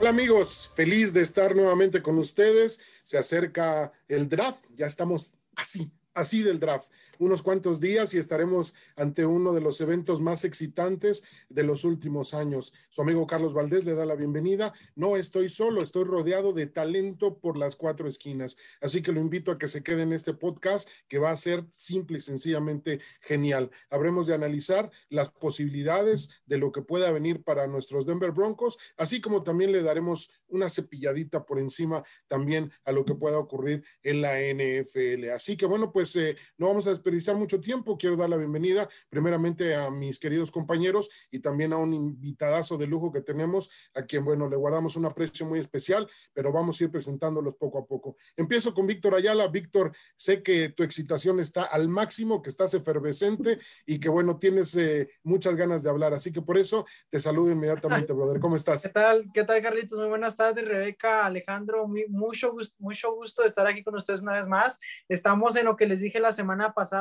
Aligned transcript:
Hola 0.00 0.10
amigos, 0.10 0.70
feliz 0.76 1.12
de 1.12 1.22
estar 1.22 1.56
nuevamente 1.56 2.02
con 2.02 2.18
ustedes. 2.18 2.80
Se 3.02 3.18
acerca 3.18 3.92
el 4.06 4.28
draft, 4.28 4.64
ya 4.70 4.86
estamos 4.86 5.38
así, 5.56 5.90
así 6.14 6.44
del 6.44 6.60
draft 6.60 6.88
unos 7.18 7.42
cuantos 7.42 7.80
días 7.80 8.14
y 8.14 8.18
estaremos 8.18 8.74
ante 8.96 9.26
uno 9.26 9.52
de 9.52 9.60
los 9.60 9.80
eventos 9.80 10.20
más 10.20 10.44
excitantes 10.44 11.24
de 11.48 11.62
los 11.62 11.84
últimos 11.84 12.34
años. 12.34 12.72
Su 12.88 13.02
amigo 13.02 13.26
Carlos 13.26 13.54
Valdés 13.54 13.84
le 13.84 13.94
da 13.94 14.06
la 14.06 14.14
bienvenida. 14.14 14.72
No 14.94 15.16
estoy 15.16 15.48
solo, 15.48 15.82
estoy 15.82 16.04
rodeado 16.04 16.52
de 16.52 16.66
talento 16.66 17.38
por 17.38 17.58
las 17.58 17.76
cuatro 17.76 18.08
esquinas. 18.08 18.56
Así 18.80 19.02
que 19.02 19.12
lo 19.12 19.20
invito 19.20 19.52
a 19.52 19.58
que 19.58 19.68
se 19.68 19.82
quede 19.82 20.02
en 20.02 20.12
este 20.12 20.34
podcast 20.34 20.88
que 21.08 21.18
va 21.18 21.30
a 21.30 21.36
ser 21.36 21.64
simple 21.70 22.18
y 22.18 22.20
sencillamente 22.20 23.00
genial. 23.20 23.70
Habremos 23.90 24.26
de 24.26 24.34
analizar 24.34 24.90
las 25.08 25.30
posibilidades 25.30 26.30
de 26.46 26.58
lo 26.58 26.72
que 26.72 26.82
pueda 26.82 27.10
venir 27.10 27.42
para 27.42 27.66
nuestros 27.66 28.06
Denver 28.06 28.32
Broncos, 28.32 28.78
así 28.96 29.20
como 29.20 29.42
también 29.42 29.72
le 29.72 29.82
daremos 29.82 30.30
una 30.48 30.68
cepilladita 30.68 31.44
por 31.44 31.58
encima 31.58 32.02
también 32.26 32.72
a 32.84 32.92
lo 32.92 33.04
que 33.04 33.14
pueda 33.14 33.38
ocurrir 33.38 33.84
en 34.02 34.22
la 34.22 34.38
NFL. 34.40 35.30
Así 35.30 35.56
que 35.56 35.66
bueno, 35.66 35.92
pues 35.92 36.14
eh, 36.16 36.36
no 36.56 36.68
vamos 36.68 36.86
a 36.86 36.92
desperdiciar 37.08 37.36
mucho 37.36 37.60
tiempo. 37.60 37.96
Quiero 37.96 38.16
dar 38.16 38.28
la 38.28 38.36
bienvenida 38.36 38.88
primeramente 39.08 39.74
a 39.74 39.90
mis 39.90 40.18
queridos 40.18 40.52
compañeros 40.52 41.08
y 41.30 41.40
también 41.40 41.72
a 41.72 41.78
un 41.78 41.94
invitadazo 41.94 42.76
de 42.76 42.86
lujo 42.86 43.10
que 43.10 43.22
tenemos, 43.22 43.70
a 43.94 44.02
quien, 44.02 44.24
bueno, 44.24 44.48
le 44.48 44.56
guardamos 44.56 44.96
un 44.96 45.06
aprecio 45.06 45.46
muy 45.46 45.58
especial, 45.58 46.08
pero 46.34 46.52
vamos 46.52 46.78
a 46.80 46.84
ir 46.84 46.90
presentándolos 46.90 47.56
poco 47.56 47.78
a 47.78 47.86
poco. 47.86 48.16
Empiezo 48.36 48.74
con 48.74 48.86
Víctor 48.86 49.14
Ayala. 49.14 49.48
Víctor, 49.48 49.92
sé 50.16 50.42
que 50.42 50.68
tu 50.68 50.82
excitación 50.82 51.40
está 51.40 51.62
al 51.62 51.88
máximo, 51.88 52.42
que 52.42 52.50
estás 52.50 52.74
efervescente 52.74 53.58
y 53.86 53.98
que, 53.98 54.10
bueno, 54.10 54.38
tienes 54.38 54.76
eh, 54.76 55.08
muchas 55.22 55.56
ganas 55.56 55.82
de 55.82 55.90
hablar. 55.90 56.12
Así 56.12 56.30
que 56.30 56.42
por 56.42 56.58
eso 56.58 56.84
te 57.08 57.20
saludo 57.20 57.50
inmediatamente, 57.52 58.12
brother. 58.12 58.38
¿Cómo 58.38 58.56
estás? 58.56 58.82
¿Qué 58.82 58.90
tal? 58.90 59.30
¿Qué 59.32 59.44
tal, 59.44 59.62
Carlitos? 59.62 59.98
Muy 59.98 60.08
buenas 60.08 60.36
tardes, 60.36 60.66
Rebeca, 60.66 61.24
Alejandro. 61.24 61.88
mucho, 62.08 62.54
mucho 62.78 63.14
gusto 63.14 63.42
de 63.42 63.48
estar 63.48 63.66
aquí 63.66 63.82
con 63.82 63.94
ustedes 63.94 64.20
una 64.22 64.34
vez 64.34 64.46
más. 64.46 64.78
Estamos 65.08 65.56
en 65.56 65.64
lo 65.64 65.76
que 65.76 65.86
les 65.86 66.00
dije 66.00 66.20
la 66.20 66.32
semana 66.32 66.74
pasada 66.74 66.97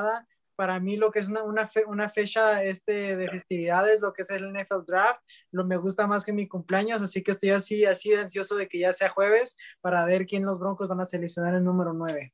para 0.58 0.80
mí 0.80 0.98
lo 0.98 1.12
que 1.12 1.20
es 1.20 1.30
una, 1.30 2.10
fecha 2.10 2.64
este 2.64 3.16
de 3.16 3.30
festividades, 3.30 4.02
lo 4.02 4.12
que 4.12 4.24
es 4.24 4.30
el 4.32 4.52
NFL 4.52 4.86
Draft, 4.88 5.22
lo 5.52 5.64
me 5.64 5.78
gusta 5.78 6.08
más 6.08 6.26
que 6.26 6.34
mi 6.34 6.48
cumpleaños, 6.48 7.02
así 7.04 7.24
que 7.24 7.32
estoy 7.32 7.52
así, 7.52 7.86
así 7.86 8.14
ansioso 8.16 8.56
de 8.56 8.68
que 8.68 8.80
ya 8.80 8.92
sea 8.92 9.10
jueves 9.10 9.56
para 9.82 10.04
ver 10.06 10.26
quién 10.26 10.46
los 10.46 10.60
Broncos 10.60 10.88
van 10.88 11.00
a 11.00 11.06
seleccionar 11.06 11.54
el 11.54 11.64
número 11.64 11.94
9. 11.94 12.34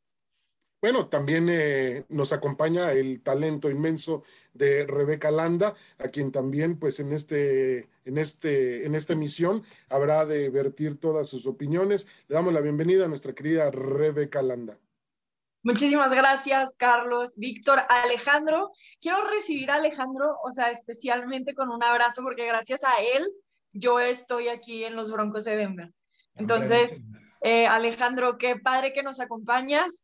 Bueno, 0.82 1.08
también 1.08 1.48
eh, 1.50 2.06
nos 2.10 2.34
acompaña 2.34 2.92
el 2.92 3.22
talento 3.22 3.70
inmenso 3.70 4.24
de 4.54 4.86
Rebeca 4.86 5.32
Landa, 5.32 5.76
a 5.98 6.10
quien 6.10 6.32
también, 6.32 6.78
pues, 6.78 7.00
en 7.00 7.14
este, 7.14 7.88
en 8.04 8.18
este, 8.18 8.86
en 8.86 8.94
esta 8.94 9.14
emisión 9.14 9.64
habrá 9.88 10.26
de 10.26 10.50
vertir 10.50 11.00
todas 11.00 11.30
sus 11.30 11.48
opiniones. 11.48 12.08
Le 12.28 12.36
damos 12.36 12.54
la 12.54 12.60
bienvenida 12.60 13.06
a 13.06 13.08
nuestra 13.08 13.34
querida 13.34 13.72
Rebeca 13.72 14.42
Landa. 14.42 14.78
Muchísimas 15.64 16.14
gracias, 16.14 16.76
Carlos, 16.78 17.38
Víctor, 17.38 17.84
Alejandro. 17.88 18.72
Quiero 19.00 19.26
recibir 19.30 19.72
a 19.72 19.76
Alejandro, 19.76 20.36
o 20.44 20.52
sea, 20.52 20.70
especialmente 20.72 21.56
con 21.56 21.70
un 21.70 21.82
abrazo, 21.82 22.22
porque 22.22 22.46
gracias 22.46 22.84
a 22.84 23.02
él 23.02 23.26
yo 23.72 24.00
estoy 24.02 24.50
aquí 24.50 24.84
en 24.84 24.98
los 24.98 25.10
Broncos 25.10 25.46
de 25.46 25.56
Denver. 25.56 25.90
Entonces, 26.36 27.06
eh, 27.42 27.66
Alejandro, 27.66 28.38
qué 28.38 28.58
padre 28.58 28.92
que 28.92 29.04
nos 29.04 29.22
acompañas. 29.22 30.04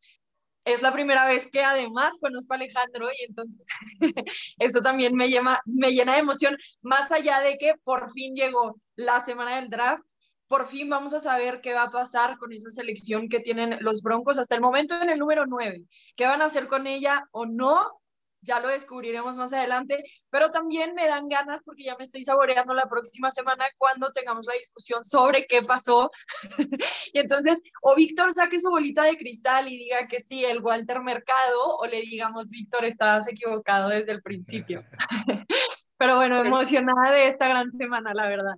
Es 0.63 0.81
la 0.81 0.93
primera 0.93 1.25
vez 1.25 1.49
que 1.51 1.61
además 1.61 2.13
conozco 2.21 2.53
a 2.53 2.55
Alejandro 2.55 3.09
y 3.11 3.25
entonces 3.25 3.67
eso 4.59 4.81
también 4.81 5.13
me, 5.13 5.27
me 5.65 5.91
llena 5.91 6.13
de 6.13 6.19
emoción, 6.19 6.57
más 6.81 7.11
allá 7.11 7.41
de 7.41 7.57
que 7.57 7.73
por 7.83 8.11
fin 8.13 8.33
llegó 8.33 8.79
la 8.95 9.19
semana 9.19 9.57
del 9.57 9.69
draft 9.69 10.07
por 10.49 10.67
fin 10.67 10.89
vamos 10.89 11.13
a 11.13 11.19
saber 11.19 11.61
qué 11.61 11.73
va 11.73 11.83
a 11.83 11.91
pasar 11.91 12.37
con 12.37 12.51
esa 12.51 12.71
selección 12.71 13.29
que 13.29 13.39
tienen 13.39 13.77
los 13.81 14.01
Broncos 14.01 14.39
hasta 14.39 14.55
el 14.55 14.61
momento 14.61 14.99
en 14.99 15.09
el 15.11 15.19
número 15.19 15.45
9. 15.45 15.85
¿Qué 16.15 16.25
van 16.25 16.41
a 16.41 16.45
hacer 16.45 16.67
con 16.67 16.87
ella 16.87 17.23
o 17.31 17.45
no? 17.45 18.01
Ya 18.41 18.59
lo 18.59 18.69
descubriremos 18.69 19.35
más 19.35 19.53
adelante, 19.53 20.01
pero 20.31 20.49
también 20.49 20.95
me 20.95 21.05
dan 21.07 21.27
ganas 21.27 21.61
porque 21.63 21.83
ya 21.83 21.95
me 21.97 22.03
estoy 22.03 22.23
saboreando 22.23 22.73
la 22.73 22.89
próxima 22.89 23.29
semana 23.29 23.65
cuando 23.77 24.11
tengamos 24.11 24.47
la 24.47 24.55
discusión 24.55 25.05
sobre 25.05 25.45
qué 25.45 25.61
pasó. 25.61 26.09
y 27.13 27.19
entonces, 27.19 27.61
o 27.83 27.93
Víctor 27.95 28.33
saque 28.33 28.57
su 28.57 28.71
bolita 28.71 29.03
de 29.03 29.17
cristal 29.17 29.67
y 29.67 29.77
diga 29.77 30.07
que 30.07 30.19
sí, 30.19 30.43
el 30.45 30.63
Walter 30.63 31.01
Mercado, 31.01 31.77
o 31.77 31.85
le 31.85 32.01
digamos, 32.01 32.47
Víctor, 32.47 32.85
estabas 32.85 33.27
equivocado 33.27 33.89
desde 33.89 34.13
el 34.13 34.23
principio. 34.23 34.83
pero 35.97 36.15
bueno, 36.15 36.43
emocionada 36.43 37.11
de 37.11 37.27
esta 37.27 37.47
gran 37.47 37.71
semana, 37.71 38.15
la 38.15 38.27
verdad. 38.27 38.55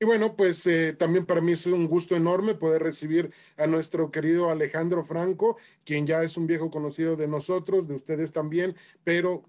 Y 0.00 0.04
bueno, 0.06 0.34
pues 0.34 0.66
eh, 0.66 0.92
también 0.92 1.24
para 1.24 1.40
mí 1.40 1.52
es 1.52 1.66
un 1.66 1.86
gusto 1.86 2.16
enorme 2.16 2.56
poder 2.56 2.82
recibir 2.82 3.32
a 3.56 3.68
nuestro 3.68 4.10
querido 4.10 4.50
Alejandro 4.50 5.04
Franco, 5.04 5.56
quien 5.84 6.04
ya 6.04 6.22
es 6.24 6.36
un 6.36 6.48
viejo 6.48 6.68
conocido 6.68 7.14
de 7.14 7.28
nosotros, 7.28 7.86
de 7.86 7.94
ustedes 7.94 8.32
también, 8.32 8.74
pero 9.04 9.44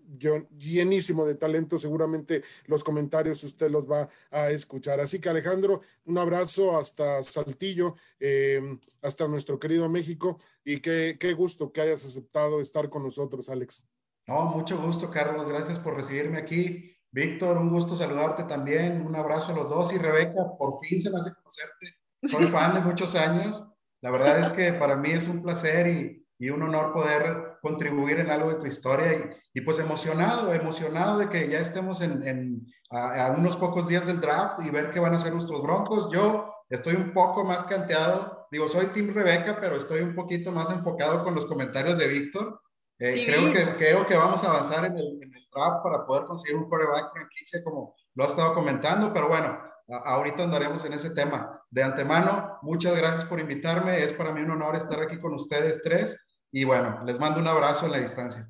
llenísimo 0.57 1.25
de 1.25 1.33
talento, 1.33 1.79
seguramente 1.79 2.43
los 2.67 2.83
comentarios 2.83 3.43
usted 3.43 3.71
los 3.71 3.89
va 3.89 4.07
a 4.29 4.51
escuchar. 4.51 4.99
Así 4.99 5.19
que 5.19 5.29
Alejandro, 5.29 5.81
un 6.05 6.19
abrazo 6.19 6.77
hasta 6.77 7.23
Saltillo, 7.23 7.95
em, 8.19 8.79
hasta 9.01 9.27
nuestro 9.27 9.59
querido 9.59 9.89
México, 9.89 10.39
y 10.63 10.79
qué, 10.79 11.17
qué 11.19 11.33
gusto 11.33 11.71
que 11.71 11.81
hayas 11.81 12.05
aceptado 12.05 12.61
estar 12.61 12.89
con 12.89 13.01
nosotros, 13.01 13.49
Alex. 13.49 13.83
No, 14.27 14.45
mucho 14.45 14.79
gusto, 14.79 15.09
Carlos, 15.09 15.47
gracias 15.47 15.79
por 15.79 15.95
recibirme 15.95 16.37
aquí 16.37 16.94
Víctor, 17.15 17.57
un 17.57 17.69
gusto 17.69 17.95
saludarte 17.95 18.43
también. 18.43 19.01
Un 19.01 19.15
abrazo 19.15 19.53
a 19.53 19.55
los 19.55 19.69
dos. 19.69 19.93
Y 19.93 19.97
Rebeca, 19.97 20.41
por 20.59 20.77
fin 20.81 20.99
se 20.99 21.09
me 21.09 21.17
hace 21.17 21.33
conocerte. 21.33 21.95
Soy 22.23 22.47
fan 22.47 22.73
de 22.73 22.81
muchos 22.81 23.15
años. 23.15 23.63
La 24.01 24.11
verdad 24.11 24.41
es 24.41 24.49
que 24.49 24.73
para 24.73 24.97
mí 24.97 25.11
es 25.11 25.25
un 25.25 25.41
placer 25.41 25.87
y, 25.87 26.27
y 26.37 26.49
un 26.49 26.61
honor 26.61 26.91
poder 26.91 27.57
contribuir 27.61 28.19
en 28.19 28.29
algo 28.29 28.49
de 28.49 28.55
tu 28.55 28.65
historia. 28.65 29.13
Y, 29.13 29.59
y 29.59 29.61
pues 29.61 29.79
emocionado, 29.79 30.53
emocionado 30.53 31.17
de 31.17 31.29
que 31.29 31.47
ya 31.47 31.59
estemos 31.59 32.01
en, 32.01 32.21
en 32.27 32.67
a, 32.91 33.33
unos 33.37 33.55
pocos 33.55 33.87
días 33.87 34.05
del 34.05 34.19
draft 34.19 34.59
y 34.61 34.69
ver 34.69 34.91
qué 34.91 34.99
van 34.99 35.13
a 35.13 35.15
hacer 35.15 35.31
nuestros 35.31 35.63
broncos. 35.63 36.09
Yo 36.11 36.53
estoy 36.69 36.95
un 36.95 37.13
poco 37.13 37.45
más 37.45 37.63
canteado. 37.63 38.45
Digo, 38.51 38.67
soy 38.67 38.87
Team 38.87 39.13
Rebeca, 39.13 39.57
pero 39.61 39.77
estoy 39.77 40.01
un 40.01 40.15
poquito 40.15 40.51
más 40.51 40.69
enfocado 40.69 41.23
con 41.23 41.33
los 41.33 41.45
comentarios 41.45 41.97
de 41.97 42.09
Víctor. 42.09 42.59
Eh, 42.99 43.25
creo, 43.25 43.51
que, 43.51 43.75
creo 43.75 44.05
que 44.05 44.15
vamos 44.15 44.43
a 44.43 44.49
avanzar 44.49 44.85
en 44.85 44.97
el, 44.97 45.21
en 45.21 45.33
el, 45.33 45.47
draft 45.53 45.83
para 45.83 46.05
poder 46.05 46.25
conseguir 46.25 46.57
un 46.57 46.69
quarterback 46.69 47.11
franquicia 47.11 47.63
como 47.63 47.95
lo 48.13 48.23
ha 48.23 48.27
estado 48.27 48.53
comentando, 48.53 49.13
pero 49.13 49.27
bueno, 49.27 49.57
ahorita 49.87 50.43
andaremos 50.43 50.83
en 50.85 50.93
ese 50.93 51.11
tema. 51.11 51.61
De 51.69 51.83
antemano, 51.83 52.57
muchas 52.61 52.95
gracias 52.95 53.25
por 53.25 53.39
invitarme, 53.39 54.03
es 54.03 54.13
para 54.13 54.33
mí 54.33 54.41
un 54.41 54.51
honor 54.51 54.75
estar 54.75 54.99
aquí 55.01 55.19
con 55.19 55.33
ustedes 55.33 55.81
tres 55.81 56.17
y 56.51 56.63
bueno, 56.63 57.03
les 57.05 57.19
mando 57.19 57.39
un 57.39 57.47
abrazo 57.47 57.85
en 57.85 57.91
la 57.91 57.99
distancia. 57.99 58.49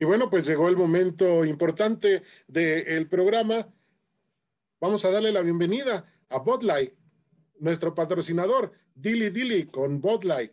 Y 0.00 0.04
bueno, 0.04 0.28
pues 0.30 0.46
llegó 0.46 0.68
el 0.68 0.76
momento 0.76 1.44
importante 1.44 2.22
del 2.46 3.08
programa. 3.08 3.66
Vamos 4.80 5.04
a 5.04 5.10
darle 5.10 5.32
la 5.32 5.42
bienvenida 5.42 6.04
a 6.28 6.38
Botlight, 6.38 6.92
nuestro 7.58 7.94
patrocinador, 7.94 8.72
Dilly 8.94 9.30
Dilly 9.30 9.66
con 9.66 10.00
Botlight. 10.00 10.52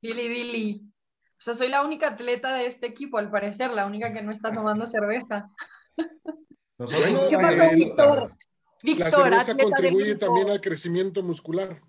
Dilly 0.00 0.28
Dilly. 0.28 0.91
O 1.42 1.44
sea, 1.44 1.54
soy 1.54 1.70
la 1.70 1.84
única 1.84 2.06
atleta 2.06 2.54
de 2.54 2.66
este 2.66 2.86
equipo, 2.86 3.18
al 3.18 3.28
parecer, 3.28 3.72
la 3.72 3.84
única 3.84 4.12
que 4.12 4.22
no 4.22 4.30
está 4.30 4.52
tomando 4.52 4.86
cerveza. 4.86 5.50
¿Qué 5.96 7.36
pasó, 7.36 7.70
Víctor? 7.74 8.36
Víctor? 8.84 9.28
La 9.28 9.40
cerveza 9.40 9.56
contribuye 9.56 10.14
también 10.14 10.50
al 10.50 10.60
crecimiento 10.60 11.20
muscular. 11.24 11.80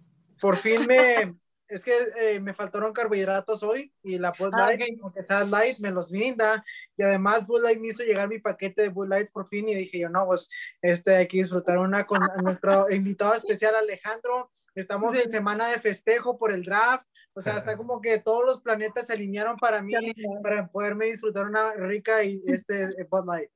Por 0.42 0.58
fin 0.58 0.88
me, 0.88 1.36
es 1.68 1.86
que 1.86 1.94
eh, 2.20 2.40
me 2.40 2.56
faltaron 2.56 2.94
carbohidratos 2.94 3.62
hoy 3.62 3.94
y 4.02 4.18
la 4.18 4.32
Bud 4.32 4.50
ah, 4.54 4.72
Light, 4.72 5.00
aunque 5.04 5.22
sea 5.22 5.44
light, 5.44 5.78
me 5.78 5.92
los 5.92 6.10
brinda. 6.10 6.66
Y 6.98 7.04
además 7.04 7.46
Bud 7.46 7.62
Light 7.62 7.80
me 7.80 7.90
hizo 7.90 8.02
llegar 8.02 8.28
mi 8.28 8.40
paquete 8.40 8.82
de 8.82 8.90
Bud 8.90 9.08
Light 9.08 9.30
por 9.32 9.48
fin 9.50 9.70
y 9.70 9.76
dije 9.76 10.00
yo, 10.00 10.10
no, 10.10 10.26
pues 10.26 10.50
este, 10.82 11.16
hay 11.16 11.28
que 11.28 11.38
disfrutar 11.38 11.78
una 11.78 12.08
con 12.08 12.20
nuestro 12.44 12.92
invitado 12.92 13.36
especial 13.36 13.76
Alejandro. 13.76 14.50
Estamos 14.74 15.14
en 15.14 15.30
semana 15.30 15.68
de 15.68 15.80
festejo 15.80 16.40
por 16.40 16.52
el 16.52 16.64
draft. 16.64 17.06
O 17.36 17.42
sea, 17.42 17.58
está 17.58 17.76
como 17.76 18.00
que 18.00 18.20
todos 18.20 18.46
los 18.46 18.62
planetas 18.62 19.08
se 19.08 19.14
alinearon 19.14 19.58
para 19.58 19.82
mí, 19.82 19.94
para 20.42 20.68
poderme 20.68 21.06
disfrutar 21.06 21.48
una 21.48 21.74
rica 21.74 22.24
y 22.24 22.42
este 22.48 22.88
Bud 23.10 23.26
Light. 23.26 23.50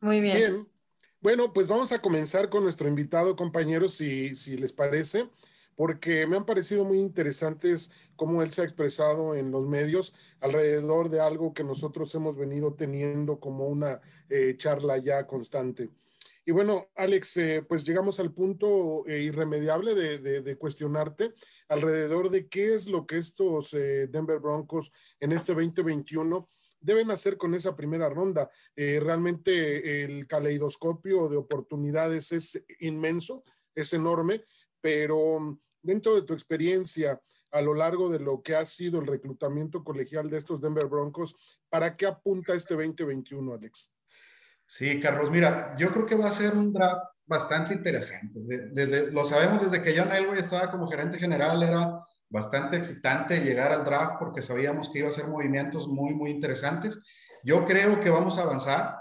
Muy 0.00 0.20
bien. 0.20 0.36
bien. 0.36 0.68
Bueno, 1.20 1.52
pues 1.52 1.68
vamos 1.68 1.92
a 1.92 2.00
comenzar 2.00 2.48
con 2.48 2.62
nuestro 2.62 2.88
invitado, 2.88 3.36
compañeros, 3.36 3.92
si, 3.92 4.34
si 4.36 4.56
les 4.56 4.72
parece, 4.72 5.28
porque 5.76 6.26
me 6.26 6.36
han 6.36 6.46
parecido 6.46 6.84
muy 6.84 6.98
interesantes 6.98 7.90
cómo 8.16 8.42
él 8.42 8.52
se 8.52 8.62
ha 8.62 8.64
expresado 8.64 9.34
en 9.34 9.50
los 9.50 9.66
medios 9.66 10.14
alrededor 10.40 11.10
de 11.10 11.20
algo 11.20 11.52
que 11.52 11.64
nosotros 11.64 12.14
hemos 12.14 12.36
venido 12.36 12.72
teniendo 12.72 13.38
como 13.38 13.66
una 13.66 14.00
eh, 14.30 14.54
charla 14.56 14.96
ya 14.96 15.26
constante. 15.26 15.90
Y 16.46 16.52
bueno, 16.52 16.88
Alex, 16.96 17.36
eh, 17.36 17.64
pues 17.66 17.84
llegamos 17.84 18.18
al 18.18 18.32
punto 18.32 19.06
eh, 19.06 19.20
irremediable 19.20 19.94
de, 19.94 20.40
de, 20.40 20.56
cuestionarte 20.56 21.32
alrededor 21.70 22.28
de 22.30 22.48
qué 22.48 22.74
es 22.74 22.86
lo 22.86 23.06
que 23.06 23.18
estos 23.18 23.72
eh, 23.74 24.06
Denver 24.08 24.38
Broncos 24.38 24.92
en 25.18 25.32
este 25.32 25.54
2021 25.54 26.48
deben 26.80 27.10
hacer 27.10 27.36
con 27.36 27.54
esa 27.54 27.76
primera 27.76 28.08
ronda. 28.08 28.50
realmente 28.74 30.02
el 30.02 30.26
caleidoscopio 30.26 31.28
de 31.28 31.36
oportunidades 31.36 32.32
es 32.32 32.64
inmenso, 32.80 33.44
es 33.74 33.92
enorme, 33.92 34.44
pero 34.80 35.60
dentro 35.82 36.14
de 36.14 36.22
tu 36.22 36.32
experiencia 36.32 37.20
a 37.50 37.60
lo 37.60 37.74
largo 37.74 38.08
de 38.08 38.20
lo 38.20 38.42
que 38.42 38.54
ha 38.54 38.64
sido 38.64 39.00
el 39.00 39.06
reclutamiento 39.06 39.82
colegial 39.82 40.30
de 40.30 40.38
estos 40.38 40.60
Denver 40.60 40.86
Broncos, 40.86 41.36
¿para 41.68 41.96
qué 41.96 42.06
apunta 42.06 42.54
este 42.54 42.74
2021, 42.74 43.54
Alex? 43.54 43.90
Sí, 44.72 45.00
Carlos, 45.00 45.32
mira, 45.32 45.74
yo 45.76 45.90
creo 45.90 46.06
que 46.06 46.14
va 46.14 46.28
a 46.28 46.30
ser 46.30 46.54
un 46.54 46.72
draft 46.72 47.12
bastante 47.26 47.74
interesante. 47.74 48.38
Desde, 48.70 49.10
lo 49.10 49.24
sabemos 49.24 49.62
desde 49.62 49.82
que 49.82 49.98
John 49.98 50.12
Elway 50.12 50.38
estaba 50.38 50.70
como 50.70 50.86
gerente 50.86 51.18
general, 51.18 51.60
era 51.60 51.98
bastante 52.28 52.76
excitante 52.76 53.40
llegar 53.40 53.72
al 53.72 53.82
draft 53.82 54.14
porque 54.20 54.42
sabíamos 54.42 54.88
que 54.88 55.00
iba 55.00 55.08
a 55.08 55.12
ser 55.12 55.26
movimientos 55.26 55.88
muy, 55.88 56.14
muy 56.14 56.30
interesantes. 56.30 57.00
Yo 57.42 57.66
creo 57.66 57.98
que 57.98 58.10
vamos 58.10 58.38
a 58.38 58.42
avanzar 58.42 58.96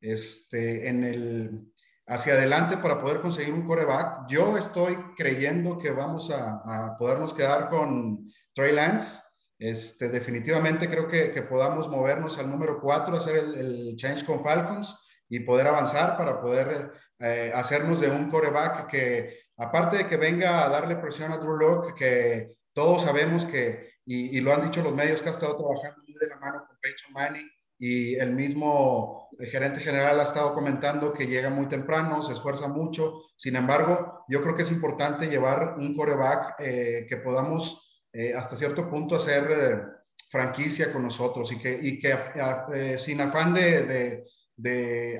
este, 0.00 0.88
en 0.88 1.04
el, 1.04 1.70
hacia 2.06 2.32
adelante 2.32 2.78
para 2.78 2.98
poder 2.98 3.20
conseguir 3.20 3.52
un 3.52 3.66
coreback. 3.66 4.26
Yo 4.26 4.56
estoy 4.56 4.96
creyendo 5.18 5.76
que 5.76 5.90
vamos 5.90 6.30
a, 6.30 6.62
a 6.64 6.96
podernos 6.96 7.34
quedar 7.34 7.68
con 7.68 8.26
Trey 8.54 8.72
Lance. 8.72 9.20
Este, 9.58 10.08
definitivamente 10.08 10.88
creo 10.88 11.06
que, 11.08 11.42
podamos 11.42 11.90
movernos 11.90 12.38
al 12.38 12.48
número 12.48 12.80
4, 12.80 13.18
hacer 13.18 13.36
el 13.36 13.94
change 13.96 14.24
con 14.24 14.42
Falcons 14.42 14.96
y 15.30 15.40
poder 15.40 15.68
avanzar 15.68 16.16
para 16.16 16.40
poder 16.40 16.92
eh, 17.20 17.52
hacernos 17.54 18.00
de 18.00 18.10
un 18.10 18.28
coreback 18.28 18.88
que, 18.88 19.38
aparte 19.56 19.98
de 19.98 20.06
que 20.06 20.16
venga 20.16 20.64
a 20.64 20.68
darle 20.68 20.96
presión 20.96 21.32
a 21.32 21.38
Drew 21.38 21.56
Locke, 21.56 21.94
que 21.94 22.56
todos 22.74 23.02
sabemos 23.02 23.46
que, 23.46 23.94
y, 24.04 24.40
lo 24.40 24.52
han 24.52 24.62
dicho 24.62 24.82
los 24.82 24.94
medios 24.94 25.22
que 25.22 25.28
ha 25.28 25.32
estado 25.32 25.56
trabajando 25.56 26.02
muy 26.06 26.18
de 26.18 26.26
la 26.26 26.36
mano 26.36 26.64
con 26.66 26.76
Peyton 26.80 27.12
Manning, 27.12 27.48
y 27.78 28.16
el 28.16 28.32
mismo 28.32 29.28
gerente 29.40 29.80
general 29.80 30.18
ha 30.20 30.24
estado 30.24 30.52
comentando 30.52 31.14
que 31.14 31.26
llega 31.26 31.48
muy 31.48 31.66
temprano, 31.66 32.20
se 32.20 32.34
esfuerza 32.34 32.68
mucho. 32.68 33.22
Sin 33.36 33.56
embargo, 33.56 34.24
yo 34.28 34.42
creo 34.42 34.54
que 34.54 34.62
es 34.62 34.70
importante 34.70 35.28
llevar 35.28 35.76
un 35.78 35.96
coreback 35.96 36.56
eh, 36.58 37.06
que 37.08 37.16
podamos 37.18 38.04
eh, 38.12 38.34
hasta 38.34 38.56
cierto 38.56 38.90
punto 38.90 39.16
hacer 39.16 39.86
franquicia 40.28 40.92
con 40.92 41.04
nosotros 41.04 41.50
y 41.52 41.58
que, 41.58 41.78
y 41.80 41.98
que 41.98 42.98
sin 42.98 43.20
afán 43.22 43.54
de, 43.54 43.82
de 43.84 44.24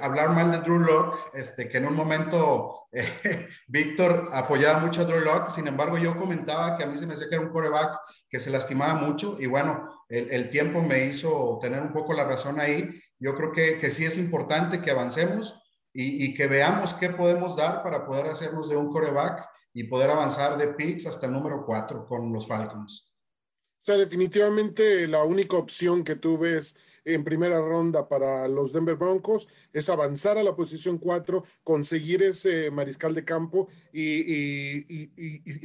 hablar 0.01 0.31
mal 0.31 0.51
de 0.51 0.61
Drew 0.61 0.79
Locke, 0.79 1.19
este, 1.35 1.69
que 1.69 1.79
en 1.79 1.87
un 1.87 1.95
momento 1.95 2.89
eh, 2.93 3.49
Víctor 3.69 4.29
apoyaba 4.33 4.81
mucho 4.81 5.03
a 5.03 5.05
Drew 5.05 5.21
Locke, 5.21 5.51
sin 5.51 5.67
embargo 5.67 5.99
yo 5.99 6.19
comentaba 6.19 6.77
que 6.77 6.85
a 6.85 6.87
mí 6.87 6.99
se 6.99 7.07
me 7.07 7.15
hacía 7.15 7.29
que 7.29 7.35
era 7.37 7.45
un 7.45 7.53
coreback 7.53 7.99
que 8.29 8.41
se 8.41 8.51
lastimaba 8.51 8.95
mucho 8.95 9.37
y 9.39 9.47
bueno, 9.47 9.89
el, 10.09 10.51
tiempo 10.51 10.83
me 10.83 11.07
hizo 11.07 11.59
tener 11.63 11.81
un 11.81 11.93
poco 11.93 12.13
la 12.13 12.25
razón 12.25 12.59
ahí. 12.61 13.01
Yo 13.19 13.35
creo 13.35 13.53
que, 13.53 13.79
que 13.79 13.91
sí 13.91 14.05
es 14.05 14.17
importante 14.17 14.83
que 14.83 14.91
avancemos 14.91 15.55
y, 15.93 16.25
y, 16.25 16.35
que 16.35 16.47
veamos 16.47 16.95
qué 16.95 17.11
podemos 17.11 17.57
dar 17.57 17.83
para 17.83 18.07
poder 18.07 18.27
hacernos 18.27 18.69
de 18.69 18.77
un 18.77 18.91
coreback 18.91 19.47
y 19.73 19.85
poder 19.85 20.11
avanzar 20.11 20.59
de 20.59 20.69
picks 20.69 21.07
hasta 21.07 21.27
el 21.27 21.33
número 21.33 21.65
4 21.65 22.07
con 22.07 22.33
los 22.33 22.47
Falcons. 22.47 23.13
O 23.81 23.85
sea, 23.85 23.97
definitivamente 23.97 25.07
la 25.07 25.25
única 25.25 25.57
opción 25.57 26.05
que 26.05 26.17
tú 26.17 26.37
ves 26.37 26.77
en 27.05 27.25
primera 27.25 27.61
ronda 27.61 28.09
para 28.09 28.49
los 28.49 28.73
Denver 28.73 28.97
Broncos 28.97 29.49
es 29.73 29.89
avanzar 29.89 30.39
a 30.39 30.43
la 30.43 30.55
posición 30.55 30.99
4, 30.99 31.45
conseguir 31.63 32.23
ese 32.23 32.71
mariscal 32.71 33.15
de 33.15 33.25
campo 33.25 33.69
y, 33.93 35.11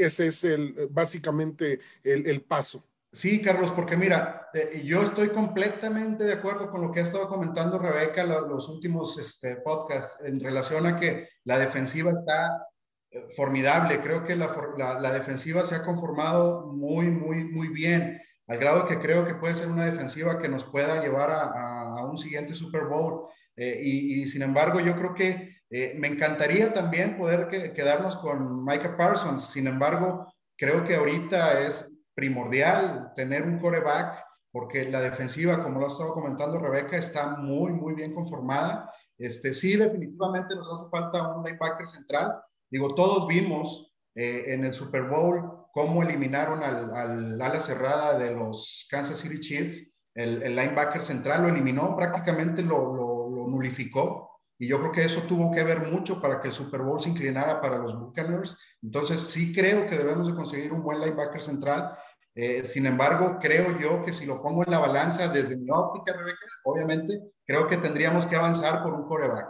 ese 0.01 0.27
es 0.27 0.43
el, 0.43 0.87
básicamente 0.89 1.79
el, 2.03 2.41
paso. 2.41 2.83
Sí, 3.11 3.41
Carlos, 3.41 3.71
porque 3.71 3.95
mira, 3.95 4.49
eh, 4.53 4.81
yo 4.83 5.01
estoy 5.01 5.29
completamente 5.29 6.25
de 6.25 6.33
acuerdo 6.33 6.69
con 6.69 6.81
lo 6.81 6.91
que 6.91 6.99
ha 6.99 7.03
estado 7.03 7.29
comentando 7.29 7.79
Rebeca 7.79 8.23
los 8.25 8.67
últimos 8.67 9.17
este, 9.17 9.55
podcasts 9.57 10.23
en 10.25 10.39
relación 10.39 10.85
a 10.85 10.99
que 10.99 11.29
la 11.45 11.57
defensiva 11.57 12.11
está 12.11 12.67
eh, 13.11 13.27
formidable. 13.35 14.01
Creo 14.01 14.23
que 14.23 14.35
la, 14.35 14.99
la, 14.99 15.13
defensiva 15.13 15.63
se 15.63 15.75
ha 15.75 15.83
conformado 15.83 16.67
muy, 16.73 17.09
muy, 17.09 17.45
muy 17.45 17.69
bien 17.69 18.21
al 18.47 18.57
grado 18.57 18.85
que 18.85 18.99
creo 18.99 19.25
que 19.25 19.35
puede 19.35 19.55
ser 19.55 19.67
una 19.67 19.85
defensiva 19.85 20.37
que 20.37 20.47
nos 20.47 20.63
pueda 20.63 21.01
llevar 21.01 21.31
a, 21.31 22.05
un 22.05 22.17
siguiente 22.17 22.53
Super 22.53 22.85
Bowl. 22.85 23.27
Eh, 23.55 23.79
y, 23.81 24.27
sin 24.27 24.43
embargo, 24.43 24.79
yo 24.79 24.95
creo 24.95 25.13
que 25.15 25.57
eh, 25.69 25.95
me 25.97 26.07
encantaría 26.07 26.71
también 26.71 27.17
poder 27.17 27.49
quedarnos 27.73 28.15
con 28.17 28.63
Micah 28.63 28.95
Parsons. 28.95 29.49
Sin 29.49 29.65
embargo, 29.67 30.31
creo 30.55 30.83
que 30.83 30.95
ahorita 30.95 31.61
es 31.61 31.91
primordial 32.13 33.11
tener 33.15 33.43
un 33.43 33.59
coreback 33.59 34.23
porque 34.51 34.89
la 34.89 35.01
defensiva, 35.01 35.61
como 35.61 35.79
lo 35.79 35.87
ha 35.87 35.89
estado 35.89 36.13
comentando 36.13 36.59
Rebeca, 36.59 36.95
está 36.95 37.35
muy, 37.35 37.73
muy 37.73 37.93
bien 37.93 38.13
conformada. 38.13 38.89
Este, 39.17 39.53
sí, 39.53 39.75
definitivamente 39.75 40.55
nos 40.55 40.71
hace 40.71 40.89
falta 40.89 41.35
un 41.35 41.43
linebacker 41.43 41.85
central. 41.85 42.35
Digo, 42.69 42.95
todos 42.95 43.27
vimos 43.27 43.93
eh, 44.15 44.45
en 44.53 44.63
el 44.63 44.73
Super 44.73 45.03
Bowl 45.03 45.64
cómo 45.75 46.03
eliminaron 46.03 46.63
al, 46.63 46.95
al, 46.95 47.41
ala 47.41 47.59
cerrada 47.59 48.17
de 48.17 48.33
los 48.33 48.87
Kansas 48.89 49.19
City 49.19 49.41
Chiefs, 49.41 49.85
el, 50.13 50.41
el 50.41 50.55
linebacker 50.55 51.01
central 51.01 51.41
lo 51.41 51.49
eliminó, 51.49 51.97
prácticamente 51.97 52.61
lo, 52.61 52.95
lo, 52.95 53.29
lo, 53.29 53.47
nulificó. 53.49 54.39
Y 54.57 54.69
yo 54.69 54.79
creo 54.79 54.93
que 54.93 55.03
eso 55.03 55.23
tuvo 55.23 55.51
que 55.51 55.63
ver 55.63 55.85
mucho 55.91 56.21
para 56.21 56.39
que 56.39 56.47
el 56.47 56.53
Super 56.53 56.81
Bowl 56.81 57.01
se 57.01 57.09
inclinara 57.09 57.59
para 57.59 57.77
los 57.77 57.99
Buccaneers. 57.99 58.57
Entonces, 58.81 59.19
sí 59.19 59.53
creo 59.53 59.85
que 59.89 59.97
debemos 59.97 60.29
de 60.29 60.33
conseguir 60.33 60.71
un 60.71 60.81
buen 60.81 61.01
linebacker 61.01 61.41
central. 61.41 61.93
Eh, 62.33 62.63
sin 62.63 62.85
embargo, 62.85 63.37
creo 63.41 63.77
yo 63.77 64.01
que 64.01 64.13
si 64.13 64.25
lo 64.25 64.41
pongo 64.41 64.63
en 64.63 64.71
la 64.71 64.79
balanza 64.79 65.27
desde 65.27 65.57
mi 65.57 65.67
óptica, 65.69 66.13
Rebeca, 66.17 66.39
obviamente, 66.63 67.19
creo 67.45 67.67
que 67.67 67.75
tendríamos 67.75 68.25
que 68.25 68.37
avanzar 68.37 68.81
por 68.81 68.93
un 68.93 69.05
coreback. 69.09 69.47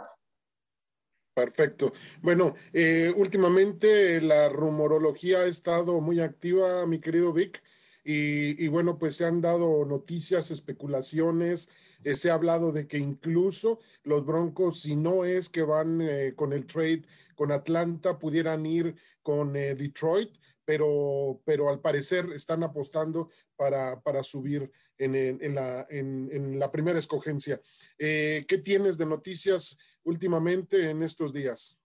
Perfecto. 1.36 1.92
Bueno, 2.22 2.54
eh, 2.72 3.12
últimamente 3.14 4.22
la 4.22 4.48
rumorología 4.48 5.40
ha 5.40 5.44
estado 5.46 6.00
muy 6.00 6.18
activa, 6.20 6.86
mi 6.86 6.98
querido 6.98 7.30
Vic, 7.34 7.62
y, 8.02 8.68
bueno, 8.68 8.98
pues 8.98 9.16
se 9.16 9.26
han 9.26 9.42
dado 9.42 9.84
noticias, 9.84 10.50
especulaciones, 10.50 11.68
eh, 12.04 12.14
se 12.14 12.30
ha 12.30 12.34
hablado 12.34 12.72
de 12.72 12.86
que 12.86 12.96
incluso 12.96 13.80
los 14.02 14.24
Broncos, 14.24 14.80
si 14.80 14.96
no 14.96 15.26
es 15.26 15.50
que 15.50 15.62
van 15.62 16.00
eh, 16.00 16.32
con 16.34 16.54
el 16.54 16.66
trade 16.66 17.02
con 17.34 17.52
Atlanta, 17.52 18.18
pudieran 18.18 18.64
ir 18.64 18.94
con 19.22 19.52
Detroit, 19.52 20.34
pero, 20.64 21.42
pero 21.44 21.68
al 21.68 21.80
parecer 21.80 22.26
están 22.34 22.62
apostando 22.62 23.28
para, 23.56 24.00
para 24.00 24.22
subir 24.22 24.70
en, 24.98 25.14
en, 25.14 25.54
la, 25.54 25.86
en, 25.90 26.58
la, 26.58 26.70
primera 26.70 26.98
escogencia. 26.98 27.60
¿Qué 27.98 28.60
tienes 28.62 28.96
de 28.96 29.06
noticias? 29.06 29.76
últimamente 30.06 30.90
en 30.90 31.02
estos 31.02 31.32
días? 31.32 31.78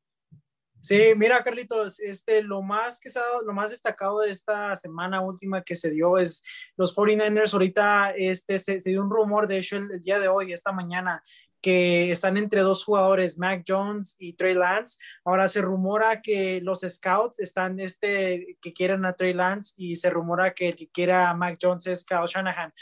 Sí, 0.79 1.13
mira, 1.15 1.43
Carlitos, 1.43 1.99
este, 1.99 2.41
lo 2.41 2.63
más 2.63 2.99
que 2.99 3.09
se 3.09 3.19
ha 3.19 3.23
lo 3.45 3.53
más 3.53 3.69
destacado 3.69 4.21
de 4.21 4.31
esta 4.31 4.75
semana 4.75 5.21
última 5.21 5.61
que 5.61 5.75
se 5.75 5.91
dio 5.91 6.17
es 6.17 6.43
los 6.75 6.95
49ers. 6.95 7.53
Ahorita 7.53 8.11
este, 8.15 8.57
se, 8.57 8.79
dio 8.83 9.03
un 9.03 9.11
rumor, 9.11 9.47
de 9.47 9.59
hecho, 9.59 9.77
el, 9.77 10.01
día 10.01 10.19
de 10.19 10.27
hoy, 10.27 10.53
esta 10.53 10.71
mañana, 10.71 11.23
que 11.61 12.11
están 12.11 12.37
entre 12.37 12.61
dos 12.61 12.83
jugadores, 12.83 13.37
Mac 13.37 13.63
Jones 13.67 14.15
y 14.19 14.33
Trey 14.33 14.53
Lance. 14.53 14.97
Ahora 15.23 15.47
se 15.47 15.61
rumora 15.61 16.21
que 16.21 16.59
los 16.61 16.81
scouts 16.81 17.39
están 17.39 17.79
este 17.79 18.57
que 18.61 18.73
quieren 18.73 19.05
a 19.05 19.13
Trey 19.13 19.33
Lance 19.33 19.73
y 19.77 19.95
se 19.95 20.09
rumora 20.09 20.53
que 20.53 20.69
el 20.69 20.75
que 20.75 20.89
quiera 20.89 21.29
a 21.29 21.35
Mac 21.35 21.59
Jones 21.61 21.87
es 21.87 22.05
Kyle 22.05 22.25
Shanahan 22.25 22.73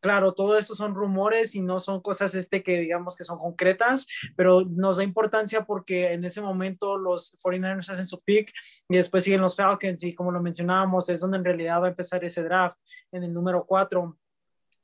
claro, 0.00 0.32
todo 0.32 0.58
esto 0.58 0.74
son 0.74 0.94
rumores 0.94 1.54
y 1.54 1.60
no 1.60 1.78
son 1.78 2.00
cosas 2.00 2.34
este 2.34 2.62
que 2.62 2.78
digamos 2.80 3.16
que 3.16 3.24
son 3.24 3.38
concretas, 3.38 4.08
pero 4.36 4.62
nos 4.62 4.96
da 4.96 5.04
importancia 5.04 5.64
porque 5.64 6.12
en 6.12 6.24
ese 6.24 6.40
momento 6.40 6.98
los 6.98 7.38
49ers 7.42 7.90
hacen 7.90 8.06
su 8.06 8.20
pick 8.22 8.52
y 8.88 8.96
después 8.96 9.24
siguen 9.24 9.42
los 9.42 9.56
Falcons 9.56 10.02
y 10.02 10.14
como 10.14 10.32
lo 10.32 10.42
mencionábamos 10.42 11.08
es 11.08 11.20
donde 11.20 11.38
en 11.38 11.44
realidad 11.44 11.82
va 11.82 11.86
a 11.86 11.90
empezar 11.90 12.24
ese 12.24 12.42
draft 12.42 12.78
en 13.12 13.24
el 13.24 13.32
número 13.32 13.64
4. 13.66 14.16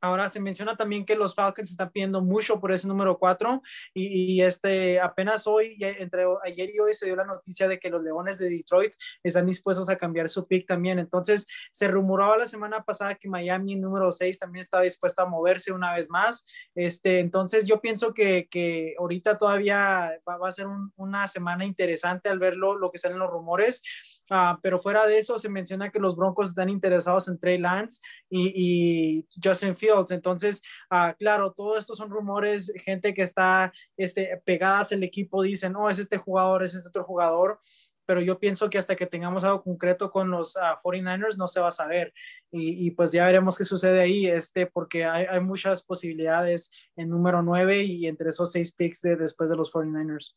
Ahora 0.06 0.28
se 0.28 0.40
menciona 0.40 0.76
también 0.76 1.04
que 1.04 1.16
los 1.16 1.34
Falcons 1.34 1.70
están 1.70 1.90
pidiendo 1.90 2.20
mucho 2.20 2.60
por 2.60 2.72
ese 2.72 2.88
número 2.88 3.18
4 3.18 3.62
y, 3.94 4.40
este 4.40 5.00
apenas 5.00 5.46
hoy, 5.46 5.76
entre 5.80 6.24
ayer 6.44 6.70
y 6.70 6.78
hoy 6.78 6.94
se 6.94 7.06
dio 7.06 7.16
la 7.16 7.24
noticia 7.24 7.68
de 7.68 7.78
que 7.78 7.90
los 7.90 8.02
Leones 8.02 8.38
de 8.38 8.48
Detroit 8.48 8.94
están 9.22 9.46
dispuestos 9.46 9.88
a 9.88 9.96
cambiar 9.96 10.28
su 10.28 10.46
pick 10.46 10.66
también. 10.66 10.98
Entonces 10.98 11.46
se 11.72 11.88
rumoraba 11.88 12.38
la 12.38 12.46
semana 12.46 12.82
pasada 12.84 13.14
que 13.14 13.28
Miami 13.28 13.76
número 13.76 14.12
6 14.12 14.38
también 14.38 14.60
estaba 14.60 14.82
dispuesta 14.84 15.22
a 15.22 15.26
moverse 15.26 15.72
una 15.72 15.94
vez 15.94 16.08
más. 16.08 16.46
Este, 16.74 17.20
entonces 17.20 17.66
yo 17.66 17.80
pienso 17.80 18.14
que, 18.14 18.48
que 18.48 18.94
ahorita 18.98 19.38
todavía 19.38 20.20
va, 20.28 20.48
a 20.48 20.52
ser 20.52 20.66
una 20.96 21.26
semana 21.28 21.64
interesante 21.64 22.28
al 22.28 22.38
ver 22.38 22.56
lo, 22.56 22.90
que 22.90 22.98
salen 22.98 23.18
los 23.18 23.30
rumores. 23.30 23.82
Uh, 24.28 24.58
pero 24.60 24.80
fuera 24.80 25.06
de 25.06 25.18
eso, 25.18 25.38
se 25.38 25.48
menciona 25.48 25.90
que 25.90 26.00
los 26.00 26.16
Broncos 26.16 26.48
están 26.48 26.68
interesados 26.68 27.28
en 27.28 27.38
Trey 27.38 27.58
Lance 27.58 28.00
y, 28.28 29.24
Justin 29.42 29.76
Fields 29.76 30.10
entonces, 30.10 30.62
uh, 30.90 31.16
claro, 31.16 31.52
todo 31.52 31.78
esto 31.78 31.94
son 31.94 32.10
rumores, 32.10 32.72
gente 32.84 33.14
que 33.14 33.22
está 33.22 33.72
este, 33.96 34.42
pegadas 34.44 34.90
al 34.92 35.04
equipo 35.04 35.42
dicen, 35.42 35.76
oh, 35.76 35.88
es 35.88 36.00
este 36.00 36.18
jugador, 36.18 36.64
es 36.64 36.74
este 36.74 36.88
otro 36.88 37.04
jugador, 37.04 37.60
pero 38.04 38.20
yo 38.20 38.38
pienso 38.38 38.68
que 38.70 38.78
hasta 38.78 38.96
que 38.96 39.06
tengamos 39.06 39.44
algo 39.44 39.62
concreto 39.62 40.10
con 40.10 40.30
los 40.30 40.56
49ers 40.56 41.34
ah, 41.34 41.36
no 41.38 41.46
se 41.46 41.60
va 41.60 41.68
a 41.68 41.72
saber 41.72 42.12
y, 42.50 42.90
pues 42.92 43.12
ya 43.12 43.26
veremos 43.26 43.58
qué 43.58 43.64
sucede 43.64 44.00
ahí, 44.00 44.26
este, 44.26 44.66
porque 44.66 45.04
hay, 45.04 45.26
hay, 45.26 45.40
muchas 45.40 45.84
posibilidades 45.84 46.70
en 46.96 47.10
número 47.10 47.42
9 47.42 47.84
y 47.84 48.06
entre 48.06 48.30
esos 48.30 48.52
seis 48.52 48.74
picks 48.74 49.02
de, 49.02 49.16
después 49.16 49.50
de 49.50 49.56
los 49.56 49.72
49ers. 49.72 50.34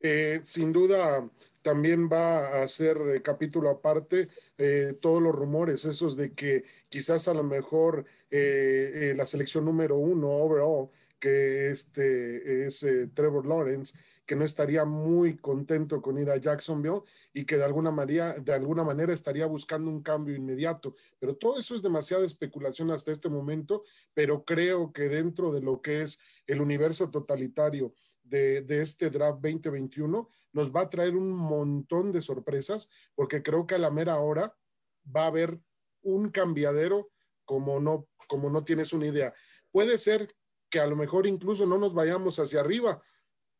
Eh, 0.00 0.40
sin 0.42 0.72
duda, 0.72 1.28
también 1.62 2.08
va 2.10 2.62
a 2.62 2.68
ser 2.68 2.96
eh, 3.14 3.22
capítulo 3.22 3.70
aparte 3.70 4.28
eh, 4.56 4.96
todos 5.00 5.22
los 5.22 5.34
rumores, 5.34 5.84
esos 5.84 6.16
de 6.16 6.32
que 6.32 6.64
quizás 6.88 7.28
a 7.28 7.34
lo 7.34 7.42
mejor 7.42 8.06
eh, 8.30 9.12
la 9.16 9.26
selección 9.26 9.64
número 9.64 9.96
uno 9.96 10.28
overall, 10.30 10.88
que 11.18 11.70
este 11.70 12.66
es 12.66 12.86
Trevor 13.12 13.46
Lawrence, 13.46 13.92
que 14.24 14.36
no 14.36 14.44
estaría 14.44 14.84
muy 14.84 15.36
contento 15.36 16.00
con 16.00 16.16
ir 16.18 16.30
a 16.30 16.36
Jacksonville 16.38 17.02
y 17.34 17.44
que 17.44 17.58
de 17.58 17.64
alguna, 17.64 17.90
manera, 17.90 18.38
de 18.38 18.54
alguna 18.54 18.84
manera 18.84 19.12
estaría 19.12 19.44
buscando 19.44 19.90
un 19.90 20.02
cambio 20.02 20.34
inmediato. 20.34 20.94
Pero 21.18 21.34
todo 21.36 21.58
eso 21.58 21.74
es 21.74 21.82
demasiada 21.82 22.24
especulación 22.24 22.90
hasta 22.90 23.12
este 23.12 23.28
momento, 23.28 23.82
pero 24.14 24.44
creo 24.44 24.92
que 24.92 25.08
dentro 25.08 25.52
de 25.52 25.60
lo 25.60 25.82
que 25.82 26.02
es 26.02 26.20
el 26.46 26.62
universo 26.62 27.10
totalitario 27.10 27.92
de, 28.30 28.62
de, 28.62 28.80
este 28.80 29.10
draft 29.10 29.40
2021 29.40 30.28
nos 30.52 30.74
va 30.74 30.82
a 30.82 30.88
traer 30.88 31.16
un 31.16 31.30
montón 31.30 32.12
de 32.12 32.22
sorpresas 32.22 32.88
porque 33.14 33.42
creo 33.42 33.66
que 33.66 33.74
a 33.74 33.78
la 33.78 33.90
mera 33.90 34.18
hora 34.20 34.56
va 35.04 35.24
a 35.24 35.26
haber 35.26 35.60
un 36.02 36.30
cambiadero 36.30 37.10
como 37.44 37.80
no, 37.80 38.08
como 38.26 38.48
no 38.48 38.64
tienes 38.64 38.92
una 38.92 39.06
idea. 39.06 39.34
Puede 39.70 39.98
ser 39.98 40.34
que 40.70 40.80
a 40.80 40.86
lo 40.86 40.96
mejor 40.96 41.26
incluso 41.26 41.66
no 41.66 41.78
nos 41.78 41.92
vayamos 41.94 42.38
hacia 42.38 42.60
arriba, 42.60 43.02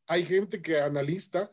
hay 0.07 0.25
gente 0.25 0.62
que 0.62 0.81
analista 0.81 1.50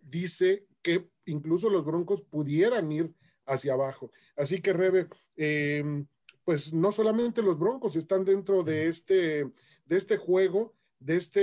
dice 0.00 0.66
que 0.82 1.10
incluso 1.24 1.68
los 1.70 1.84
Broncos 1.84 2.22
pudieran 2.22 2.90
ir 2.92 3.12
hacia 3.46 3.72
abajo. 3.72 4.10
Así 4.36 4.60
que, 4.60 4.72
Rebe, 4.72 5.08
em, 5.36 6.06
pues 6.44 6.72
no 6.72 6.92
solamente 6.92 7.42
los 7.42 7.58
Broncos 7.58 7.96
están 7.96 8.24
dentro 8.24 8.62
de 8.62 8.86
este, 8.86 9.44
de 9.84 9.96
este 9.96 10.16
juego, 10.16 10.74
de 11.00 11.16
este, 11.16 11.40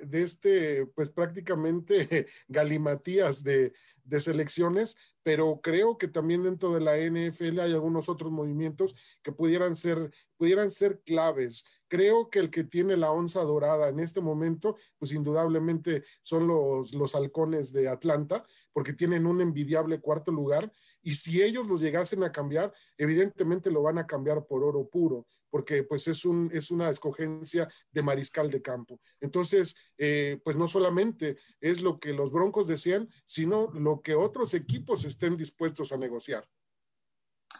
de 0.00 0.22
este, 0.22 0.86
pues 0.86 1.10
prácticamente 1.10 2.26
galimatías 2.48 3.42
de, 3.42 3.72
de 4.04 4.20
selecciones, 4.20 4.96
pero 5.22 5.60
creo 5.62 5.98
que 5.98 6.08
también 6.08 6.42
dentro 6.42 6.72
de 6.72 6.80
la 6.80 6.96
NFL 6.96 7.60
hay 7.60 7.72
algunos 7.72 8.08
otros 8.08 8.32
movimientos 8.32 8.96
que 9.22 9.32
pudieran 9.32 9.76
ser, 9.76 10.12
pudieran 10.36 10.70
ser 10.70 11.00
claves. 11.00 11.64
Creo 11.88 12.30
que 12.30 12.38
el 12.38 12.50
que 12.50 12.64
tiene 12.64 12.96
la 12.96 13.12
onza 13.12 13.42
dorada 13.42 13.88
en 13.88 14.00
este 14.00 14.20
momento, 14.20 14.76
pues 14.98 15.12
indudablemente 15.12 16.04
son 16.22 16.46
los, 16.46 16.94
los 16.94 17.14
halcones 17.14 17.72
de 17.72 17.88
Atlanta, 17.88 18.44
porque 18.72 18.92
tienen 18.92 19.26
un 19.26 19.40
envidiable 19.40 20.00
cuarto 20.00 20.32
lugar. 20.32 20.72
Y 21.02 21.14
si 21.14 21.42
ellos 21.42 21.66
los 21.66 21.80
llegasen 21.80 22.22
a 22.24 22.32
cambiar, 22.32 22.72
evidentemente 22.96 23.70
lo 23.70 23.82
van 23.82 23.98
a 23.98 24.06
cambiar 24.06 24.46
por 24.46 24.64
oro 24.64 24.88
puro 24.88 25.26
porque 25.52 25.84
pues 25.84 26.08
es, 26.08 26.24
un, 26.24 26.50
es 26.50 26.70
una 26.70 26.88
escogencia 26.88 27.68
de 27.90 28.02
mariscal 28.02 28.50
de 28.50 28.62
campo. 28.62 28.98
Entonces, 29.20 29.76
eh, 29.98 30.40
pues 30.42 30.56
no 30.56 30.66
solamente 30.66 31.36
es 31.60 31.82
lo 31.82 32.00
que 32.00 32.14
los 32.14 32.32
Broncos 32.32 32.66
desean, 32.66 33.10
sino 33.26 33.70
lo 33.74 34.00
que 34.00 34.14
otros 34.14 34.54
equipos 34.54 35.04
estén 35.04 35.36
dispuestos 35.36 35.92
a 35.92 35.98
negociar. 35.98 36.48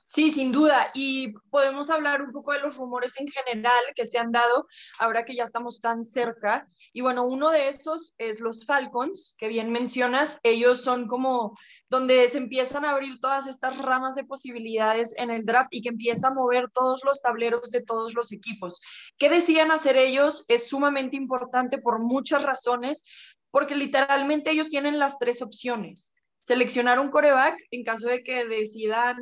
Sí, 0.06 0.30
sin 0.30 0.52
duda. 0.52 0.90
Y 0.92 1.32
podemos 1.50 1.88
hablar 1.88 2.20
un 2.20 2.32
poco 2.32 2.52
de 2.52 2.61
los 2.61 2.76
rumores 2.76 3.18
en 3.18 3.28
general 3.28 3.82
que 3.94 4.04
se 4.04 4.18
han 4.18 4.30
dado 4.30 4.66
ahora 4.99 5.25
que 5.25 5.34
ya 5.34 5.44
estamos 5.44 5.80
tan 5.80 6.04
cerca. 6.04 6.68
Y 6.92 7.00
bueno, 7.00 7.25
uno 7.25 7.50
de 7.50 7.68
esos 7.68 8.12
es 8.18 8.40
los 8.40 8.66
Falcons, 8.66 9.34
que 9.38 9.49
bien 9.49 9.72
mencionas. 9.72 10.38
Ellos 10.42 10.82
son 10.82 11.06
como 11.08 11.56
donde 11.88 12.28
se 12.28 12.38
empiezan 12.38 12.84
a 12.84 12.90
abrir 12.90 13.20
todas 13.20 13.46
estas 13.46 13.78
ramas 13.78 14.14
de 14.14 14.25
posibilidades 14.25 15.14
en 15.16 15.30
el 15.30 15.46
draft 15.46 15.72
y 15.72 15.80
que 15.80 15.88
empieza 15.88 16.28
a 16.28 16.34
mover 16.34 16.70
todos 16.70 17.02
los 17.04 17.22
tableros 17.22 17.70
de 17.70 17.82
todos 17.82 18.14
los 18.14 18.32
equipos. 18.32 18.82
¿Qué 19.16 19.30
decían 19.30 19.70
hacer 19.70 19.96
ellos? 19.96 20.44
Es 20.49 20.68
sumamente 20.68 21.16
importante 21.16 21.78
por 21.78 22.00
muchas 22.00 22.42
razones, 22.42 23.02
porque 23.50 23.76
literalmente 23.76 24.50
ellos 24.50 24.68
tienen 24.68 24.99
las 24.99 25.18
tres 25.18 25.40
opciones 25.40 26.12
seleccionar 26.42 27.00
un 27.00 27.11
coreback 27.11 27.56
en 27.70 27.84
caso 27.84 28.08
de 28.08 28.22
que 28.22 28.46
decidan 28.46 29.16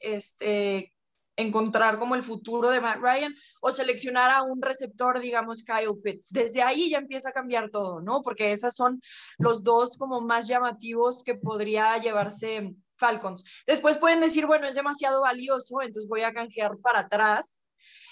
este, 0.00 0.92
encontrar 1.36 1.98
como 1.98 2.14
el 2.14 2.22
futuro 2.22 2.70
de 2.70 2.80
Matt 2.80 3.00
Ryan 3.00 3.34
o 3.60 3.72
seleccionar 3.72 4.30
a 4.30 4.42
un 4.42 4.62
receptor, 4.62 5.20
digamos, 5.20 5.64
Kyle 5.64 6.00
Pitts. 6.02 6.30
Desde 6.30 6.62
ahí 6.62 6.90
ya 6.90 6.98
empieza 6.98 7.30
a 7.30 7.32
cambiar 7.32 7.70
todo, 7.70 8.00
¿no? 8.00 8.22
Porque 8.22 8.52
esos 8.52 8.74
son 8.74 9.00
los 9.38 9.62
dos 9.62 9.96
como 9.98 10.20
más 10.20 10.48
llamativos 10.48 11.22
que 11.24 11.34
podría 11.34 11.98
llevarse 11.98 12.74
Falcons. 12.96 13.44
Después 13.66 13.98
pueden 13.98 14.20
decir, 14.20 14.46
bueno, 14.46 14.66
es 14.66 14.74
demasiado 14.74 15.20
valioso, 15.20 15.82
entonces 15.82 16.08
voy 16.08 16.22
a 16.22 16.32
canjear 16.32 16.78
para 16.78 17.00
atrás 17.00 17.62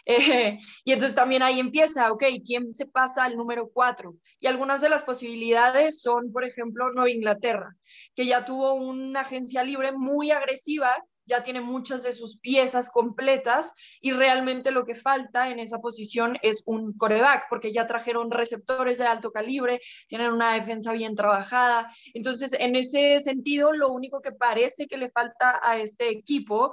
eh, 0.06 0.58
y 0.84 0.92
entonces 0.92 1.14
también 1.14 1.42
ahí 1.42 1.60
empieza, 1.60 2.12
ok, 2.12 2.24
¿quién 2.44 2.72
se 2.72 2.86
pasa 2.86 3.24
al 3.24 3.36
número 3.36 3.70
cuatro? 3.72 4.16
Y 4.40 4.46
algunas 4.46 4.80
de 4.80 4.88
las 4.88 5.02
posibilidades 5.02 6.00
son, 6.02 6.32
por 6.32 6.44
ejemplo, 6.44 6.90
Nueva 6.92 7.10
Inglaterra, 7.10 7.74
que 8.14 8.26
ya 8.26 8.44
tuvo 8.44 8.74
una 8.74 9.20
agencia 9.20 9.62
libre 9.62 9.92
muy 9.92 10.30
agresiva, 10.30 10.94
ya 11.26 11.42
tiene 11.42 11.60
muchas 11.60 12.02
de 12.02 12.12
sus 12.12 12.38
piezas 12.38 12.90
completas 12.90 13.74
y 14.00 14.12
realmente 14.12 14.70
lo 14.70 14.84
que 14.84 14.94
falta 14.94 15.50
en 15.50 15.58
esa 15.58 15.78
posición 15.78 16.38
es 16.42 16.62
un 16.66 16.96
coreback, 16.96 17.46
porque 17.48 17.72
ya 17.72 17.86
trajeron 17.86 18.30
receptores 18.30 18.98
de 18.98 19.06
alto 19.06 19.32
calibre, 19.32 19.80
tienen 20.06 20.32
una 20.32 20.54
defensa 20.54 20.92
bien 20.92 21.14
trabajada. 21.16 21.90
Entonces, 22.12 22.52
en 22.58 22.76
ese 22.76 23.20
sentido, 23.20 23.72
lo 23.72 23.90
único 23.90 24.20
que 24.20 24.32
parece 24.32 24.86
que 24.86 24.98
le 24.98 25.10
falta 25.10 25.60
a 25.62 25.78
este 25.78 26.10
equipo 26.10 26.72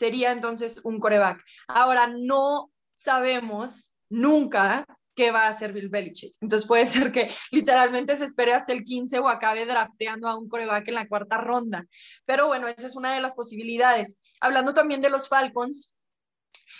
sería 0.00 0.32
entonces 0.32 0.80
un 0.82 0.98
coreback. 0.98 1.44
Ahora, 1.68 2.06
no 2.06 2.70
sabemos 2.94 3.92
nunca 4.08 4.86
qué 5.14 5.30
va 5.30 5.42
a 5.42 5.48
hacer 5.48 5.74
Bill 5.74 5.90
Belichick. 5.90 6.32
Entonces 6.40 6.66
puede 6.66 6.86
ser 6.86 7.12
que 7.12 7.30
literalmente 7.50 8.16
se 8.16 8.24
espere 8.24 8.54
hasta 8.54 8.72
el 8.72 8.82
15 8.82 9.18
o 9.18 9.28
acabe 9.28 9.66
drafteando 9.66 10.26
a 10.26 10.38
un 10.38 10.48
coreback 10.48 10.88
en 10.88 10.94
la 10.94 11.06
cuarta 11.06 11.36
ronda. 11.36 11.84
Pero 12.24 12.46
bueno, 12.46 12.66
esa 12.66 12.86
es 12.86 12.96
una 12.96 13.12
de 13.12 13.20
las 13.20 13.34
posibilidades. 13.34 14.16
Hablando 14.40 14.72
también 14.72 15.02
de 15.02 15.10
los 15.10 15.28
Falcons, 15.28 15.94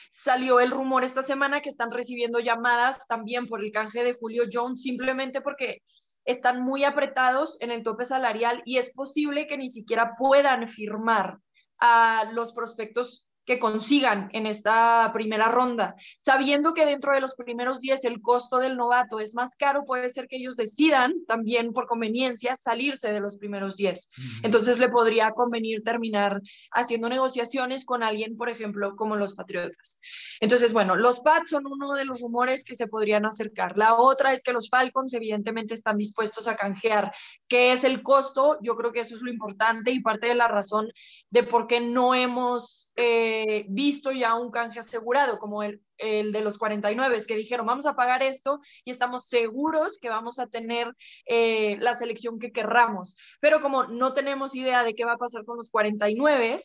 salió 0.08 0.58
el 0.58 0.70
rumor 0.70 1.04
esta 1.04 1.22
semana 1.22 1.60
que 1.60 1.68
están 1.68 1.90
recibiendo 1.90 2.40
llamadas 2.40 3.06
también 3.06 3.48
por 3.48 3.62
el 3.62 3.70
canje 3.70 4.02
de 4.02 4.14
Julio 4.14 4.44
Jones, 4.50 4.80
simplemente 4.80 5.42
porque 5.42 5.82
están 6.24 6.62
muy 6.62 6.84
apretados 6.84 7.60
en 7.60 7.70
el 7.70 7.82
tope 7.82 8.06
salarial 8.06 8.62
y 8.64 8.78
es 8.78 8.94
posible 8.94 9.46
que 9.46 9.58
ni 9.58 9.68
siquiera 9.68 10.14
puedan 10.18 10.68
firmar 10.68 11.36
a 11.80 12.30
los 12.32 12.52
prospectos 12.52 13.29
que 13.50 13.58
consigan 13.58 14.30
en 14.32 14.46
esta 14.46 15.10
primera 15.12 15.48
ronda, 15.48 15.96
sabiendo 16.18 16.72
que 16.72 16.86
dentro 16.86 17.12
de 17.12 17.20
los 17.20 17.34
primeros 17.34 17.80
10 17.80 18.04
el 18.04 18.22
costo 18.22 18.58
del 18.58 18.76
novato 18.76 19.18
es 19.18 19.34
más 19.34 19.56
caro, 19.56 19.84
puede 19.84 20.08
ser 20.10 20.28
que 20.28 20.36
ellos 20.36 20.56
decidan 20.56 21.14
también 21.26 21.72
por 21.72 21.88
conveniencia 21.88 22.54
salirse 22.54 23.10
de 23.10 23.18
los 23.18 23.38
primeros 23.38 23.76
10. 23.76 24.10
Entonces 24.44 24.78
le 24.78 24.88
podría 24.88 25.32
convenir 25.32 25.82
terminar 25.82 26.40
haciendo 26.70 27.08
negociaciones 27.08 27.84
con 27.84 28.04
alguien, 28.04 28.36
por 28.36 28.50
ejemplo, 28.50 28.94
como 28.94 29.16
los 29.16 29.34
Patriotas. 29.34 30.00
Entonces, 30.38 30.72
bueno, 30.72 30.94
los 30.94 31.18
Pats 31.18 31.50
son 31.50 31.66
uno 31.66 31.94
de 31.94 32.04
los 32.04 32.20
rumores 32.20 32.62
que 32.62 32.76
se 32.76 32.86
podrían 32.86 33.26
acercar. 33.26 33.76
La 33.76 33.96
otra 33.96 34.32
es 34.32 34.44
que 34.44 34.52
los 34.52 34.70
Falcons 34.70 35.12
evidentemente 35.12 35.74
están 35.74 35.98
dispuestos 35.98 36.46
a 36.46 36.54
canjear. 36.54 37.12
¿Qué 37.48 37.72
es 37.72 37.82
el 37.82 38.02
costo? 38.02 38.58
Yo 38.62 38.76
creo 38.76 38.92
que 38.92 39.00
eso 39.00 39.16
es 39.16 39.22
lo 39.22 39.30
importante 39.30 39.90
y 39.90 40.00
parte 40.00 40.28
de 40.28 40.36
la 40.36 40.46
razón 40.46 40.92
de 41.30 41.42
por 41.42 41.66
qué 41.66 41.80
no 41.80 42.14
hemos 42.14 42.90
eh, 42.96 43.39
visto 43.68 44.12
ya 44.12 44.34
un 44.34 44.50
canje 44.50 44.80
asegurado 44.80 45.38
como 45.38 45.62
el, 45.62 45.82
el 45.98 46.32
de 46.32 46.40
los 46.40 46.58
49, 46.58 47.24
que 47.26 47.36
dijeron, 47.36 47.66
vamos 47.66 47.86
a 47.86 47.94
pagar 47.94 48.22
esto 48.22 48.60
y 48.84 48.90
estamos 48.90 49.28
seguros 49.28 49.98
que 50.00 50.08
vamos 50.08 50.38
a 50.38 50.46
tener 50.46 50.94
eh, 51.26 51.76
la 51.80 51.94
selección 51.94 52.38
que 52.38 52.52
querramos. 52.52 53.16
Pero 53.40 53.60
como 53.60 53.84
no 53.84 54.12
tenemos 54.12 54.54
idea 54.54 54.84
de 54.84 54.94
qué 54.94 55.04
va 55.04 55.12
a 55.12 55.18
pasar 55.18 55.44
con 55.44 55.56
los 55.56 55.70
49, 55.70 56.56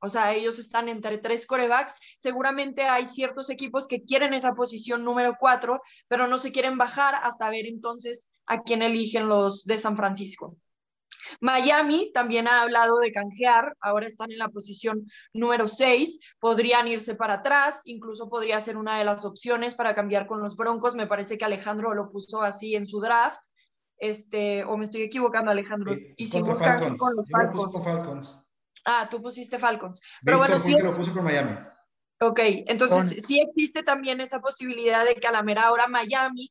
o 0.00 0.08
sea, 0.08 0.34
ellos 0.34 0.58
están 0.58 0.88
entre 0.88 1.18
tres 1.18 1.46
corebacks. 1.46 1.94
Seguramente 2.18 2.82
hay 2.82 3.06
ciertos 3.06 3.48
equipos 3.48 3.88
que 3.88 4.02
quieren 4.02 4.34
esa 4.34 4.52
posición 4.52 5.02
número 5.02 5.36
cuatro, 5.40 5.80
pero 6.08 6.26
no 6.26 6.36
se 6.36 6.52
quieren 6.52 6.76
bajar 6.76 7.14
hasta 7.14 7.48
ver 7.48 7.66
entonces 7.66 8.30
a 8.46 8.62
quién 8.62 8.82
eligen 8.82 9.28
los 9.28 9.64
de 9.64 9.78
San 9.78 9.96
Francisco. 9.96 10.58
Miami 11.40 12.10
también 12.12 12.48
ha 12.48 12.62
hablado 12.62 12.98
de 12.98 13.12
canjear, 13.12 13.76
ahora 13.80 14.06
están 14.06 14.32
en 14.32 14.38
la 14.38 14.48
posición 14.48 15.04
número 15.32 15.68
6, 15.68 16.36
podrían 16.40 16.88
irse 16.88 17.14
para 17.14 17.34
atrás, 17.34 17.80
incluso 17.84 18.28
podría 18.28 18.60
ser 18.60 18.76
una 18.76 18.98
de 18.98 19.04
las 19.04 19.24
opciones 19.24 19.74
para 19.74 19.94
cambiar 19.94 20.26
con 20.26 20.40
los 20.40 20.56
Broncos, 20.56 20.94
me 20.94 21.06
parece 21.06 21.38
que 21.38 21.44
Alejandro 21.44 21.94
lo 21.94 22.10
puso 22.10 22.42
así 22.42 22.74
en 22.74 22.86
su 22.86 23.00
draft, 23.00 23.40
este, 23.98 24.64
o 24.64 24.76
me 24.76 24.84
estoy 24.84 25.02
equivocando 25.02 25.50
Alejandro, 25.50 25.96
y 26.16 26.24
si 26.24 26.40
buscan 26.42 26.96
con 26.96 27.16
los 27.16 27.28
Falcons. 27.30 28.40
Ah, 28.84 29.08
tú 29.10 29.22
pusiste 29.22 29.58
Falcons. 29.58 30.00
Pero 30.22 30.38
bueno, 30.38 30.58
sí. 30.58 30.74
lo 30.78 30.94
puso 30.94 31.14
con 31.14 31.24
Miami. 31.24 31.56
Ok, 32.20 32.38
entonces 32.66 33.24
sí 33.26 33.40
existe 33.40 33.82
también 33.82 34.20
esa 34.20 34.40
posibilidad 34.40 35.04
de 35.04 35.14
que 35.14 35.26
a 35.26 35.32
la 35.32 35.42
mera 35.42 35.72
hora 35.72 35.88
Miami 35.88 36.50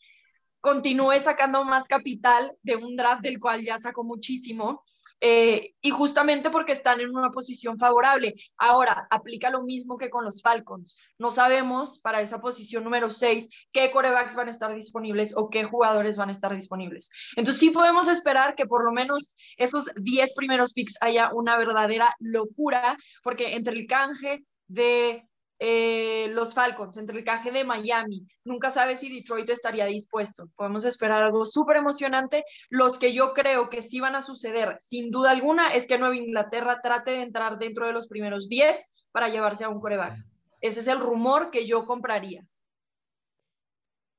continúe 0.64 1.20
sacando 1.20 1.66
más 1.66 1.90
capital 1.90 2.56
de 2.64 2.78
un 2.78 2.96
draft 2.96 3.22
del 3.22 3.38
cual 3.38 3.66
ya 3.66 3.78
sacó 3.78 4.06
muchísimo 4.06 4.82
eh, 5.20 5.74
y 5.82 5.90
justamente 5.90 6.50
porque 6.50 6.72
están 6.72 7.02
en 7.02 7.14
una 7.14 7.32
posición 7.32 7.78
favorable. 7.78 8.34
Ahora, 8.58 9.06
aplica 9.12 9.50
lo 9.50 9.64
mismo 9.64 9.98
que 9.98 10.10
con 10.10 10.24
los 10.24 10.42
Falcons. 10.42 10.98
No 11.20 11.32
sabemos 11.32 12.00
para 12.00 12.22
esa 12.22 12.40
posición 12.40 12.86
número 12.86 13.10
6 13.10 13.50
qué 13.74 13.92
corebacks 13.92 14.36
van 14.36 14.48
a 14.48 14.52
estar 14.52 14.74
disponibles 14.74 15.36
o 15.36 15.50
qué 15.50 15.66
jugadores 15.66 16.16
van 16.16 16.30
a 16.30 16.32
estar 16.32 16.56
disponibles. 16.56 17.10
Entonces 17.36 17.60
sí 17.60 17.70
podemos 17.70 18.08
esperar 18.08 18.56
que 18.56 18.66
por 18.66 18.86
lo 18.86 18.94
menos 18.94 19.36
esos 19.58 19.92
10 19.98 20.34
primeros 20.34 20.72
picks 20.72 20.98
haya 21.02 21.34
una 21.34 21.58
verdadera 21.58 22.16
locura, 22.20 22.98
porque 23.22 23.56
entre 23.56 23.74
el 23.74 23.86
canje 23.86 24.46
de 24.68 25.28
eh, 25.66 26.28
los 26.34 26.54
Falcons, 26.54 26.98
entre 26.98 27.18
el 27.18 27.24
caje 27.24 27.50
de 27.50 27.64
Miami. 27.64 28.28
Nunca 28.44 28.70
sabe 28.70 28.98
si 28.98 29.08
Detroit 29.08 29.50
estaría 29.50 29.86
dispuesto. 29.86 30.50
Podemos 30.58 30.84
esperar 30.84 31.24
algo 31.24 31.46
súper 31.46 31.78
emocionante. 31.78 32.44
Los 32.70 33.00
que 33.00 33.14
yo 33.14 33.32
creo 33.32 33.70
que 33.70 33.82
sí 33.82 34.02
van 34.02 34.14
a 34.14 34.20
suceder, 34.20 34.76
sin 34.82 35.10
duda 35.10 35.32
alguna, 35.32 35.74
es 35.74 35.88
que 35.88 35.98
Nueva 35.98 36.18
Inglaterra 36.18 36.82
trate 36.84 37.12
de 37.12 37.22
entrar 37.22 37.60
dentro 37.60 37.88
de 37.88 37.94
los 37.94 38.10
primeros 38.10 38.50
10 38.50 39.08
para 39.14 39.30
llevarse 39.30 39.64
a 39.64 39.70
un 39.70 39.80
coreback. 39.80 40.18
Ese 40.60 40.82
es 40.82 40.88
el 40.88 41.00
rumor 41.00 41.50
que 41.50 41.66
yo 41.66 41.86
compraría. 41.86 42.46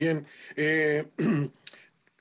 Bien. 0.00 0.26
Eh, 0.56 1.04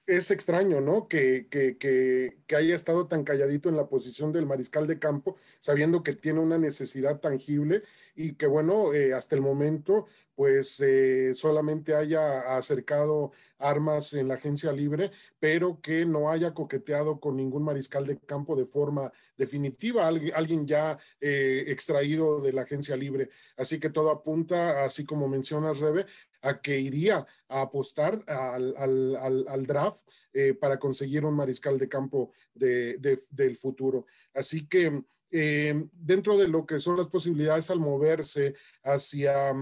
es 0.05 0.31
extraño, 0.31 0.81
¿no? 0.81 1.07
Que, 1.07 1.47
que, 1.49 1.77
que, 1.77 2.55
haya 2.55 2.75
estado 2.75 3.07
tan 3.07 3.23
calladito 3.23 3.69
en 3.69 3.77
la 3.77 3.87
posición 3.87 4.31
del 4.31 4.45
mariscal 4.45 4.85
de 4.85 4.99
campo, 4.99 5.35
sabiendo 5.59 6.03
que 6.03 6.13
tiene 6.13 6.39
una 6.39 6.57
necesidad 6.57 7.19
tangible 7.19 7.83
y 8.15 8.33
que, 8.35 8.45
bueno, 8.45 8.93
eh, 8.93 9.13
hasta 9.13 9.35
el 9.35 9.41
momento, 9.41 10.05
pues 10.35 10.79
eh, 10.81 11.33
solamente 11.35 11.95
haya 11.95 12.55
acercado 12.57 13.31
armas 13.59 14.13
en 14.13 14.27
la 14.27 14.35
agencia 14.35 14.71
libre, 14.71 15.11
pero 15.39 15.79
que 15.81 16.05
no 16.05 16.29
haya 16.31 16.53
coqueteado 16.53 17.19
con 17.19 17.37
ningún 17.37 17.63
mariscal 17.63 18.05
de 18.05 18.17
campo 18.19 18.55
de 18.55 18.65
forma 18.65 19.11
definitiva, 19.37 20.07
alguien, 20.07 20.33
alguien 20.35 20.67
ya 20.67 20.97
eh, 21.21 21.65
extraído 21.67 22.41
de 22.41 22.53
la 22.53 22.63
agencia 22.63 22.95
libre. 22.95 23.29
Así 23.57 23.79
que 23.79 23.89
todo 23.89 24.11
apunta, 24.11 24.83
así 24.83 25.05
como 25.05 25.27
mencionas, 25.27 25.79
Rebe, 25.79 26.05
a 26.43 26.61
que 26.61 26.79
iría 26.79 27.25
a 27.47 27.61
apostar 27.61 28.23
al, 28.27 28.75
al, 28.77 29.47
al, 29.47 29.65
draft 29.65 30.07
eh, 30.33 30.53
para 30.53 30.77
conseguir 30.77 31.25
un 31.25 31.35
mariscal 31.35 31.79
de 31.79 31.89
campo 31.89 32.31
de, 32.53 32.97
de, 32.97 33.17
del 33.31 33.57
futuro. 33.57 34.05
Así 34.33 34.67
que 34.67 35.03
eh, 35.31 35.87
dentro 35.93 36.37
de 36.37 36.47
lo 36.47 36.65
que 36.65 36.79
son 36.79 36.97
las 36.97 37.07
posibilidades 37.07 37.71
al 37.71 37.79
moverse 37.79 38.55
hacia, 38.83 39.53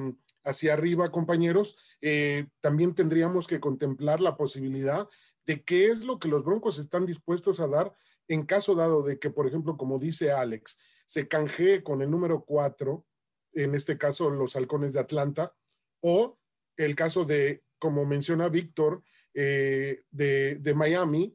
hacia 0.44 0.74
arriba, 0.74 1.12
compañeros, 1.12 1.78
eh, 2.02 2.48
también 2.60 2.96
tendríamos 2.96 3.48
que 3.48 3.60
contemplar 3.60 4.20
la 4.20 4.36
posibilidad 4.36 5.08
de 5.46 5.64
qué 5.64 5.88
es 5.88 6.04
lo 6.04 6.20
que 6.20 6.28
los 6.28 6.44
Broncos 6.44 6.80
están 6.80 7.06
dispuestos 7.06 7.60
a 7.60 7.68
dar 7.68 7.96
en 8.28 8.46
caso 8.46 8.76
dado 8.76 9.04
de 9.04 9.20
que, 9.20 9.30
por 9.30 9.46
ejemplo, 9.48 9.78
como 9.78 10.00
dice 10.00 10.32
Alex, 10.32 10.80
se 11.06 11.28
canjee 11.28 11.84
con 11.84 12.02
el 12.02 12.10
número 12.10 12.44
4, 12.44 13.06
en 13.54 13.76
este 13.76 13.98
caso 13.98 14.30
los 14.30 14.56
halcones 14.56 14.94
de 14.94 15.00
Atlanta, 15.00 15.54
o 16.02 16.40
el 16.78 16.96
caso 16.96 17.25
de, 17.25 17.63
como 17.80 18.06
menciona 18.06 18.50
Víctor, 18.50 19.04
eh, 19.34 20.01
de, 20.12 20.56
de, 20.56 20.74
Miami 20.74 21.34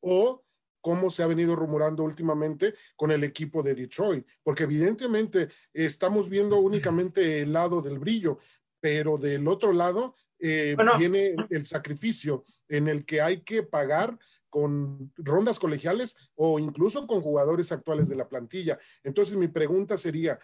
o 0.00 0.44
cómo 0.80 1.10
se 1.10 1.22
ha 1.22 1.26
venido 1.26 1.54
rumorando 1.54 2.02
últimamente 2.02 2.74
con 2.96 3.10
el 3.10 3.22
equipo 3.22 3.62
de 3.62 3.74
Detroit, 3.74 4.26
porque 4.42 4.64
evidentemente 4.64 5.48
estamos 5.72 6.28
viendo 6.28 6.58
únicamente 6.58 7.42
el 7.42 7.52
lado 7.52 7.80
del 7.80 7.98
brillo, 7.98 8.38
pero 8.80 9.18
del 9.18 9.46
otro 9.46 9.72
lado 9.72 10.14
eh, 10.38 10.76
viene 10.98 11.34
el 11.50 11.66
sacrificio 11.66 12.44
en 12.68 12.88
el 12.88 13.04
que 13.04 13.20
hay 13.20 13.40
que 13.42 13.62
pagar 13.62 14.18
con 14.48 15.12
rondas 15.16 15.58
colegiales 15.58 16.16
o 16.34 16.58
incluso 16.58 17.06
con 17.06 17.20
jugadores 17.20 17.70
actuales 17.72 18.08
de 18.08 18.16
la 18.16 18.28
plantilla. 18.28 18.78
Entonces 19.02 19.36
mi 19.36 19.48
pregunta 19.48 19.96
sería, 19.96 20.38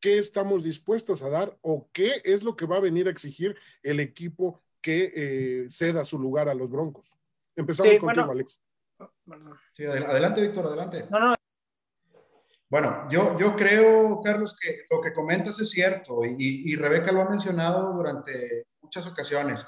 qué 0.00 0.18
estamos 0.18 0.62
dispuestos 0.62 1.22
a 1.22 1.28
dar 1.28 1.58
o 1.62 1.88
qué 1.92 2.20
es 2.24 2.42
lo 2.42 2.56
que 2.56 2.66
va 2.66 2.76
a 2.76 2.80
venir 2.80 3.06
a 3.06 3.10
exigir 3.10 3.56
el 3.82 4.00
equipo 4.00 4.62
que 4.80 5.12
eh, 5.14 5.66
ceda 5.70 6.04
su 6.04 6.18
lugar 6.18 6.48
a 6.48 6.54
los 6.54 6.70
Broncos. 6.70 7.16
Empezamos 7.56 7.98
contigo, 7.98 8.30
Alex. 8.30 8.62
Sí, 9.74 9.84
adelante, 9.84 10.40
Víctor, 10.40 10.66
adelante. 10.66 11.06
No, 11.10 11.18
no. 11.20 11.34
Bueno, 12.70 13.08
yo, 13.10 13.36
yo 13.38 13.56
creo, 13.56 14.20
Carlos, 14.22 14.56
que 14.60 14.82
lo 14.90 15.00
que 15.00 15.12
comentas 15.12 15.58
es 15.58 15.70
cierto 15.70 16.24
y, 16.24 16.70
y, 16.70 16.76
Rebeca 16.76 17.12
lo 17.12 17.22
ha 17.22 17.30
mencionado 17.30 17.94
durante 17.94 18.66
muchas 18.82 19.06
ocasiones. 19.06 19.64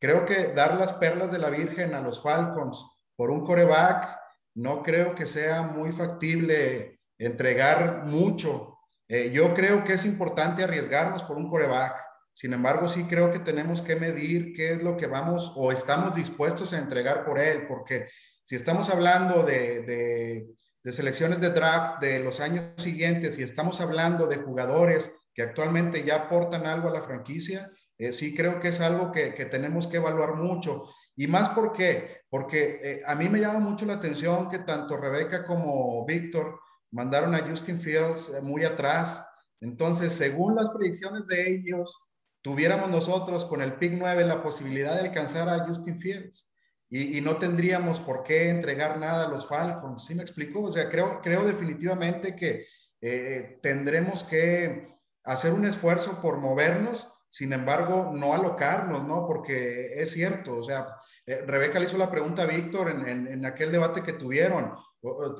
Creo 0.00 0.26
que 0.26 0.48
dar 0.48 0.76
las 0.76 0.92
perlas 0.94 1.30
de 1.30 1.38
la 1.38 1.50
Virgen 1.50 1.94
a 1.94 2.00
los 2.00 2.20
Falcons 2.20 2.84
por 3.14 3.30
un 3.30 3.44
coreback, 3.44 4.18
no 4.54 4.82
creo 4.82 5.14
que 5.14 5.26
sea 5.26 5.62
muy 5.62 5.92
factible 5.92 7.00
entregar 7.16 8.04
mucho 8.06 8.71
eh, 9.12 9.30
yo 9.30 9.52
creo 9.52 9.84
que 9.84 9.92
es 9.92 10.06
importante 10.06 10.64
arriesgarnos 10.64 11.22
por 11.24 11.36
un 11.36 11.50
coreback. 11.50 12.02
Sin 12.32 12.54
embargo, 12.54 12.88
sí 12.88 13.04
creo 13.04 13.30
que 13.30 13.40
tenemos 13.40 13.82
que 13.82 13.94
medir 13.94 14.54
qué 14.54 14.72
es 14.72 14.82
lo 14.82 14.96
que 14.96 15.06
vamos 15.06 15.52
o 15.54 15.70
estamos 15.70 16.14
dispuestos 16.14 16.72
a 16.72 16.78
entregar 16.78 17.26
por 17.26 17.38
él, 17.38 17.66
porque 17.68 18.08
si 18.42 18.56
estamos 18.56 18.88
hablando 18.88 19.42
de, 19.42 20.46
selecciones 20.82 21.42
de 21.42 21.50
draft 21.50 22.00
de 22.00 22.20
los 22.20 22.40
años 22.40 22.64
siguientes 22.78 23.38
y 23.38 23.42
estamos 23.42 23.82
hablando 23.82 24.26
de 24.26 24.36
jugadores 24.36 25.12
que 25.34 25.42
actualmente 25.42 26.04
ya 26.04 26.16
aportan 26.16 26.64
algo 26.64 26.88
a 26.88 26.94
la 26.94 27.02
franquicia, 27.02 27.70
eh, 27.98 28.14
sí 28.14 28.34
creo 28.34 28.60
que 28.60 28.68
es 28.68 28.80
algo 28.80 29.12
que, 29.12 29.32
tenemos 29.50 29.88
que 29.88 29.98
evaluar 29.98 30.36
mucho. 30.36 30.84
Y 31.16 31.26
más 31.26 31.50
porque, 31.50 32.22
porque 32.30 32.80
eh, 32.82 33.02
a 33.04 33.14
mí 33.14 33.28
me 33.28 33.40
llama 33.40 33.58
mucho 33.58 33.84
la 33.84 33.92
atención 33.92 34.48
que 34.48 34.60
tanto 34.60 34.96
Rebeca 34.96 35.44
como 35.44 36.06
Víctor 36.06 36.58
mandaron 36.92 37.34
a 37.34 37.40
Justin 37.40 37.80
Fields 37.80 38.30
eh, 38.30 38.40
muy 38.40 38.64
atrás. 38.64 39.26
Entonces, 39.60 40.12
según 40.12 40.54
las 40.54 40.70
predicciones 40.70 41.26
de 41.26 41.50
ellos, 41.50 41.98
tuviéramos 42.42 42.88
nosotros 42.90 43.44
con 43.44 43.62
el 43.62 43.74
pick 43.74 43.94
9 43.94 44.24
la 44.24 44.42
posibilidad 44.42 44.94
de 44.94 45.08
alcanzar 45.08 45.48
a 45.48 45.66
Justin 45.66 45.98
Fields 45.98 46.52
y, 46.94 47.22
no 47.22 47.38
tendríamos 47.38 48.00
por 48.00 48.22
qué 48.22 48.50
entregar 48.50 48.98
nada 48.98 49.24
a 49.26 49.30
los 49.30 49.48
Falcons. 49.48 50.04
¿Sí 50.04 50.14
me 50.14 50.22
explico? 50.22 50.60
O 50.60 50.70
sea, 50.70 50.90
creo, 50.90 51.22
creo 51.22 51.42
definitivamente 51.44 52.36
que 52.36 52.66
eh, 53.00 53.58
tendremos 53.62 54.24
que 54.24 54.94
hacer 55.24 55.54
un 55.54 55.64
esfuerzo 55.64 56.20
por 56.20 56.36
movernos, 56.36 57.08
sin 57.30 57.54
embargo, 57.54 58.10
no 58.12 58.34
alocarnos, 58.34 59.06
¿no? 59.06 59.26
Porque 59.26 60.02
es 60.02 60.10
cierto, 60.10 60.58
o 60.58 60.62
sea, 60.62 60.86
eh, 61.26 61.44
Rebeca 61.46 61.78
le 61.78 61.86
hizo 61.86 61.98
la 61.98 62.10
pregunta 62.10 62.42
a 62.42 62.46
Víctor 62.46 62.90
en, 62.90 63.46
aquel 63.46 63.70
debate 63.70 64.02
que 64.02 64.12
tuvieron. 64.12 64.74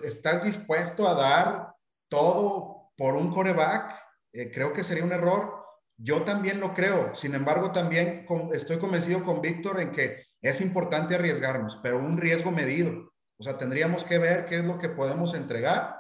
¿Estás 0.05 0.45
dispuesto 0.45 1.09
a 1.09 1.15
dar 1.15 1.75
todo 2.09 2.93
por 2.97 3.15
un 3.15 3.33
coreback? 3.33 3.99
Eh, 4.33 4.51
creo 4.53 4.73
que 4.73 4.85
sería 4.85 5.05
un 5.05 5.13
error. 5.13 5.65
Yo 5.97 6.23
también 6.23 6.61
lo 6.61 6.75
creo. 6.75 7.15
Sin 7.15 7.35
embargo, 7.35 7.73
también 7.73 8.27
estoy 8.53 8.79
convencido 8.79 9.25
con 9.25 9.41
Víctor 9.41 9.81
en 9.81 9.93
que 9.93 10.25
es 10.41 10.61
importante 10.61 11.15
arriesgarnos, 11.15 11.79
pero 11.83 11.99
un 11.99 12.19
riesgo 12.19 12.51
medido. 12.51 13.13
O 13.39 13.43
sea, 13.43 13.59
tendríamos 13.59 14.05
que 14.05 14.19
ver 14.19 14.47
qué 14.47 14.59
es 14.59 14.65
lo 14.65 14.79
que 14.79 14.89
podemos 14.89 15.35
entregar 15.35 15.97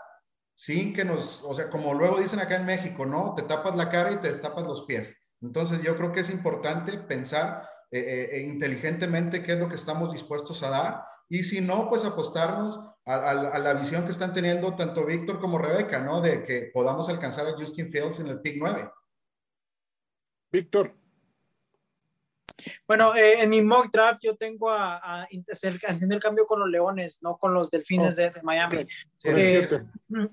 sin 0.55 0.93
que 0.95 1.05
nos, 1.05 1.43
o 1.45 1.55
sea, 1.55 1.71
como 1.71 1.95
luego 1.95 2.21
dicen 2.21 2.41
acá 2.41 2.57
en 2.57 2.67
México, 2.67 3.07
¿no? 3.07 3.35
Te 3.35 3.43
tapas 3.43 3.77
la 3.77 3.91
cara 3.91 4.13
y 4.13 4.17
te 4.17 4.29
destapas 4.29 4.65
los 4.65 4.83
pies. 4.83 5.17
Entonces 5.41 5.83
yo 5.83 5.97
creo 5.97 6.13
que 6.13 6.21
es 6.21 6.31
importante 6.31 6.97
pensar 6.99 7.69
eh, 7.93 8.31
eh, 8.33 8.41
inteligentemente 8.41 9.43
qué 9.43 9.53
es 9.53 9.59
lo 9.59 9.69
que 9.69 9.77
estamos 9.77 10.11
dispuestos 10.13 10.63
a 10.63 10.71
dar 10.71 11.05
y 11.29 11.45
si 11.45 11.61
no, 11.61 11.89
pues 11.89 12.05
apostarnos 12.05 12.79
a, 13.07 13.59
la 13.59 13.75
visión 13.75 14.05
que 14.05 14.11
están 14.11 14.33
teniendo 14.35 14.75
tanto 14.75 15.07
Víctor 15.07 15.41
como 15.41 15.59
Rebeca, 15.59 15.99
¿no? 15.99 16.21
De 16.21 16.45
que 16.45 16.71
podamos 16.75 17.09
alcanzar 17.09 17.47
a 17.47 17.53
Justin 17.53 17.91
Fields 17.91 18.21
en 18.21 18.27
el 18.27 18.41
pick 18.41 18.57
9. 18.59 18.91
Víctor. 20.51 20.95
Bueno, 22.87 23.15
eh, 23.15 23.43
en 23.43 23.51
mi 23.51 23.63
mock 23.63 23.91
draft 23.91 24.21
yo 24.23 24.37
tengo 24.37 24.71
a, 24.71 24.97
a, 24.97 25.29
haciendo 25.89 26.15
el 26.15 26.21
cambio 26.21 26.47
con 26.47 26.61
los 26.61 26.69
Leones, 26.69 27.23
no 27.23 27.39
con 27.39 27.55
los 27.55 27.71
Delfines 27.71 28.19
oh. 28.19 28.23
de, 28.23 28.43
Miami. 28.43 28.83
Eh, 29.25 29.67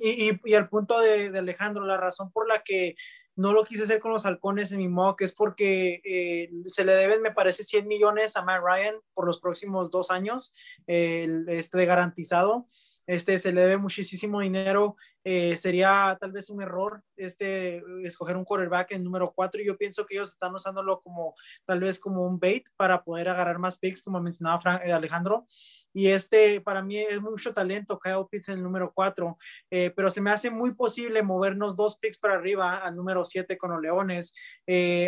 y, 0.01 0.29
y, 0.29 0.41
y, 0.43 0.53
al 0.53 0.67
punto 0.67 0.99
de, 0.99 1.29
de, 1.31 1.39
Alejandro, 1.39 1.85
la 1.85 1.97
razón 1.97 2.31
por 2.31 2.47
la 2.47 2.61
que 2.61 2.95
no 3.39 3.53
lo 3.53 3.63
quise 3.63 3.83
hacer 3.83 4.01
con 4.01 4.11
los 4.11 4.25
halcones 4.25 4.73
en 4.73 4.79
mi 4.79 4.89
mock, 4.89 5.21
es 5.21 5.33
porque 5.33 6.01
eh, 6.03 6.51
se 6.65 6.83
le 6.83 6.93
deben, 6.93 7.21
me 7.21 7.31
parece, 7.31 7.63
100 7.63 7.87
millones 7.87 8.35
a 8.35 8.43
Matt 8.43 8.61
Ryan 8.61 8.95
por 9.13 9.25
los 9.25 9.39
próximos 9.39 9.91
dos 9.91 10.11
años, 10.11 10.53
este 10.85 11.77
de 11.77 11.85
garantizado. 11.85 12.67
Este, 13.07 13.39
se 13.39 13.53
le 13.53 13.61
debe 13.61 13.77
muchísimo 13.77 14.41
dinero 14.41 14.97
eh, 15.23 15.57
sería 15.57 16.17
tal 16.19 16.31
vez 16.31 16.49
un 16.49 16.61
error 16.61 17.01
este, 17.17 17.83
escoger 18.03 18.37
un 18.37 18.45
quarterback 18.45 18.91
en 18.91 19.03
número 19.03 19.31
4. 19.35 19.61
Yo 19.63 19.77
pienso 19.77 20.05
que 20.05 20.15
ellos 20.15 20.29
están 20.29 20.53
usándolo 20.55 21.01
como 21.01 21.35
tal 21.65 21.81
vez 21.81 21.99
como 21.99 22.25
un 22.25 22.39
bait 22.39 22.65
para 22.77 23.03
poder 23.03 23.29
agarrar 23.29 23.59
más 23.59 23.79
picks, 23.79 24.01
como 24.01 24.21
mencionaba 24.21 24.61
Frank, 24.61 24.81
eh, 24.85 24.93
Alejandro. 24.93 25.45
Y 25.93 26.07
este 26.07 26.61
para 26.61 26.81
mí 26.81 26.99
es 26.99 27.19
mucho 27.21 27.53
talento, 27.53 27.99
Kyle 27.99 28.25
Pitts 28.29 28.49
en 28.49 28.57
el 28.57 28.63
número 28.63 28.91
4, 28.93 29.37
eh, 29.71 29.91
pero 29.95 30.09
se 30.09 30.21
me 30.21 30.31
hace 30.31 30.51
muy 30.51 30.75
posible 30.75 31.23
movernos 31.23 31.75
dos 31.75 31.97
picks 31.97 32.19
para 32.19 32.35
arriba 32.35 32.77
al 32.77 32.95
número 32.95 33.25
7 33.25 33.57
con 33.57 33.71
los 33.71 33.81
Leones. 33.81 34.33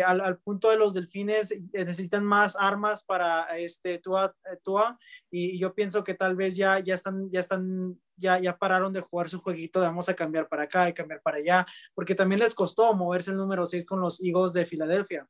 al, 0.04 0.20
al, 0.20 0.38
punto 0.38 0.70
de 0.70 0.76
los 0.76 0.92
Delfines 0.92 1.56
necesitan 1.72 2.24
más 2.24 2.56
armas 2.58 3.04
para 3.04 3.56
este 3.58 3.98
Tua, 3.98 4.34
Tua 4.64 4.98
y 5.30 5.58
yo 5.58 5.72
pienso 5.72 6.02
que 6.04 6.14
tal 6.14 6.36
vez 6.36 6.56
ya, 6.56 6.80
ya 6.80 6.94
están, 6.94 7.30
ya 7.30 7.40
están 7.40 7.96
ya, 8.16 8.38
ya 8.38 8.56
pararon 8.56 8.92
de 8.92 9.00
jugar 9.00 9.28
su 9.28 9.40
jueguito 9.40 9.80
de 9.80 9.86
vamos 9.86 10.08
a 10.08 10.14
cambiar 10.14 10.48
para 10.48 10.64
acá 10.64 10.88
y 10.88 10.94
cambiar 10.94 11.20
para 11.22 11.38
allá, 11.38 11.66
porque 11.94 12.14
también 12.14 12.40
les 12.40 12.54
costó 12.54 12.94
moverse 12.94 13.30
el 13.30 13.36
número 13.36 13.66
6 13.66 13.86
con 13.86 14.00
los 14.00 14.22
Eagles 14.22 14.52
de 14.52 14.66
Filadelfia. 14.66 15.26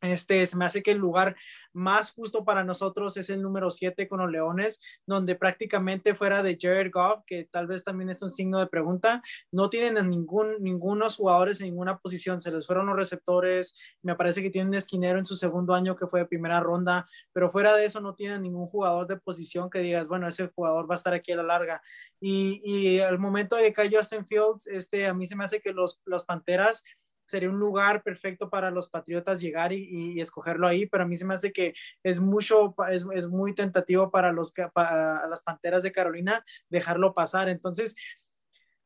Este, 0.00 0.46
se 0.46 0.56
me 0.56 0.64
hace 0.64 0.82
que 0.82 0.92
el 0.92 0.98
lugar 0.98 1.36
más 1.72 2.12
justo 2.12 2.44
para 2.44 2.64
nosotros 2.64 3.16
es 3.16 3.30
el 3.30 3.42
número 3.42 3.70
7 3.70 4.08
con 4.08 4.20
los 4.20 4.30
Leones, 4.30 4.80
donde 5.06 5.34
prácticamente 5.34 6.14
fuera 6.14 6.42
de 6.42 6.58
Jared 6.60 6.90
Goff, 6.92 7.22
que 7.26 7.44
tal 7.44 7.66
vez 7.66 7.84
también 7.84 8.10
es 8.10 8.22
un 8.22 8.30
signo 8.30 8.58
de 8.58 8.66
pregunta, 8.66 9.22
no 9.52 9.70
tienen 9.70 9.98
a 9.98 10.02
ningún, 10.02 10.56
ningunos 10.60 11.16
jugadores 11.16 11.60
en 11.60 11.68
ninguna 11.68 11.98
posición, 11.98 12.40
se 12.40 12.50
les 12.50 12.66
fueron 12.66 12.86
los 12.86 12.96
receptores, 12.96 13.76
me 14.02 14.16
parece 14.16 14.42
que 14.42 14.50
tienen 14.50 14.68
un 14.68 14.74
esquinero 14.74 15.18
en 15.18 15.26
su 15.26 15.36
segundo 15.36 15.74
año 15.74 15.96
que 15.96 16.06
fue 16.06 16.20
de 16.20 16.26
primera 16.26 16.60
ronda, 16.60 17.06
pero 17.32 17.50
fuera 17.50 17.76
de 17.76 17.84
eso 17.84 18.00
no 18.00 18.14
tienen 18.14 18.42
ningún 18.42 18.66
jugador 18.66 19.06
de 19.06 19.16
posición 19.16 19.70
que 19.70 19.80
digas, 19.80 20.08
bueno, 20.08 20.26
ese 20.26 20.48
jugador 20.48 20.90
va 20.90 20.94
a 20.94 20.96
estar 20.96 21.14
aquí 21.14 21.32
a 21.32 21.36
la 21.36 21.42
larga. 21.42 21.82
Y, 22.20 22.60
y 22.64 23.00
al 23.00 23.18
momento 23.18 23.56
de 23.56 23.72
que 23.72 23.90
Justin 23.90 24.26
Fields, 24.26 24.66
este, 24.66 25.06
a 25.06 25.14
mí 25.14 25.26
se 25.26 25.36
me 25.36 25.44
hace 25.44 25.60
que 25.60 25.72
los, 25.72 26.00
los 26.04 26.24
Panteras 26.24 26.84
sería 27.30 27.48
un 27.48 27.58
lugar 27.58 28.02
perfecto 28.02 28.50
para 28.50 28.70
los 28.70 28.90
Patriotas 28.90 29.40
llegar 29.40 29.72
y, 29.72 30.20
escogerlo 30.20 30.66
ahí, 30.66 30.86
pero 30.86 31.04
a 31.04 31.06
mí 31.06 31.16
se 31.16 31.24
me 31.24 31.34
hace 31.34 31.52
que 31.52 31.74
es 32.02 32.20
mucho, 32.20 32.74
es, 32.90 33.28
muy 33.28 33.54
tentativo 33.54 34.10
para, 34.10 34.32
los, 34.32 34.52
para 34.74 35.26
las 35.28 35.42
Panteras 35.42 35.82
de 35.82 35.92
Carolina 35.92 36.44
dejarlo 36.68 37.14
pasar. 37.14 37.48
Entonces, 37.48 37.96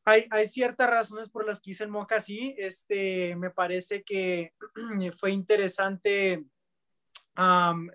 hay, 0.05 0.47
ciertas 0.47 0.91
razones 0.91 1.31
por 1.31 1.47
las 1.47 1.61
que 1.61 1.71
hice 1.71 1.85
el 1.85 1.91
mock 1.91 2.13
así. 2.13 2.55
Este, 2.59 3.35
me 3.37 3.51
parece 3.51 4.03
que 4.03 4.53
fue 5.17 5.31
interesante 5.31 6.45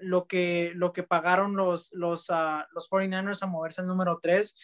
lo, 0.02 0.28
que, 0.28 0.72
lo 0.76 0.92
que 0.92 1.04
pagaron 1.04 1.56
los, 1.56 1.94
los, 1.94 2.30
uh, 2.30 2.66
los 2.74 2.90
49ers 2.90 3.44
a 3.44 3.48
moverse 3.48 3.82
al 3.82 3.88
número 3.88 4.20
3 4.22 4.58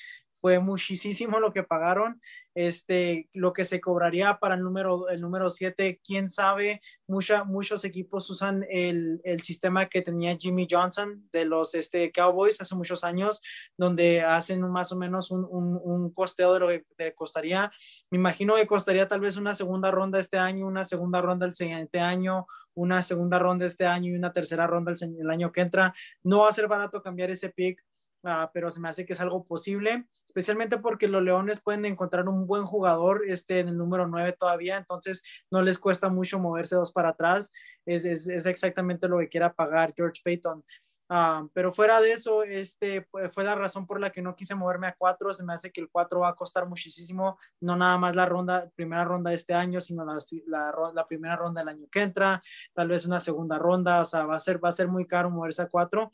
fue 0.45 0.59
muchísimo 0.59 1.39
lo 1.39 1.51
que 1.51 1.63
pagaron, 1.63 2.21
este, 2.53 3.29
lo 3.33 3.51
que 3.51 3.65
se 3.65 3.81
cobraría 3.81 4.37
para 4.37 4.53
el 4.53 4.61
número, 4.61 5.09
el 5.09 5.19
número 5.19 5.49
7, 5.49 5.99
quién 6.05 6.29
sabe, 6.29 6.81
Mucha, 7.07 7.43
muchos 7.45 7.83
equipos 7.83 8.29
usan 8.29 8.63
el, 8.69 9.21
el, 9.23 9.41
sistema 9.41 9.87
que 9.87 10.03
tenía 10.03 10.37
Jimmy 10.37 10.67
Johnson 10.69 11.27
de 11.31 11.45
los 11.45 11.73
este, 11.73 12.11
Cowboys 12.11 12.61
hace 12.61 12.75
muchos 12.75 13.03
años, 13.03 13.41
donde 13.75 14.21
hacen 14.21 14.61
más 14.61 14.91
o 14.91 14.97
menos 14.97 15.31
un, 15.31 15.47
un, 15.49 15.79
un 15.83 16.13
costeo 16.13 16.53
de 16.53 16.59
lo 16.59 16.67
que 16.67 17.15
costaría. 17.15 17.71
Me 18.11 18.19
imagino 18.19 18.55
que 18.55 18.67
costaría 18.67 19.07
tal 19.07 19.21
vez 19.21 19.37
una 19.37 19.55
segunda 19.55 19.89
ronda 19.89 20.19
este 20.19 20.37
año, 20.37 20.67
una 20.67 20.83
segunda 20.83 21.21
ronda 21.21 21.47
el 21.47 21.55
siguiente 21.55 21.99
año, 21.99 22.45
una 22.75 23.01
segunda 23.01 23.39
ronda 23.39 23.65
este 23.65 23.87
año 23.87 24.11
y 24.11 24.15
una 24.15 24.31
tercera 24.31 24.67
ronda 24.67 24.91
el, 24.91 25.15
el 25.19 25.29
año 25.31 25.51
que 25.51 25.61
entra. 25.61 25.95
No 26.23 26.41
va 26.41 26.49
a 26.49 26.53
ser 26.53 26.67
barato 26.67 27.01
cambiar 27.01 27.31
ese 27.31 27.49
pick 27.49 27.83
Ah, 28.27 28.49
pero 28.51 28.71
se 28.71 28.79
me 28.79 28.89
hace 28.89 29.05
que 29.05 29.13
es 29.13 29.21
algo 29.21 29.45
posible, 29.45 30.07
especialmente 30.25 30.79
porque 30.79 31.07
los 31.07 31.21
Leones 31.21 31.61
pueden 31.61 31.85
encontrar 31.85 32.27
un 32.27 32.47
buen 32.47 32.65
jugador 32.65 33.21
este, 33.27 33.59
en 33.59 33.67
el 33.67 33.77
número 33.77 34.07
9 34.07 34.35
todavía, 34.39 34.77
entonces 34.77 35.21
no 35.51 35.61
les 35.61 35.77
cuesta 35.77 36.09
mucho 36.09 36.39
moverse 36.39 36.75
dos 36.75 36.91
para 36.91 37.09
atrás, 37.09 37.53
es, 37.85 38.03
es, 38.03 38.27
es 38.27 38.47
exactamente 38.47 39.07
lo 39.07 39.19
que 39.19 39.29
quiera 39.29 39.53
pagar 39.53 39.93
George 39.95 40.21
Payton. 40.23 40.63
Uh, 41.07 41.47
pero 41.53 41.71
fuera 41.71 42.01
de 42.01 42.13
eso, 42.13 42.41
este 42.41 43.07
fue 43.31 43.43
la 43.43 43.53
razón 43.53 43.85
por 43.85 43.99
la 43.99 44.11
que 44.11 44.23
no 44.23 44.35
quise 44.35 44.55
moverme 44.55 44.87
a 44.87 44.95
4. 44.97 45.33
Se 45.35 45.45
me 45.45 45.53
hace 45.53 45.71
que 45.71 45.79
el 45.79 45.87
4 45.87 46.21
va 46.21 46.29
a 46.29 46.33
costar 46.33 46.67
muchísimo, 46.67 47.37
no 47.61 47.75
nada 47.75 47.99
más 47.99 48.15
la 48.15 48.25
ronda, 48.25 48.67
primera 48.75 49.03
ronda 49.03 49.29
de 49.29 49.35
este 49.35 49.53
año, 49.53 49.79
sino 49.79 50.03
la, 50.03 50.17
la, 50.47 50.91
la, 50.95 51.07
primera 51.07 51.35
ronda 51.35 51.61
del 51.61 51.69
año 51.69 51.87
que 51.91 52.01
entra, 52.01 52.41
tal 52.73 52.87
vez 52.87 53.05
una 53.05 53.19
segunda 53.19 53.59
ronda. 53.59 54.01
O 54.01 54.05
sea, 54.05 54.25
va 54.25 54.35
a 54.35 54.39
ser, 54.39 54.63
va 54.63 54.69
a 54.69 54.71
ser 54.71 54.87
muy 54.87 55.05
caro 55.05 55.29
moverse 55.29 55.61
a 55.61 55.67
4 55.67 56.11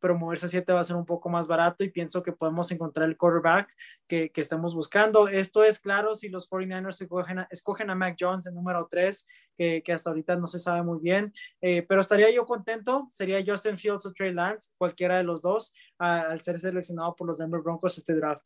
pero 0.00 0.16
moverse 0.16 0.46
a 0.46 0.48
7 0.48 0.72
va 0.72 0.80
a 0.80 0.84
ser 0.84 0.96
un 0.96 1.06
poco 1.06 1.28
más 1.28 1.48
barato 1.48 1.84
y 1.84 1.90
pienso 1.90 2.22
que 2.22 2.32
podemos 2.32 2.70
encontrar 2.70 3.08
el 3.08 3.16
quarterback 3.16 3.68
que, 4.06 4.30
que 4.30 4.40
estamos 4.40 4.74
buscando. 4.74 5.28
Esto 5.28 5.64
es 5.64 5.80
claro 5.80 6.14
si 6.14 6.28
los 6.28 6.48
49ers 6.50 7.02
escogen 7.02 7.38
a, 7.40 7.48
escogen 7.50 7.90
a 7.90 7.94
Mac 7.94 8.16
Jones 8.18 8.46
en 8.46 8.54
número 8.54 8.86
3, 8.90 9.26
que, 9.56 9.82
que, 9.82 9.92
hasta 9.92 10.10
ahorita 10.10 10.36
no 10.36 10.46
se 10.46 10.58
sabe 10.58 10.82
muy 10.82 11.00
bien, 11.00 11.32
eh, 11.60 11.82
pero 11.82 12.00
estaría 12.00 12.30
yo 12.30 12.46
contento, 12.46 13.06
sería 13.10 13.42
Justin 13.44 13.78
Fields 13.78 14.06
o 14.06 14.12
Trey 14.12 14.32
Lance, 14.32 14.72
cualquiera 14.78 15.18
de 15.18 15.24
los 15.24 15.42
dos, 15.42 15.74
a, 15.98 16.20
al 16.20 16.40
ser 16.42 16.60
seleccionado 16.60 17.14
por 17.16 17.26
los 17.26 17.38
Denver 17.38 17.60
Broncos 17.60 17.98
este 17.98 18.14
draft. 18.14 18.44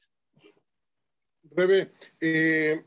Rebe, 1.54 1.92
eh, 2.20 2.84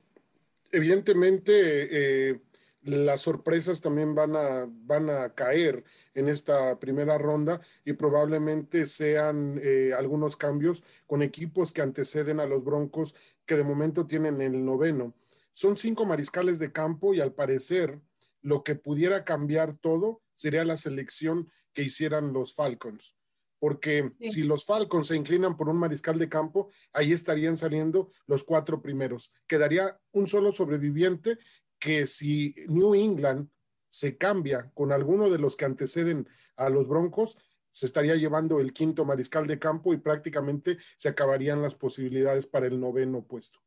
evidentemente 0.72 2.32
eh, 2.32 2.42
las 2.86 3.22
sorpresas 3.22 3.82
también 3.82 4.14
van 4.14 4.36
a, 4.36 4.68
van 4.70 5.10
a 5.10 5.34
caer 5.34 5.84
en 6.14 6.30
esta 6.30 6.80
primera 6.80 7.18
ronda 7.18 7.60
y 7.84 7.94
probablemente 7.94 8.86
sean 8.86 9.60
eh, 9.62 9.94
algunos 9.98 10.36
cambios 10.36 10.84
con 11.08 11.24
equipos 11.24 11.72
que 11.72 11.82
anteceden 11.82 12.40
a 12.40 12.46
los 12.46 12.64
Broncos 12.64 13.16
que 13.46 13.56
de 13.56 13.64
momento 13.64 14.06
tienen 14.06 14.40
el 14.42 14.64
noveno. 14.64 15.14
Son 15.52 15.76
cinco 15.76 16.06
mariscales 16.06 16.60
de 16.60 16.72
campo 16.72 17.14
y 17.14 17.22
al 17.22 17.34
parecer 17.34 18.00
lo 18.42 18.64
que 18.64 18.76
pudiera 18.76 19.24
cambiar 19.24 19.78
todo 19.78 20.22
sería 20.36 20.64
la 20.64 20.78
selección 20.78 21.50
que 21.74 21.82
hicieran 21.82 22.34
los 22.34 22.54
Falcons. 22.54 23.16
Porque 23.58 24.12
si 24.30 24.44
los 24.44 24.66
Falcons 24.66 25.08
se 25.08 25.16
inclinan 25.16 25.58
por 25.58 25.70
un 25.70 25.78
mariscal 25.78 26.20
de 26.20 26.30
campo, 26.30 26.70
ahí 26.94 27.14
estarían 27.14 27.58
saliendo 27.58 28.12
los 28.28 28.44
cuatro 28.44 28.82
primeros. 28.82 29.34
Quedaría 29.48 30.00
un 30.12 30.28
solo 30.28 30.52
sobreviviente 30.52 31.40
que 31.86 32.08
si 32.08 32.56
New 32.68 32.96
England 32.96 33.48
se 33.90 34.18
cambia 34.18 34.72
con 34.74 34.92
alguno 34.92 35.30
de 35.30 35.38
los 35.38 35.56
que 35.56 35.66
anteceden 35.66 36.28
a 36.56 36.68
los 36.68 36.88
Broncos, 36.88 37.38
se 37.70 37.86
estaría 37.86 38.16
llevando 38.16 38.60
el 38.60 38.74
quinto 38.74 39.06
mariscal 39.06 39.46
de 39.46 39.60
campo 39.60 39.94
y 39.94 39.98
prácticamente 39.98 40.80
se 40.98 41.10
acabarían 41.10 41.62
las 41.62 41.76
posibilidades 41.76 42.48
para 42.48 42.66
el 42.66 42.80
noveno 42.80 43.22
puesto. 43.24 43.60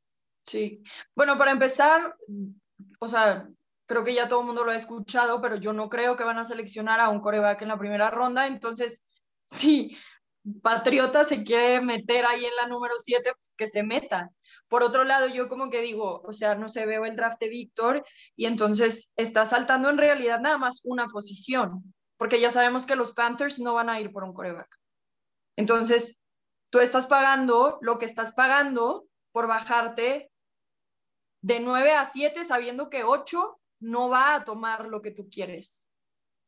Sí, 0.46 0.82
bueno, 1.14 1.38
para 1.38 1.52
empezar, 1.52 2.16
o 2.98 3.06
sea, 3.06 3.48
creo 3.86 4.02
que 4.02 4.14
ya 4.14 4.26
todo 4.26 4.40
el 4.40 4.46
mundo 4.46 4.64
lo 4.64 4.72
ha 4.72 4.76
escuchado, 4.76 5.40
pero 5.40 5.54
yo 5.54 5.72
no 5.72 5.88
creo 5.88 6.16
que 6.16 6.24
van 6.24 6.38
a 6.38 6.44
seleccionar 6.44 6.98
a 6.98 7.10
un 7.10 7.20
coreback 7.20 7.62
en 7.62 7.68
la 7.68 7.78
primera 7.78 8.10
ronda, 8.10 8.48
entonces, 8.48 9.08
sí, 9.46 9.96
Patriota 10.60 11.22
se 11.22 11.44
quiere 11.44 11.80
meter 11.82 12.26
ahí 12.26 12.44
en 12.44 12.56
la 12.56 12.66
número 12.66 12.94
7, 12.98 13.30
pues 13.32 13.54
que 13.56 13.68
se 13.68 13.84
meta. 13.84 14.28
Por 14.68 14.82
otro 14.82 15.04
lado, 15.04 15.26
yo 15.26 15.48
como 15.48 15.70
que 15.70 15.80
digo, 15.80 16.20
o 16.22 16.32
sea, 16.32 16.54
no 16.54 16.68
sé, 16.68 16.84
veo 16.86 17.04
el 17.04 17.16
draft 17.16 17.40
de 17.40 17.48
Víctor 17.48 18.04
y 18.36 18.46
entonces 18.46 19.12
está 19.16 19.46
saltando 19.46 19.88
en 19.88 19.98
realidad 19.98 20.40
nada 20.40 20.58
más 20.58 20.80
una 20.84 21.08
posición, 21.08 21.94
porque 22.18 22.40
ya 22.40 22.50
sabemos 22.50 22.86
que 22.86 22.96
los 22.96 23.12
Panthers 23.12 23.58
no 23.58 23.74
van 23.74 23.88
a 23.88 24.00
ir 24.00 24.12
por 24.12 24.24
un 24.24 24.34
coreback. 24.34 24.68
Entonces, 25.56 26.22
tú 26.70 26.80
estás 26.80 27.06
pagando 27.06 27.78
lo 27.80 27.98
que 27.98 28.04
estás 28.04 28.32
pagando 28.32 29.06
por 29.32 29.46
bajarte 29.46 30.30
de 31.42 31.60
9 31.60 31.92
a 31.92 32.04
7 32.04 32.44
sabiendo 32.44 32.90
que 32.90 33.04
8 33.04 33.58
no 33.80 34.08
va 34.08 34.34
a 34.34 34.44
tomar 34.44 34.86
lo 34.86 35.02
que 35.02 35.10
tú 35.10 35.28
quieres. 35.30 35.88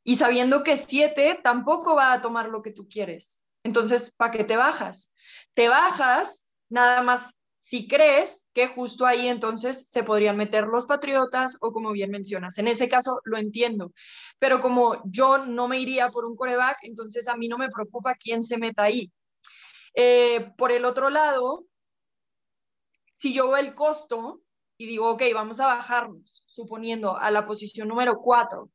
Y 0.05 0.17
sabiendo 0.17 0.63
que 0.63 0.77
7 0.77 1.41
tampoco 1.43 1.95
va 1.95 2.13
a 2.13 2.21
tomar 2.21 2.49
lo 2.49 2.63
que 2.63 2.73
tú 2.73 2.89
quieres. 2.89 3.43
Entonces, 3.63 4.15
¿para 4.15 4.33
qué 4.33 4.45
te 4.45 4.57
bajas? 4.57 5.15
Te 5.55 5.69
bajas 5.69 6.49
nada 6.69 7.03
más 7.03 7.35
si 7.71 7.87
crees 7.87 8.51
que 8.53 8.67
justo 8.67 9.07
ahí 9.07 9.29
entonces 9.29 9.87
se 9.89 10.03
podrían 10.03 10.37
meter 10.37 10.67
los 10.67 10.87
patriotas 10.87 11.57
o 11.61 11.71
como 11.71 11.93
bien 11.93 12.11
mencionas, 12.11 12.59
en 12.59 12.67
ese 12.67 12.89
caso 12.89 13.21
lo 13.23 13.39
entiendo, 13.39 13.93
pero 14.41 14.61
como 14.61 15.01
yo 15.05 15.47
no 15.47 15.69
me 15.69 15.79
iría 15.79 16.11
por 16.11 16.25
un 16.25 16.35
coreback, 16.35 16.79
entonces 16.83 17.29
a 17.29 17.37
mí 17.37 17.47
no 17.47 17.59
me 17.59 17.71
preocupa 17.71 18.17
quién 18.17 18.43
se 18.43 18.59
meta 18.59 18.83
ahí. 18.83 19.13
Eh, 19.95 20.51
por 20.59 20.73
el 20.73 20.85
otro 20.85 21.11
lado, 21.11 21.65
si 23.15 23.33
yo 23.33 23.47
veo 23.47 23.59
el 23.59 23.77
costo 23.77 24.41
y 24.77 24.87
digo, 24.87 25.09
ok, 25.09 25.23
vamos 25.33 25.61
a 25.61 25.67
bajarnos, 25.67 26.43
suponiendo 26.47 27.17
a 27.17 27.31
la 27.31 27.47
posición 27.47 27.87
número 27.87 28.17
4, 28.17 28.69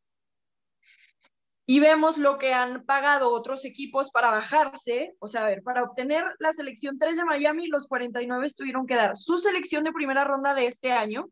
y 1.68 1.80
vemos 1.80 2.18
lo 2.18 2.38
que 2.38 2.54
han 2.54 2.86
pagado 2.86 3.32
otros 3.32 3.66
equipos 3.66 4.12
para 4.12 4.30
bajarse, 4.30 5.16
o 5.20 5.28
sea, 5.28 5.42
a 5.42 5.48
ver, 5.48 5.64
para 5.64 5.84
obtener 5.84 6.24
la 6.40 6.54
selección 6.54 7.00
3 7.00 7.18
de 7.18 7.26
Miami, 7.26 7.68
los 7.68 7.88
49 7.88 8.48
tuvieron 8.56 8.86
que 8.86 8.96
dar 8.96 9.18
su 9.18 9.40
selección 9.40 9.84
de 9.84 9.92
primera 9.92 10.24
ronda 10.24 10.54
de 10.54 10.68
este 10.68 10.92
año, 10.92 11.30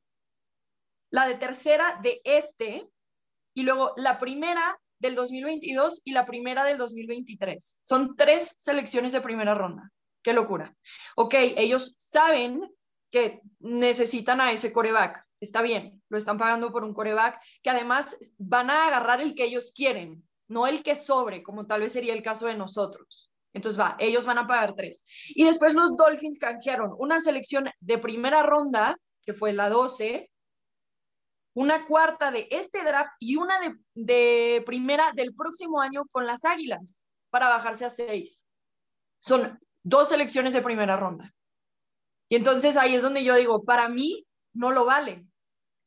la 1.11 1.27
de 1.27 1.35
tercera 1.35 1.99
de 2.01 2.21
este, 2.23 2.87
y 3.53 3.63
luego 3.63 3.93
la 3.97 4.19
primera 4.19 4.79
del 4.97 5.13
2022 5.15 6.01
y 6.05 6.13
la 6.13 6.25
primera 6.25 6.63
del 6.63 6.77
2023. 6.77 7.79
Son 7.83 8.15
tres 8.15 8.55
selecciones 8.57 9.13
de 9.13 9.21
primera 9.21 9.53
ronda. 9.53 9.91
Qué 10.23 10.33
locura. 10.33 10.73
Ok, 11.15 11.35
ellos 11.35 11.93
saben 11.97 12.61
que 13.11 13.41
necesitan 13.59 14.41
a 14.41 14.51
ese 14.51 14.73
coreback. 14.73 15.23
Está 15.43 15.61
bien, 15.61 16.01
lo 16.07 16.17
están 16.17 16.37
pagando 16.37 16.71
por 16.71 16.85
un 16.85 16.93
coreback 16.93 17.37
que 17.61 17.69
además 17.69 18.17
van 18.37 18.69
a 18.69 18.87
agarrar 18.87 19.19
el 19.19 19.35
que 19.35 19.43
ellos 19.43 19.73
quieren, 19.75 20.23
no 20.47 20.67
el 20.67 20.83
que 20.83 20.95
sobre, 20.95 21.43
como 21.43 21.67
tal 21.67 21.81
vez 21.81 21.91
sería 21.91 22.13
el 22.13 22.23
caso 22.23 22.47
de 22.47 22.55
nosotros. 22.55 23.29
Entonces 23.51 23.77
va, 23.77 23.97
ellos 23.99 24.25
van 24.25 24.37
a 24.37 24.47
pagar 24.47 24.73
tres. 24.73 25.05
Y 25.35 25.43
después 25.43 25.73
los 25.73 25.97
Dolphins 25.97 26.39
canjearon 26.39 26.95
una 26.97 27.19
selección 27.19 27.69
de 27.81 27.97
primera 27.97 28.41
ronda, 28.41 28.97
que 29.25 29.33
fue 29.33 29.51
la 29.51 29.69
12, 29.69 30.31
una 31.55 31.85
cuarta 31.87 32.31
de 32.31 32.47
este 32.49 32.81
draft 32.81 33.11
y 33.19 33.35
una 33.35 33.59
de, 33.59 33.75
de 33.95 34.63
primera 34.65 35.11
del 35.13 35.35
próximo 35.35 35.81
año 35.81 36.05
con 36.09 36.25
las 36.25 36.45
Águilas 36.45 37.03
para 37.29 37.49
bajarse 37.49 37.83
a 37.83 37.89
seis. 37.89 38.47
Son 39.19 39.59
dos 39.83 40.07
selecciones 40.07 40.53
de 40.53 40.61
primera 40.61 40.95
ronda. 40.95 41.33
Y 42.29 42.37
entonces 42.37 42.77
ahí 42.77 42.95
es 42.95 43.01
donde 43.01 43.25
yo 43.25 43.35
digo, 43.35 43.65
para 43.65 43.89
mí 43.89 44.25
no 44.53 44.71
lo 44.71 44.85
vale, 44.85 45.25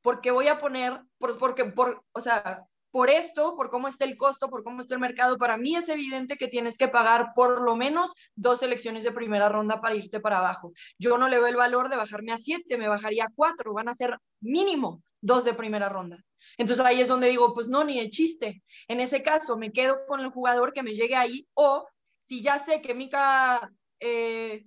porque 0.06 0.30
voy 0.30 0.46
a 0.46 0.60
poner, 0.60 1.00
por, 1.18 1.36
porque, 1.36 1.64
por, 1.64 2.04
o 2.12 2.20
sea, 2.20 2.64
por 2.92 3.10
esto, 3.10 3.56
por 3.56 3.70
cómo 3.70 3.88
está 3.88 4.04
el 4.04 4.16
costo, 4.16 4.48
por 4.48 4.62
cómo 4.62 4.80
está 4.80 4.94
el 4.94 5.00
mercado, 5.00 5.36
para 5.36 5.56
mí 5.56 5.74
es 5.74 5.88
evidente 5.88 6.36
que 6.36 6.46
tienes 6.46 6.78
que 6.78 6.86
pagar 6.86 7.32
por 7.34 7.60
lo 7.60 7.74
menos 7.74 8.14
dos 8.36 8.60
selecciones 8.60 9.02
de 9.02 9.10
primera 9.10 9.48
ronda 9.48 9.80
para 9.80 9.96
irte 9.96 10.20
para 10.20 10.38
abajo. 10.38 10.72
Yo 10.96 11.18
no 11.18 11.26
le 11.26 11.38
veo 11.38 11.48
el 11.48 11.56
valor 11.56 11.88
de 11.88 11.96
bajarme 11.96 12.30
a 12.30 12.38
siete, 12.38 12.78
me 12.78 12.86
bajaría 12.86 13.24
a 13.24 13.32
cuatro, 13.34 13.72
van 13.72 13.88
a 13.88 13.94
ser 13.94 14.16
mínimo 14.40 15.02
dos 15.20 15.44
de 15.44 15.54
primera 15.54 15.88
ronda. 15.88 16.22
Entonces 16.56 16.86
ahí 16.86 17.00
es 17.00 17.08
donde 17.08 17.26
digo, 17.26 17.52
pues 17.52 17.66
no, 17.66 17.82
ni 17.82 18.00
de 18.00 18.08
chiste. 18.08 18.62
En 18.86 19.00
ese 19.00 19.24
caso, 19.24 19.56
me 19.56 19.72
quedo 19.72 20.06
con 20.06 20.20
el 20.20 20.30
jugador 20.30 20.72
que 20.72 20.84
me 20.84 20.94
llegue 20.94 21.16
ahí 21.16 21.48
o 21.54 21.84
si 22.22 22.42
ya 22.42 22.60
sé 22.60 22.80
que 22.80 22.94
Mika... 22.94 23.72
Eh, 23.98 24.66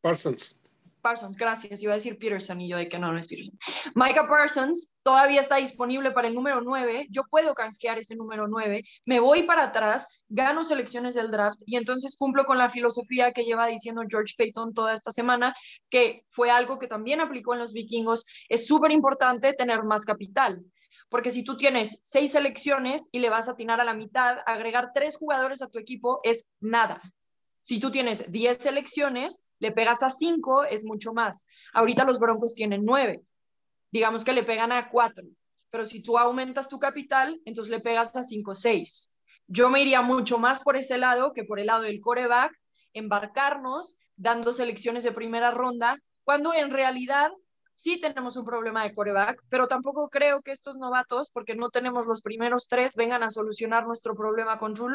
Parsons. 0.00 0.56
Parsons, 1.02 1.36
gracias. 1.36 1.82
Iba 1.82 1.92
a 1.92 1.96
decir 1.96 2.18
Peterson 2.18 2.60
y 2.60 2.68
yo 2.68 2.78
de 2.78 2.88
que 2.88 2.98
no, 2.98 3.12
no 3.12 3.18
es 3.18 3.28
Peterson. 3.28 3.58
Micah 3.94 4.28
Parsons 4.28 4.98
todavía 5.02 5.40
está 5.40 5.56
disponible 5.56 6.12
para 6.12 6.28
el 6.28 6.34
número 6.34 6.62
9. 6.62 7.08
Yo 7.10 7.24
puedo 7.28 7.54
canjear 7.54 7.98
ese 7.98 8.16
número 8.16 8.48
9. 8.48 8.82
Me 9.04 9.20
voy 9.20 9.42
para 9.42 9.64
atrás, 9.64 10.06
gano 10.28 10.64
selecciones 10.64 11.14
del 11.14 11.30
draft 11.30 11.60
y 11.66 11.76
entonces 11.76 12.16
cumplo 12.16 12.44
con 12.44 12.56
la 12.56 12.70
filosofía 12.70 13.32
que 13.32 13.44
lleva 13.44 13.66
diciendo 13.66 14.02
George 14.08 14.34
Payton 14.38 14.72
toda 14.72 14.94
esta 14.94 15.10
semana, 15.10 15.54
que 15.90 16.24
fue 16.28 16.50
algo 16.50 16.78
que 16.78 16.86
también 16.86 17.20
aplicó 17.20 17.52
en 17.52 17.60
los 17.60 17.72
vikingos. 17.72 18.24
Es 18.48 18.66
súper 18.66 18.92
importante 18.92 19.52
tener 19.52 19.82
más 19.82 20.04
capital. 20.04 20.64
Porque 21.08 21.30
si 21.30 21.44
tú 21.44 21.58
tienes 21.58 22.00
seis 22.02 22.32
selecciones 22.32 23.10
y 23.12 23.18
le 23.18 23.28
vas 23.28 23.46
a 23.46 23.52
atinar 23.52 23.80
a 23.82 23.84
la 23.84 23.92
mitad, 23.92 24.38
agregar 24.46 24.92
tres 24.94 25.16
jugadores 25.16 25.60
a 25.60 25.68
tu 25.68 25.78
equipo 25.78 26.20
es 26.22 26.48
nada. 26.58 27.02
Si 27.62 27.78
tú 27.78 27.90
tienes 27.90 28.30
diez 28.30 28.58
selecciones, 28.58 29.48
le 29.60 29.70
pegas 29.70 30.02
a 30.02 30.10
5, 30.10 30.64
es 30.64 30.84
mucho 30.84 31.14
más. 31.14 31.46
Ahorita 31.72 32.04
los 32.04 32.18
Broncos 32.18 32.54
tienen 32.54 32.84
9. 32.84 33.22
Digamos 33.92 34.24
que 34.24 34.32
le 34.32 34.42
pegan 34.42 34.72
a 34.72 34.90
4. 34.90 35.24
Pero 35.70 35.84
si 35.84 36.02
tú 36.02 36.18
aumentas 36.18 36.68
tu 36.68 36.80
capital, 36.80 37.40
entonces 37.44 37.70
le 37.70 37.80
pegas 37.80 38.14
a 38.16 38.24
5 38.24 38.50
o 38.50 38.54
6. 38.56 39.16
Yo 39.46 39.70
me 39.70 39.80
iría 39.80 40.02
mucho 40.02 40.38
más 40.38 40.58
por 40.60 40.76
ese 40.76 40.98
lado 40.98 41.32
que 41.32 41.44
por 41.44 41.60
el 41.60 41.66
lado 41.66 41.82
del 41.82 42.00
coreback, 42.00 42.52
embarcarnos 42.94 43.96
dando 44.16 44.52
selecciones 44.52 45.04
de 45.04 45.12
primera 45.12 45.52
ronda, 45.52 45.96
cuando 46.24 46.52
en 46.52 46.70
realidad 46.70 47.30
sí 47.72 48.00
tenemos 48.00 48.36
un 48.36 48.44
problema 48.44 48.82
de 48.82 48.94
coreback, 48.94 49.40
pero 49.48 49.68
tampoco 49.68 50.08
creo 50.08 50.42
que 50.42 50.50
estos 50.50 50.76
novatos, 50.76 51.30
porque 51.30 51.54
no 51.54 51.70
tenemos 51.70 52.06
los 52.06 52.22
primeros 52.22 52.68
tres, 52.68 52.96
vengan 52.96 53.22
a 53.22 53.30
solucionar 53.30 53.86
nuestro 53.86 54.14
problema 54.16 54.58
con 54.58 54.74
Drew 54.74 54.88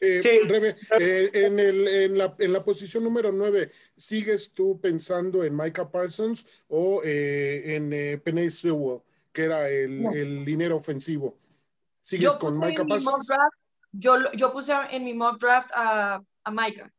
eh, 0.00 0.22
sí. 0.22 0.40
Rebe, 0.46 0.76
eh, 0.98 1.30
en, 1.32 1.58
el, 1.58 1.88
en, 1.88 2.18
la, 2.18 2.34
en, 2.38 2.52
la, 2.52 2.64
posición 2.64 3.04
número 3.04 3.32
9, 3.32 3.70
¿sigues 3.96 4.52
tú 4.52 4.80
pensando 4.80 5.44
en 5.44 5.56
Micah 5.56 5.90
Parsons 5.90 6.46
o 6.68 7.02
eh, 7.04 7.76
en 7.76 7.92
eh, 7.92 8.18
Penny 8.18 8.50
Sewell, 8.50 9.00
que 9.32 9.44
era 9.44 9.68
el, 9.68 10.02
no. 10.02 10.12
el 10.12 10.44
dinero 10.44 10.76
ofensivo? 10.76 11.38
¿Sigues 12.00 12.36
con 12.36 12.58
Micah 12.58 12.84
Parsons? 12.84 13.26
Draft, 13.26 13.54
yo, 13.92 14.32
yo 14.32 14.52
puse 14.52 14.72
en 14.90 15.04
mi 15.04 15.14
mock 15.14 15.40
draft 15.40 15.70
a, 15.74 16.20
a 16.44 16.50
Micah. 16.50 16.90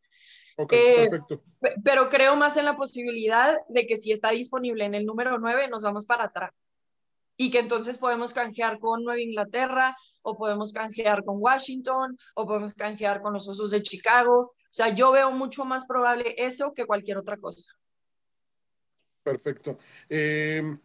Ok, 0.57 0.71
perfecto. 0.71 1.43
Pero 1.83 2.09
creo 2.09 2.35
más 2.35 2.55
en 2.55 2.65
la 2.65 2.77
posibilidad 2.77 3.57
de 3.67 3.85
que 3.85 3.97
si 3.97 4.11
está 4.11 4.31
disponible 4.31 4.85
en 4.85 4.93
el 4.93 5.05
número 5.05 5.37
9, 5.37 5.67
nos 5.67 5.83
vamos 5.83 6.05
para 6.05 6.25
atrás 6.25 6.74
y 7.37 7.51
que 7.51 7.59
entonces 7.59 7.97
podemos 7.97 8.33
canjear 8.33 8.79
con 8.79 9.03
Nueva 9.03 9.21
Inglaterra 9.21 9.95
o 10.21 10.37
podemos 10.37 10.73
canjear 10.73 11.23
con 11.23 11.37
Washington 11.39 12.17
o 12.35 12.47
podemos 12.47 12.73
canjear 12.73 13.21
con 13.21 13.33
los 13.33 13.47
Osos 13.47 13.71
de 13.71 13.83
Chicago. 13.83 14.53
O 14.53 14.73
sea, 14.77 14.93
yo 14.93 15.11
veo 15.11 15.31
mucho 15.31 15.65
más 15.65 15.85
probable 15.85 16.35
eso 16.37 16.73
que 16.73 16.85
cualquier 16.85 17.17
otra 17.17 17.37
cosa. 17.37 17.73
Perfecto. 19.23 19.77
Eh, 20.09 20.77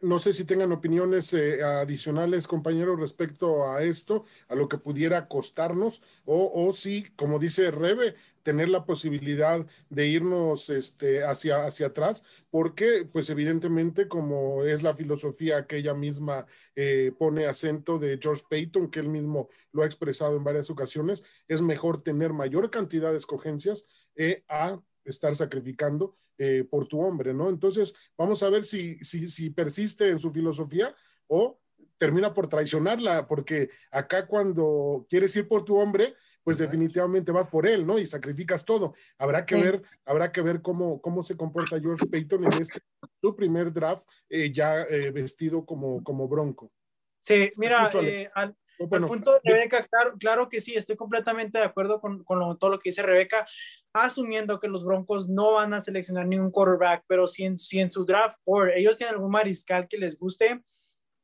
no 0.00 0.20
sé 0.20 0.32
si 0.32 0.44
tengan 0.44 0.70
opiniones 0.70 1.32
eh, 1.34 1.62
adicionales, 1.62 2.46
compañeros, 2.46 3.00
respecto 3.00 3.68
a 3.70 3.82
esto, 3.82 4.24
a 4.48 4.54
lo 4.54 4.68
que 4.68 4.78
pudiera 4.78 5.26
costarnos, 5.26 6.02
o, 6.24 6.52
o 6.54 6.72
si, 6.72 7.10
como 7.16 7.40
dice 7.40 7.70
Rebe, 7.72 8.14
tener 8.48 8.70
la 8.70 8.86
posibilidad 8.86 9.66
de 9.90 10.06
irnos 10.06 10.70
este, 10.70 11.22
hacia, 11.22 11.66
hacia 11.66 11.88
atrás, 11.88 12.24
porque 12.48 13.06
pues 13.12 13.28
evidentemente 13.28 14.08
como 14.08 14.64
es 14.64 14.82
la 14.82 14.94
filosofía 14.94 15.66
que 15.66 15.76
ella 15.76 15.92
misma 15.92 16.46
eh, 16.74 17.12
pone 17.18 17.44
acento 17.44 17.98
de 17.98 18.18
George 18.18 18.44
Payton, 18.48 18.90
que 18.90 19.00
él 19.00 19.10
mismo 19.10 19.48
lo 19.70 19.82
ha 19.82 19.84
expresado 19.84 20.34
en 20.34 20.44
varias 20.44 20.70
ocasiones, 20.70 21.24
es 21.46 21.60
mejor 21.60 22.02
tener 22.02 22.32
mayor 22.32 22.70
cantidad 22.70 23.12
de 23.12 23.18
escogencias 23.18 23.84
eh, 24.16 24.42
a 24.48 24.80
estar 25.04 25.34
sacrificando 25.34 26.16
eh, 26.38 26.64
por 26.70 26.88
tu 26.88 27.02
hombre, 27.02 27.34
¿no? 27.34 27.50
Entonces, 27.50 27.94
vamos 28.16 28.42
a 28.42 28.48
ver 28.48 28.64
si, 28.64 28.96
si, 29.04 29.28
si 29.28 29.50
persiste 29.50 30.08
en 30.08 30.18
su 30.18 30.32
filosofía 30.32 30.96
o 31.26 31.60
termina 31.98 32.32
por 32.32 32.48
traicionarla, 32.48 33.26
porque 33.26 33.68
acá 33.90 34.26
cuando 34.26 35.06
quieres 35.10 35.36
ir 35.36 35.48
por 35.48 35.66
tu 35.66 35.76
hombre, 35.76 36.14
pues 36.48 36.56
definitivamente 36.56 37.30
vas 37.30 37.46
por 37.46 37.66
él, 37.66 37.86
¿no? 37.86 37.98
Y 37.98 38.06
sacrificas 38.06 38.64
todo. 38.64 38.94
Habrá 39.18 39.42
que 39.42 39.54
sí. 39.54 39.60
ver, 39.60 39.82
habrá 40.06 40.32
que 40.32 40.40
ver 40.40 40.62
cómo, 40.62 40.98
cómo 41.02 41.22
se 41.22 41.36
comporta 41.36 41.78
George 41.78 42.06
Payton 42.06 42.44
en 42.44 42.52
este, 42.54 42.80
su 43.20 43.36
primer 43.36 43.70
draft, 43.70 44.08
eh, 44.30 44.50
ya 44.50 44.80
eh, 44.84 45.10
vestido 45.10 45.66
como, 45.66 46.02
como 46.02 46.26
bronco. 46.26 46.72
Sí, 47.20 47.52
mira, 47.56 47.90
eh, 48.00 48.30
al, 48.34 48.56
oh, 48.78 48.86
bueno, 48.86 49.04
al, 49.04 49.10
punto 49.10 49.32
de 49.34 49.40
Rebeca, 49.44 49.86
claro, 49.86 50.14
claro, 50.18 50.48
que 50.48 50.58
sí, 50.58 50.74
estoy 50.74 50.96
completamente 50.96 51.58
de 51.58 51.64
acuerdo 51.64 52.00
con, 52.00 52.24
con 52.24 52.38
lo, 52.38 52.56
todo 52.56 52.70
lo 52.70 52.78
que 52.78 52.88
dice 52.88 53.02
Rebeca, 53.02 53.46
asumiendo 53.92 54.58
que 54.58 54.68
los 54.68 54.86
Broncos 54.86 55.28
no 55.28 55.52
van 55.52 55.74
a 55.74 55.82
seleccionar 55.82 56.26
ningún 56.26 56.50
quarterback, 56.50 57.04
pero 57.06 57.26
si 57.26 57.44
en, 57.44 57.58
si 57.58 57.78
en 57.78 57.90
su 57.90 58.06
draft 58.06 58.38
board 58.46 58.70
ellos 58.70 58.96
tienen 58.96 59.16
algún 59.16 59.32
mariscal 59.32 59.86
que 59.86 59.98
les 59.98 60.18
guste 60.18 60.62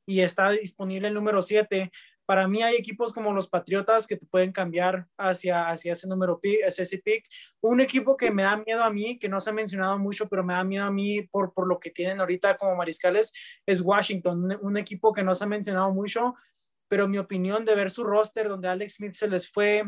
y 0.07 0.21
está 0.21 0.51
disponible 0.51 1.09
el 1.09 1.15
número 1.15 1.41
7, 1.41 1.91
para 2.27 2.49
mí 2.49 2.63
hay 2.63 2.77
equipos 2.77 3.13
como 3.13 3.33
los 3.33 3.49
Patriotas 3.49 4.07
que 4.07 4.17
te 4.17 4.27
pueden 4.27 4.53
cambiar 4.53 5.07
hacia, 5.19 5.69
hacia 5.69 5.93
ese 5.93 6.09
número 6.09 6.41
hacia 6.67 6.83
ese 6.83 6.99
pick. 6.99 7.27
Un 7.61 7.81
equipo 7.81 8.17
que 8.17 8.31
me 8.31 8.43
da 8.43 8.57
miedo 8.57 8.83
a 8.83 8.91
mí, 8.91 9.19
que 9.19 9.29
no 9.29 9.41
se 9.41 9.51
ha 9.51 9.53
mencionado 9.53 9.99
mucho, 9.99 10.29
pero 10.29 10.45
me 10.45 10.55
da 10.55 10.65
miedo 10.65 10.85
a 10.85 10.91
mí 10.91 11.23
por, 11.23 11.53
por 11.53 11.67
lo 11.67 11.79
que 11.79 11.91
tienen 11.91 12.21
ahorita 12.21 12.57
como 12.57 12.77
mariscales, 12.77 13.33
es 13.67 13.81
Washington, 13.81 14.45
un, 14.45 14.59
un 14.61 14.77
equipo 14.77 15.13
que 15.13 15.23
no 15.23 15.35
se 15.35 15.45
ha 15.45 15.47
mencionado 15.47 15.93
mucho, 15.93 16.35
pero 16.89 17.09
mi 17.09 17.19
opinión 17.19 17.65
de 17.65 17.75
ver 17.75 17.91
su 17.91 18.05
roster, 18.05 18.49
donde 18.49 18.69
Alex 18.69 18.95
Smith 18.95 19.15
se 19.15 19.29
les 19.29 19.51
fue, 19.51 19.85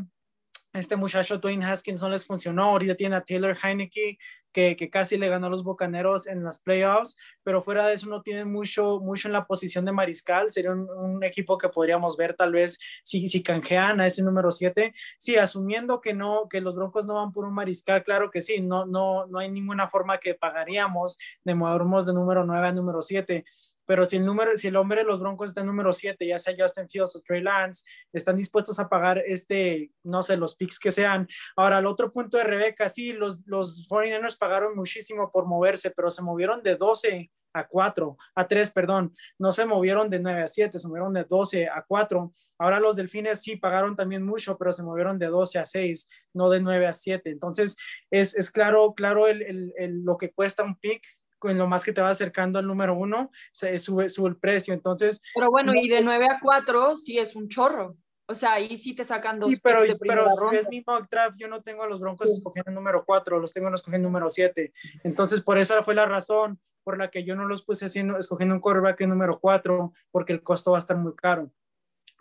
este 0.77 0.97
muchacho 0.97 1.39
Dwayne 1.39 1.65
Haskins 1.65 2.03
no 2.03 2.11
les 2.11 2.27
funcionó. 2.27 2.65
Ahorita 2.65 2.95
tiene 2.95 3.17
a 3.17 3.25
Taylor 3.25 3.57
Heineke, 3.63 4.19
que, 4.53 4.75
que, 4.75 4.89
casi 4.89 5.19
le 5.19 5.29
ganó 5.29 5.49
a 5.49 5.51
los 5.51 5.65
Bocaneros 5.65 6.27
en 6.27 6.43
las 6.43 6.61
playoffs, 6.61 7.19
pero 7.43 7.61
fuera 7.61 7.87
de 7.87 7.93
eso 7.95 8.09
no 8.09 8.23
tiene 8.23 8.47
mucho, 8.47 9.01
mucho 9.01 9.29
en 9.29 9.33
la 9.33 9.47
posición 9.47 9.85
de 9.85 9.93
mariscal. 9.93 10.51
Sería 10.51 10.73
un, 10.73 10.89
un 10.89 11.23
equipo 11.25 11.59
que 11.59 11.69
podríamos 11.69 12.17
ver 12.17 12.35
tal 12.35 12.53
vez 12.53 12.79
si, 13.05 13.29
si 13.29 13.43
canjean 13.43 14.01
a 14.01 14.07
ese 14.07 14.23
número 14.23 14.51
7. 14.51 14.95
Sí, 15.19 15.37
asumiendo 15.37 16.01
que 16.01 16.15
no, 16.15 16.49
que 16.49 16.63
los 16.63 16.75
Broncos 16.75 17.05
no 17.05 17.15
van 17.15 17.33
por 17.33 17.45
un 17.45 17.55
mariscal, 17.55 18.03
claro 18.03 18.31
que 18.31 18.41
sí, 18.41 18.61
no, 18.61 18.87
no, 18.87 19.27
no 19.27 19.39
hay 19.39 19.51
ninguna 19.51 19.89
forma 19.89 20.19
que 20.19 20.35
pagaríamos 20.35 21.19
de 21.45 21.55
movernos 21.55 22.07
de 22.07 22.15
número 22.15 22.45
9 22.45 22.69
a 22.69 22.73
número 22.73 23.03
7 23.03 23.45
pero 23.87 24.05
si 24.05 24.17
el 24.17 24.27
número, 24.27 24.57
si 24.57 24.69
el 24.69 24.77
hombre 24.77 25.01
de 25.01 25.07
los 25.07 25.21
Broncos 25.21 25.51
está 25.51 25.61
en 25.61 25.69
número 25.69 25.93
7, 25.93 26.27
ya 26.27 26.39
sea 26.39 26.55
Justin 26.59 26.89
Fields 26.89 27.17
o 27.17 27.23
Trey 27.23 27.43
Lance, 27.43 27.85
están 28.13 28.37
dispuestos 28.37 28.79
a 28.79 28.89
pagar 28.89 29.23
este, 29.27 29.91
no 30.05 30.23
sé, 30.23 30.37
los 30.37 30.57
picks 30.57 30.79
que 30.79 30.91
sean. 30.91 31.29
Ahora, 31.57 31.79
el 31.79 31.87
otro 31.87 32.13
punto 32.13 32.37
de 32.37 32.45
Rebeca, 32.45 32.89
sí, 32.89 33.13
los, 33.13 33.47
los 33.47 33.89
49ers 33.89 34.39
pagaron 34.39 34.77
muchísimo 34.77 35.31
por 35.31 35.47
moverse, 35.47 35.91
pero 35.91 36.11
se 36.11 36.23
movieron 36.23 36.63
de 36.63 36.77
12 36.77 37.31
a 37.57 37.67
4, 37.67 38.17
a 38.35 38.47
3, 38.47 38.73
perdón, 38.73 39.15
no 39.39 39.53
se 39.53 39.65
movieron 39.65 40.11
de 40.11 40.19
9 40.19 40.43
a 40.43 40.49
7, 40.49 40.79
se 40.79 40.89
movieron 40.89 41.13
de 41.15 41.25
12 41.25 41.69
a 41.69 41.83
4. 41.87 42.33
Ahora 42.59 42.81
los 42.81 42.97
delfines 42.97 43.41
sí 43.41 43.57
pagaron 43.57 43.97
también 43.97 44.25
mucho, 44.25 44.59
pero 44.59 44.73
se 44.73 44.83
movieron 44.83 45.19
de 45.19 45.27
12 45.27 45.59
a 45.59 45.67
6, 45.67 46.09
no 46.35 46.51
de 46.51 46.61
9 46.61 46.87
a 46.87 46.93
7. 46.93 47.31
Entonces, 47.31 47.77
es, 48.11 48.37
es 48.37 48.51
claro, 48.51 48.93
claro 48.95 49.27
el, 49.27 49.43
el, 49.43 49.73
el, 49.77 50.05
lo 50.05 50.19
que 50.19 50.33
cuesta 50.33 50.63
un 50.63 50.77
pick 50.79 51.03
en 51.45 51.59
lo 51.59 51.67
más 51.67 51.85
que 51.85 51.93
te 51.93 52.01
va 52.01 52.11
acercando 52.11 52.59
al 52.59 52.67
número 52.67 52.95
uno, 52.95 53.31
se 53.53 53.79
sube, 53.79 54.09
sube 54.09 54.29
el 54.29 54.37
precio. 54.37 54.75
Entonces. 54.75 55.23
Pero 55.35 55.51
bueno, 55.51 55.73
no, 55.73 55.81
y 55.81 55.89
de 55.89 56.03
9 56.03 56.27
a 56.27 56.39
4 56.41 56.97
sí 56.97 57.19
es 57.19 57.37
un 57.37 57.49
chorro. 57.49 57.97
O 58.29 58.35
sea, 58.35 58.55
ahí 58.55 58.77
sí 58.77 58.95
te 58.95 59.05
sacan 59.05 59.39
dos 59.39 59.51
sí, 59.51 59.61
pero, 59.63 59.83
de 59.83 59.97
pero 59.97 60.29
si 60.51 60.57
es 60.57 60.69
mi 60.69 60.83
mock 60.85 61.09
draft, 61.09 61.37
yo 61.39 61.47
no 61.47 61.63
tengo 61.63 61.85
a 61.85 61.87
los 61.87 62.01
Broncos 62.01 62.29
escogiendo 62.29 62.71
el 62.71 62.75
número 62.75 63.05
4, 63.05 63.39
los 63.39 63.53
tengo 63.53 63.73
escogiendo 63.73 64.09
el 64.09 64.13
número 64.13 64.31
7. 64.31 64.73
Entonces, 65.05 65.45
por 65.45 65.59
esa 65.59 65.85
fue 65.85 65.95
la 65.95 66.07
razón 66.07 66.59
por 66.83 66.99
la 66.99 67.11
que 67.11 67.25
yo 67.25 67.37
no 67.37 67.47
los 67.47 67.65
puse 67.65 67.87
haciendo, 67.87 68.19
escogiendo 68.19 68.55
un 68.55 68.61
quarterback 68.61 69.01
en 69.03 69.11
número 69.11 69.39
4, 69.39 69.93
porque 70.11 70.33
el 70.33 70.43
costo 70.43 70.73
va 70.73 70.79
a 70.79 70.81
estar 70.81 70.97
muy 70.97 71.15
caro. 71.15 71.51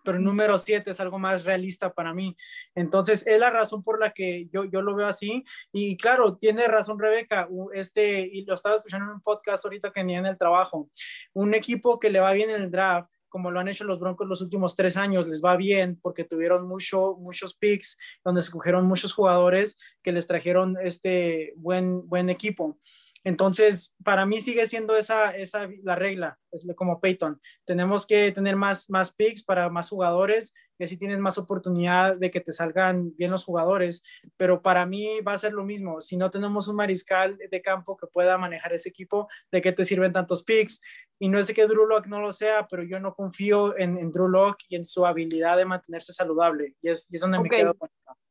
Pero 0.06 0.18
el 0.18 0.24
número 0.24 0.58
7 0.58 0.90
es 0.90 1.00
algo 1.02 1.20
más 1.20 1.44
realista 1.44 1.94
para 1.94 2.14
mí. 2.14 2.38
Entonces, 2.74 3.28
es 3.28 3.40
la 3.40 3.50
razón 3.50 3.84
por 3.84 4.00
la 4.00 4.12
que 4.12 4.48
yo, 4.52 4.64
yo 4.64 4.82
lo 4.82 4.96
veo 4.96 5.08
así. 5.08 5.44
Y 5.74 5.98
claro, 5.98 6.38
tiene 6.38 6.68
razón 6.68 7.00
Rebeca, 7.00 7.50
este, 7.74 8.22
y 8.22 8.46
lo 8.46 8.54
estaba 8.54 8.76
escuchando 8.76 9.08
en 9.08 9.16
un 9.16 9.22
podcast 9.22 9.66
ahorita 9.66 9.92
que 9.92 10.04
ni 10.04 10.16
en 10.16 10.26
el 10.26 10.38
trabajo. 10.38 10.90
Un 11.34 11.54
equipo 11.54 12.00
que 12.00 12.10
le 12.10 12.22
va 12.22 12.32
bien 12.32 12.50
en 12.50 12.62
el 12.62 12.72
draft 12.72 13.10
como 13.36 13.52
lo 13.52 13.60
han 13.60 13.68
hecho 13.68 13.84
los 13.84 14.00
Broncos 14.00 14.30
los 14.30 14.40
últimos 14.40 14.78
tres 14.78 14.96
años, 14.96 15.28
les 15.28 15.44
va 15.44 15.58
bien 15.58 16.00
porque 16.02 16.24
tuvieron 16.24 16.66
mucho, 16.66 17.18
muchos 17.20 17.54
picks 17.54 17.98
donde 18.24 18.40
escogieron 18.40 18.86
muchos 18.86 19.12
jugadores 19.12 19.78
que 20.02 20.14
les 20.14 20.26
trajeron 20.26 20.78
este 20.82 21.52
buen, 21.58 22.08
buen 22.08 22.30
equipo. 22.30 22.80
Entonces, 23.26 23.96
para 24.04 24.28
mí 24.28 24.40
sigue 24.40 24.68
siendo 24.68 24.96
esa, 24.96 25.36
esa 25.36 25.68
la 25.82 25.96
regla, 25.96 26.38
es 26.52 26.64
como 26.76 27.02
Peyton. 27.02 27.42
Tenemos 27.66 28.06
que 28.06 28.32
tener 28.32 28.56
más, 28.56 28.88
más 28.92 29.16
picks 29.16 29.44
para 29.44 29.68
más 29.70 29.90
jugadores 29.90 30.54
y 30.78 30.84
así 30.84 30.96
tienes 30.96 31.18
más 31.18 31.40
oportunidad 31.40 32.18
de 32.18 32.30
que 32.30 32.40
te 32.40 32.54
salgan 32.54 33.16
bien 33.18 33.32
los 33.32 33.44
jugadores. 33.44 34.04
Pero 34.38 34.62
para 34.62 34.86
mí 34.86 35.22
va 35.22 35.34
a 35.34 35.40
ser 35.40 35.54
lo 35.54 35.66
mismo. 35.66 36.02
Si 36.02 36.18
no 36.18 36.30
tenemos 36.30 36.68
un 36.68 36.76
mariscal 36.76 37.36
de 37.38 37.62
campo 37.64 37.98
que 37.98 38.06
pueda 38.06 38.38
manejar 38.38 38.74
ese 38.74 38.90
equipo, 38.90 39.28
¿de 39.52 39.60
qué 39.60 39.72
te 39.72 39.86
sirven 39.86 40.14
tantos 40.14 40.44
picks? 40.44 40.84
Y 41.18 41.30
no 41.30 41.40
es 41.40 41.48
de 41.48 41.56
que 41.56 41.66
Drew 41.66 41.88
Locke 41.88 42.08
no 42.08 42.22
lo 42.22 42.32
sea, 42.32 42.68
pero 42.68 42.84
yo 42.84 43.00
no 43.00 43.16
confío 43.16 43.76
en, 43.76 43.98
en 43.98 44.12
Drew 44.12 44.28
Locke 44.28 44.66
y 44.70 44.76
en 44.76 44.86
su 44.86 45.04
habilidad 45.04 45.58
de 45.58 45.66
mantenerse 45.66 46.14
saludable. 46.14 46.76
Y 46.80 46.90
es, 46.90 47.12
y 47.12 47.16
es 47.16 47.22
donde 47.22 47.40
me 47.40 47.50
quedo. 47.50 47.76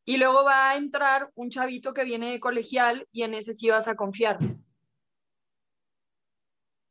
Y 0.05 0.19
luego 0.19 0.45
va 0.45 0.71
a 0.71 0.77
entrar 0.77 1.33
un 1.35 1.51
chavito 1.51 1.95
que 1.95 2.05
viene 2.05 2.31
de 2.31 2.39
colegial 2.39 3.09
y 3.11 3.23
en 3.25 3.35
ese 3.35 3.55
sí 3.55 3.71
vas 3.71 3.89
a 3.89 3.97
confiar. 3.97 4.39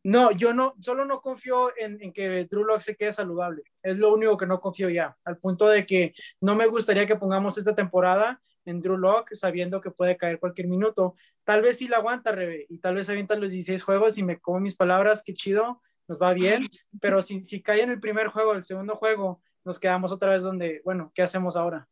No, 0.04 0.32
yo 0.32 0.54
no, 0.54 0.76
solo 0.80 1.06
no 1.06 1.22
confío 1.22 1.72
en, 1.78 2.12
que 2.12 2.46
Drew 2.46 2.66
Locke 2.66 2.84
se 2.84 2.96
quede 2.96 3.14
saludable. 3.14 3.64
Es 3.82 3.98
lo 3.98 4.14
único 4.14 4.36
que 4.38 4.46
no 4.46 4.60
confío 4.60 4.90
ya, 4.90 5.16
al 5.24 5.38
punto 5.38 5.68
de 5.68 5.86
que 5.86 6.14
no 6.42 6.56
me 6.56 6.68
gustaría 6.68 7.06
que 7.06 7.16
pongamos 7.16 7.58
esta 7.58 7.74
temporada 7.74 8.42
en 8.66 8.82
Drew 8.82 8.98
Locke 8.98 9.36
sabiendo 9.36 9.80
que 9.80 9.92
puede 9.92 10.18
caer 10.18 10.40
cualquier 10.40 10.68
minuto. 10.68 11.16
Tal 11.46 11.62
vez 11.62 11.78
sí 11.78 11.88
la 11.88 11.98
aguanta, 11.98 12.34
Rebe, 12.34 12.66
y 12.70 12.80
tal 12.80 12.96
vez 12.96 13.10
avienta 13.10 13.36
los 13.36 13.52
16 13.52 13.82
juegos 13.84 14.18
y 14.18 14.24
me 14.24 14.40
como 14.40 14.60
mis 14.60 14.76
palabras, 14.76 15.24
qué 15.26 15.34
chido, 15.34 15.82
nos 16.08 16.22
va 16.22 16.34
bien, 16.34 16.68
pero 17.02 17.22
si, 17.22 17.44
si 17.46 17.62
cae 17.62 17.82
en 17.82 17.92
el 17.92 18.00
primer 18.02 18.28
juego, 18.28 18.54
el 18.54 18.64
segundo 18.66 18.96
juego, 18.96 19.42
nos 19.64 19.80
quedamos 19.80 20.12
otra 20.12 20.32
vez 20.32 20.44
donde, 20.44 20.82
bueno, 20.84 21.12
¿qué 21.16 21.22
hacemos 21.22 21.56
ahora? 21.56 21.88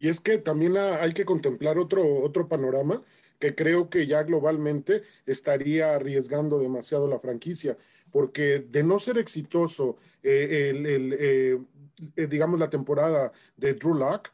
Y 0.00 0.08
es 0.08 0.20
que 0.20 0.38
también 0.38 0.76
hay 0.78 1.12
que 1.12 1.26
contemplar 1.26 1.78
otro, 1.78 2.22
otro 2.22 2.48
panorama 2.48 3.04
que 3.38 3.54
creo 3.54 3.88
que 3.88 4.06
ya 4.06 4.22
globalmente 4.22 5.02
estaría 5.26 5.94
arriesgando 5.94 6.58
demasiado 6.58 7.08
la 7.08 7.18
franquicia, 7.18 7.76
porque 8.10 8.60
de 8.60 8.82
no 8.82 8.98
ser 8.98 9.18
exitoso 9.18 9.96
eh, 10.22 10.70
el, 10.70 10.86
eh, 11.18 11.58
eh, 12.16 12.26
digamos, 12.26 12.60
la 12.60 12.70
temporada 12.70 13.32
de 13.56 13.74
Drew 13.74 13.94
Lock, 13.94 14.28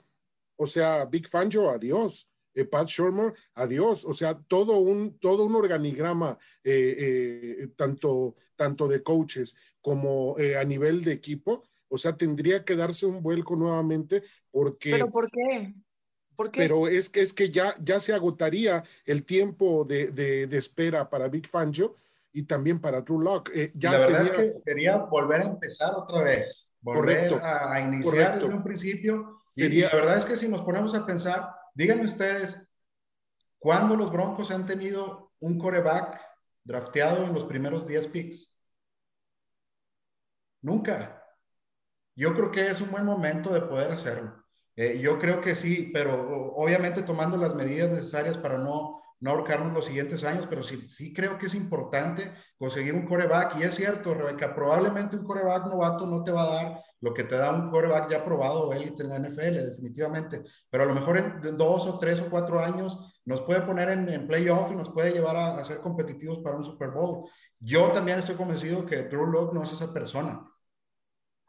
o 0.56 0.66
sea, 0.66 1.04
Big 1.04 1.28
Fangio, 1.28 1.70
adiós. 1.70 2.30
Pat 2.70 2.88
Shermer, 2.88 3.34
adiós. 3.54 4.06
O 4.06 4.14
sea, 4.14 4.34
todo 4.48 4.78
un, 4.78 5.18
todo 5.18 5.44
un 5.44 5.54
organigrama, 5.54 6.38
tanto, 7.76 8.34
tanto 8.56 8.88
de 8.88 9.02
coaches 9.02 9.54
como 9.82 10.36
a 10.38 10.64
nivel 10.64 11.04
de 11.04 11.12
equipo, 11.12 11.64
o 11.88 11.98
sea, 11.98 12.16
tendría 12.16 12.64
que 12.64 12.76
darse 12.76 13.06
un 13.06 13.22
vuelco 13.22 13.56
nuevamente 13.56 14.22
porque... 14.50 14.92
¿Pero 14.92 15.10
por 15.10 15.30
qué? 15.30 15.74
Pero 16.52 16.88
es 16.88 17.08
que, 17.08 17.22
es 17.22 17.32
que 17.32 17.50
ya, 17.50 17.74
ya 17.80 17.98
se 17.98 18.12
agotaría 18.12 18.84
el 19.04 19.24
tiempo 19.24 19.84
de, 19.84 20.10
de, 20.10 20.56
espera 20.56 21.08
para 21.08 21.28
Big 21.28 21.46
Fangio 21.46 21.96
y 22.32 22.42
también 22.42 22.78
para 22.78 23.04
True 23.04 23.24
Lock. 23.24 23.50
Eh, 23.54 23.72
ya 23.74 23.92
la 23.92 23.98
sería... 23.98 24.58
sería 24.58 24.96
volver 24.98 25.40
a 25.40 25.46
empezar 25.46 25.94
otra 25.94 26.22
vez, 26.22 26.76
volver 26.80 27.40
a, 27.42 27.80
iniciar 27.80 28.38
desde 28.38 28.52
un 28.52 28.62
principio. 28.62 29.42
Y, 29.54 29.80
la 29.80 29.94
verdad 29.94 30.18
es 30.18 30.26
que 30.26 30.36
si 30.36 30.48
nos 30.48 30.60
ponemos 30.60 30.94
a 30.94 31.06
pensar, 31.06 31.48
díganme 31.74 32.04
ustedes, 32.04 32.68
¿cuándo 33.58 33.96
los 33.96 34.12
Broncos 34.12 34.50
han 34.50 34.66
tenido 34.66 35.32
un 35.38 35.58
coreback 35.58 36.20
drafteado 36.62 37.24
en 37.24 37.32
los 37.32 37.44
primeros 37.44 37.86
10 37.86 38.08
picks? 38.08 38.60
Nunca. 40.60 41.15
Yo 42.16 42.34
creo 42.34 42.50
que 42.50 42.68
es 42.70 42.80
un 42.80 42.90
buen 42.90 43.04
momento 43.04 43.52
de 43.52 43.60
poder 43.60 43.92
hacerlo. 43.92 44.42
Eh, 44.74 44.98
yo 45.00 45.18
creo 45.18 45.40
que 45.40 45.54
sí, 45.54 45.90
pero 45.92 46.52
obviamente 46.54 47.02
tomando 47.02 47.36
las 47.36 47.54
medidas 47.54 47.90
necesarias 47.90 48.38
para 48.38 48.56
no, 48.56 49.02
no 49.20 49.30
ahorcarnos 49.30 49.74
los 49.74 49.84
siguientes 49.84 50.24
años, 50.24 50.46
pero 50.48 50.62
sí, 50.62 50.88
sí 50.88 51.12
creo 51.12 51.36
que 51.38 51.46
es 51.46 51.54
importante 51.54 52.32
conseguir 52.58 52.94
un 52.94 53.06
coreback. 53.06 53.56
Y 53.58 53.64
es 53.64 53.74
cierto, 53.74 54.14
Rebeca, 54.14 54.54
probablemente 54.54 55.16
un 55.16 55.24
coreback 55.24 55.66
novato 55.66 56.06
no 56.06 56.22
te 56.22 56.32
va 56.32 56.42
a 56.42 56.54
dar 56.54 56.82
lo 57.00 57.12
que 57.12 57.24
te 57.24 57.36
da 57.36 57.52
un 57.52 57.70
coreback 57.70 58.10
ya 58.10 58.24
probado 58.24 58.72
élite 58.72 59.02
en 59.02 59.10
la 59.10 59.18
NFL, 59.18 59.66
definitivamente. 59.66 60.42
Pero 60.70 60.84
a 60.84 60.86
lo 60.86 60.94
mejor 60.94 61.18
en, 61.18 61.56
dos 61.58 61.86
o 61.86 61.98
tres 61.98 62.22
o 62.22 62.30
cuatro 62.30 62.60
años 62.60 63.14
nos 63.26 63.42
puede 63.42 63.60
poner 63.60 63.90
en, 63.90 64.08
en 64.08 64.26
playoff 64.26 64.72
y 64.72 64.76
nos 64.76 64.88
puede 64.88 65.12
llevar 65.12 65.36
a, 65.36 65.56
a, 65.58 65.64
ser 65.64 65.78
competitivos 65.80 66.38
para 66.38 66.56
un 66.56 66.64
Super 66.64 66.90
Bowl. 66.90 67.28
Yo 67.60 67.92
también 67.92 68.18
estoy 68.18 68.36
convencido 68.36 68.86
que 68.86 69.02
Drew 69.04 69.26
Locke 69.26 69.54
no 69.54 69.62
es 69.62 69.72
esa 69.72 69.92
persona 69.92 70.46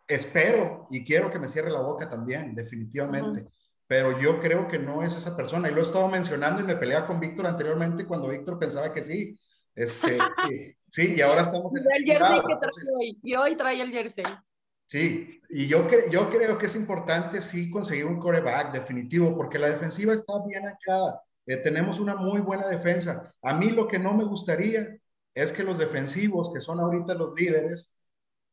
espero 0.07 0.87
y 0.89 1.03
quiero 1.03 1.29
que 1.29 1.39
me 1.39 1.49
cierre 1.49 1.71
la 1.71 1.81
boca 1.81 2.09
también, 2.09 2.55
definitivamente. 2.55 3.45
Pero 3.85 4.19
yo 4.19 4.39
creo 4.39 4.67
que 4.67 4.79
no 4.79 5.03
es 5.03 5.15
esa 5.15 5.35
persona. 5.35 5.69
Y 5.69 5.73
lo 5.73 5.79
he 5.79 5.83
estado 5.83 6.07
mencionando 6.07 6.61
y 6.61 6.65
me 6.65 6.75
peleaba 6.75 7.07
con 7.07 7.19
Víctor 7.19 7.47
anteriormente 7.47 8.05
cuando 8.05 8.29
Víctor 8.29 8.59
pensaba 8.59 8.93
que 8.93 9.01
sí. 9.01 9.39
Este, 9.73 10.17
sí, 10.91 11.15
y 11.17 11.21
ahora 11.21 11.41
estamos 11.41 11.73
en 11.75 11.83
el 11.83 12.03
jersey 12.03 12.39
que 12.39 12.55
trae 12.55 12.95
hoy. 12.95 13.19
Y 13.23 13.35
hoy 13.35 13.55
trae 13.55 13.81
el 13.81 13.91
jersey. 13.91 14.25
Sí, 14.87 15.41
y 15.49 15.67
yo, 15.67 15.85
yo 16.09 16.29
creo 16.29 16.57
que 16.57 16.67
es 16.67 16.75
importante 16.77 17.41
sí 17.41 17.69
conseguir 17.69 18.05
un 18.05 18.19
coreback 18.19 18.71
definitivo, 18.71 19.35
porque 19.35 19.59
la 19.59 19.69
defensiva 19.69 20.13
está 20.13 20.33
bien 20.45 20.65
anclada. 20.65 21.21
Eh, 21.45 21.57
tenemos 21.57 21.99
una 21.99 22.15
muy 22.15 22.39
buena 22.39 22.67
defensa. 22.67 23.33
A 23.41 23.53
mí 23.53 23.69
lo 23.69 23.87
que 23.87 23.99
no 23.99 24.13
me 24.13 24.23
gustaría 24.23 24.97
es 25.33 25.51
que 25.51 25.63
los 25.63 25.77
defensivos, 25.77 26.51
que 26.53 26.61
son 26.61 26.79
ahorita 26.79 27.13
los 27.13 27.33
líderes, 27.35 27.96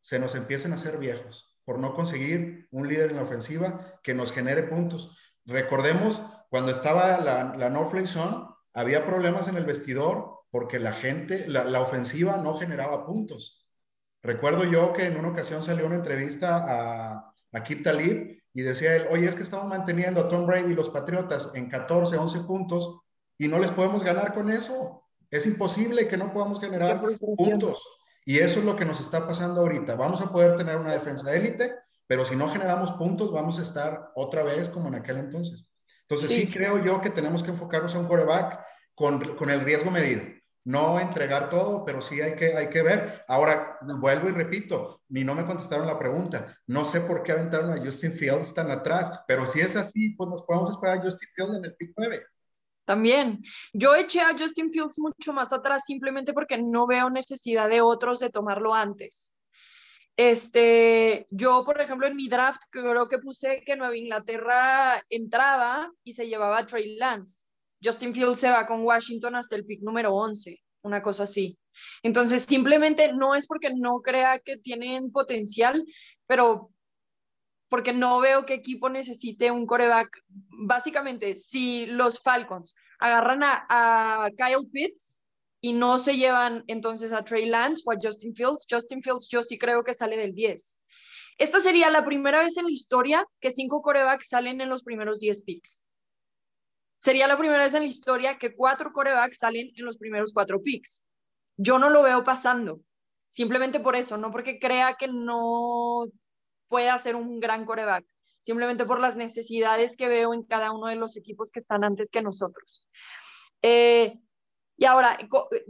se 0.04 0.18
nos 0.18 0.34
empiecen 0.34 0.72
a 0.72 0.74
hacer 0.74 0.98
viejos 0.98 1.56
por 1.64 1.78
no 1.78 1.94
conseguir 1.94 2.68
un 2.70 2.86
líder 2.86 3.08
en 3.08 3.16
la 3.16 3.22
ofensiva 3.22 3.98
que 4.02 4.12
nos 4.12 4.32
genere 4.32 4.64
puntos. 4.64 5.16
Recordemos, 5.46 6.20
cuando 6.50 6.70
estaba 6.70 7.18
la, 7.20 7.56
la 7.56 7.70
no 7.70 7.88
play 7.88 8.06
zone, 8.06 8.44
había 8.74 9.06
problemas 9.06 9.48
en 9.48 9.56
el 9.56 9.64
vestidor 9.64 10.40
porque 10.50 10.78
la 10.78 10.92
gente, 10.92 11.48
la, 11.48 11.80
ofensiva 11.80 12.36
no 12.36 12.58
generaba 12.58 13.06
puntos. 13.06 13.66
Recuerdo 14.22 14.64
yo 14.64 14.92
que 14.92 15.06
en 15.06 15.16
una 15.16 15.28
ocasión 15.28 15.62
salió 15.62 15.86
una 15.86 15.94
entrevista 15.94 16.58
a, 16.58 17.34
a 17.52 17.62
Kip 17.62 17.82
Talib 17.82 18.42
y 18.52 18.60
decía 18.60 18.96
él, 18.96 19.06
oye, 19.10 19.26
es 19.26 19.34
que 19.34 19.42
estamos 19.42 19.68
manteniendo 19.68 20.20
a 20.20 20.28
Tom 20.28 20.44
Brady 20.46 20.72
y 20.72 20.76
los 20.76 20.90
Patriotas 20.90 21.50
en 21.54 21.70
14, 21.70 22.18
11 22.18 22.40
puntos 22.40 23.00
y 23.38 23.48
no 23.48 23.58
les 23.58 23.70
podemos 23.70 24.04
ganar 24.04 24.34
con 24.34 24.50
eso. 24.50 25.02
Es 25.30 25.46
imposible 25.46 26.08
que 26.08 26.18
no 26.18 26.30
podamos 26.30 26.60
generar 26.60 27.00
puntos. 27.36 27.82
Y 28.24 28.38
eso 28.38 28.60
es 28.60 28.64
lo 28.64 28.76
que 28.76 28.84
nos 28.84 29.00
está 29.00 29.26
pasando 29.26 29.60
ahorita. 29.60 29.94
Vamos 29.96 30.20
a 30.20 30.32
poder 30.32 30.56
tener 30.56 30.76
una 30.76 30.92
defensa 30.92 31.34
élite, 31.34 31.74
pero 32.06 32.24
si 32.24 32.36
no 32.36 32.48
generamos 32.48 32.92
puntos, 32.92 33.32
vamos 33.32 33.58
a 33.58 33.62
estar 33.62 34.10
otra 34.14 34.42
vez 34.42 34.68
como 34.68 34.88
en 34.88 34.94
aquel 34.94 35.18
entonces. 35.18 35.68
Entonces 36.02 36.30
sí, 36.30 36.50
creo 36.50 36.82
yo 36.82 37.00
que 37.00 37.10
tenemos 37.10 37.42
que 37.42 37.50
enfocarnos 37.50 37.94
a 37.94 37.98
un 37.98 38.06
coreback 38.06 38.60
con, 38.94 39.36
con, 39.36 39.50
el 39.50 39.60
riesgo 39.60 39.90
medido. 39.90 40.22
No 40.64 40.98
entregar 40.98 41.50
todo, 41.50 41.84
pero 41.84 42.00
sí 42.00 42.20
hay 42.20 42.34
que, 42.34 42.56
hay 42.56 42.68
que 42.68 42.82
ver. 42.82 43.24
Ahora, 43.28 43.78
vuelvo 43.82 44.28
y 44.28 44.32
repito, 44.32 45.02
ni 45.08 45.24
no 45.24 45.34
me 45.34 45.44
contestaron 45.44 45.86
la 45.86 45.98
pregunta. 45.98 46.58
No 46.66 46.84
sé 46.84 47.00
por 47.02 47.22
qué 47.22 47.32
aventaron 47.32 47.72
a 47.72 47.84
Justin 47.84 48.12
Fields 48.12 48.54
tan 48.54 48.70
atrás, 48.70 49.20
pero 49.26 49.46
si 49.46 49.60
es 49.60 49.76
así, 49.76 50.10
pues 50.10 50.30
nos 50.30 50.42
podemos 50.42 50.70
esperar 50.70 50.98
a 50.98 51.02
Justin 51.02 51.28
Fields 51.34 51.56
en 51.58 51.64
el 51.66 51.76
pick 51.76 51.92
9. 51.96 52.22
También. 52.84 53.42
Yo 53.72 53.94
eché 53.94 54.20
a 54.20 54.36
Justin 54.38 54.70
Fields 54.70 54.98
mucho 54.98 55.32
más 55.32 55.52
atrás 55.52 55.84
simplemente 55.86 56.32
porque 56.32 56.58
no 56.58 56.86
veo 56.86 57.10
necesidad 57.10 57.68
de 57.68 57.80
otros 57.80 58.20
de 58.20 58.30
tomarlo 58.30 58.74
antes. 58.74 59.32
Este, 60.16 61.26
yo, 61.30 61.64
por 61.64 61.80
ejemplo, 61.80 62.06
en 62.06 62.14
mi 62.14 62.28
draft 62.28 62.62
creo 62.70 63.08
que 63.08 63.18
puse 63.18 63.62
que 63.66 63.76
Nueva 63.76 63.96
Inglaterra 63.96 65.02
entraba 65.08 65.90
y 66.04 66.12
se 66.12 66.28
llevaba 66.28 66.58
a 66.58 66.66
Trey 66.66 66.96
Lance. 66.96 67.46
Justin 67.82 68.14
Fields 68.14 68.38
se 68.38 68.50
va 68.50 68.66
con 68.66 68.82
Washington 68.82 69.34
hasta 69.34 69.56
el 69.56 69.64
pick 69.64 69.80
número 69.82 70.14
11, 70.14 70.60
una 70.82 71.02
cosa 71.02 71.24
así. 71.24 71.58
Entonces, 72.02 72.42
simplemente 72.42 73.12
no 73.12 73.34
es 73.34 73.46
porque 73.46 73.70
no 73.74 74.00
crea 74.00 74.38
que 74.38 74.56
tienen 74.56 75.10
potencial, 75.10 75.84
pero 76.26 76.70
porque 77.74 77.92
no 77.92 78.20
veo 78.20 78.46
qué 78.46 78.54
equipo 78.54 78.88
necesite 78.88 79.50
un 79.50 79.66
coreback. 79.66 80.22
Básicamente, 80.28 81.34
si 81.34 81.86
los 81.86 82.22
Falcons 82.22 82.76
agarran 83.00 83.40
a, 83.42 84.28
Kyle 84.36 84.70
Pitts 84.70 85.24
y 85.60 85.72
no 85.72 85.98
se 85.98 86.16
llevan 86.16 86.62
entonces 86.68 87.12
a 87.12 87.24
Trey 87.24 87.46
Lance 87.46 87.82
o 87.84 87.90
a 87.90 87.96
Justin 88.00 88.32
Fields, 88.32 88.64
Justin 88.70 89.02
Fields 89.02 89.26
yo 89.28 89.42
sí 89.42 89.58
creo 89.58 89.82
que 89.82 89.92
sale 89.92 90.16
del 90.16 90.36
10. 90.36 90.82
Esta 91.36 91.58
sería 91.58 91.90
la 91.90 92.04
primera 92.04 92.44
vez 92.44 92.56
en 92.58 92.66
la 92.66 92.70
historia 92.70 93.26
que 93.40 93.50
cinco 93.50 93.82
corebacks 93.82 94.28
salen 94.28 94.60
en 94.60 94.68
los 94.68 94.84
primeros 94.84 95.18
10 95.18 95.42
picks. 95.42 95.84
Sería 96.98 97.26
la 97.26 97.36
primera 97.36 97.64
vez 97.64 97.74
en 97.74 97.82
la 97.82 97.88
historia 97.88 98.38
que 98.38 98.54
cuatro 98.54 98.92
corebacks 98.92 99.38
salen 99.38 99.72
en 99.74 99.84
los 99.84 99.98
primeros 99.98 100.32
cuatro 100.32 100.62
picks. 100.62 101.08
Yo 101.56 101.80
no 101.80 101.90
lo 101.90 102.04
veo 102.04 102.22
pasando, 102.22 102.82
simplemente 103.30 103.80
por 103.80 103.96
eso, 103.96 104.16
no 104.16 104.30
porque 104.30 104.60
crea 104.60 104.94
que 104.94 105.08
no 105.08 106.04
pueda 106.68 106.96
ser 106.98 107.16
un 107.16 107.40
gran 107.40 107.64
coreback, 107.64 108.04
simplemente 108.40 108.84
por 108.84 109.00
las 109.00 109.16
necesidades 109.16 109.96
que 109.96 110.08
veo 110.08 110.34
en 110.34 110.42
cada 110.44 110.72
uno 110.72 110.86
de 110.86 110.96
los 110.96 111.16
equipos 111.16 111.50
que 111.50 111.60
están 111.60 111.84
antes 111.84 112.10
que 112.10 112.22
nosotros. 112.22 112.88
Eh, 113.62 114.18
y 114.76 114.84
ahora, 114.84 115.18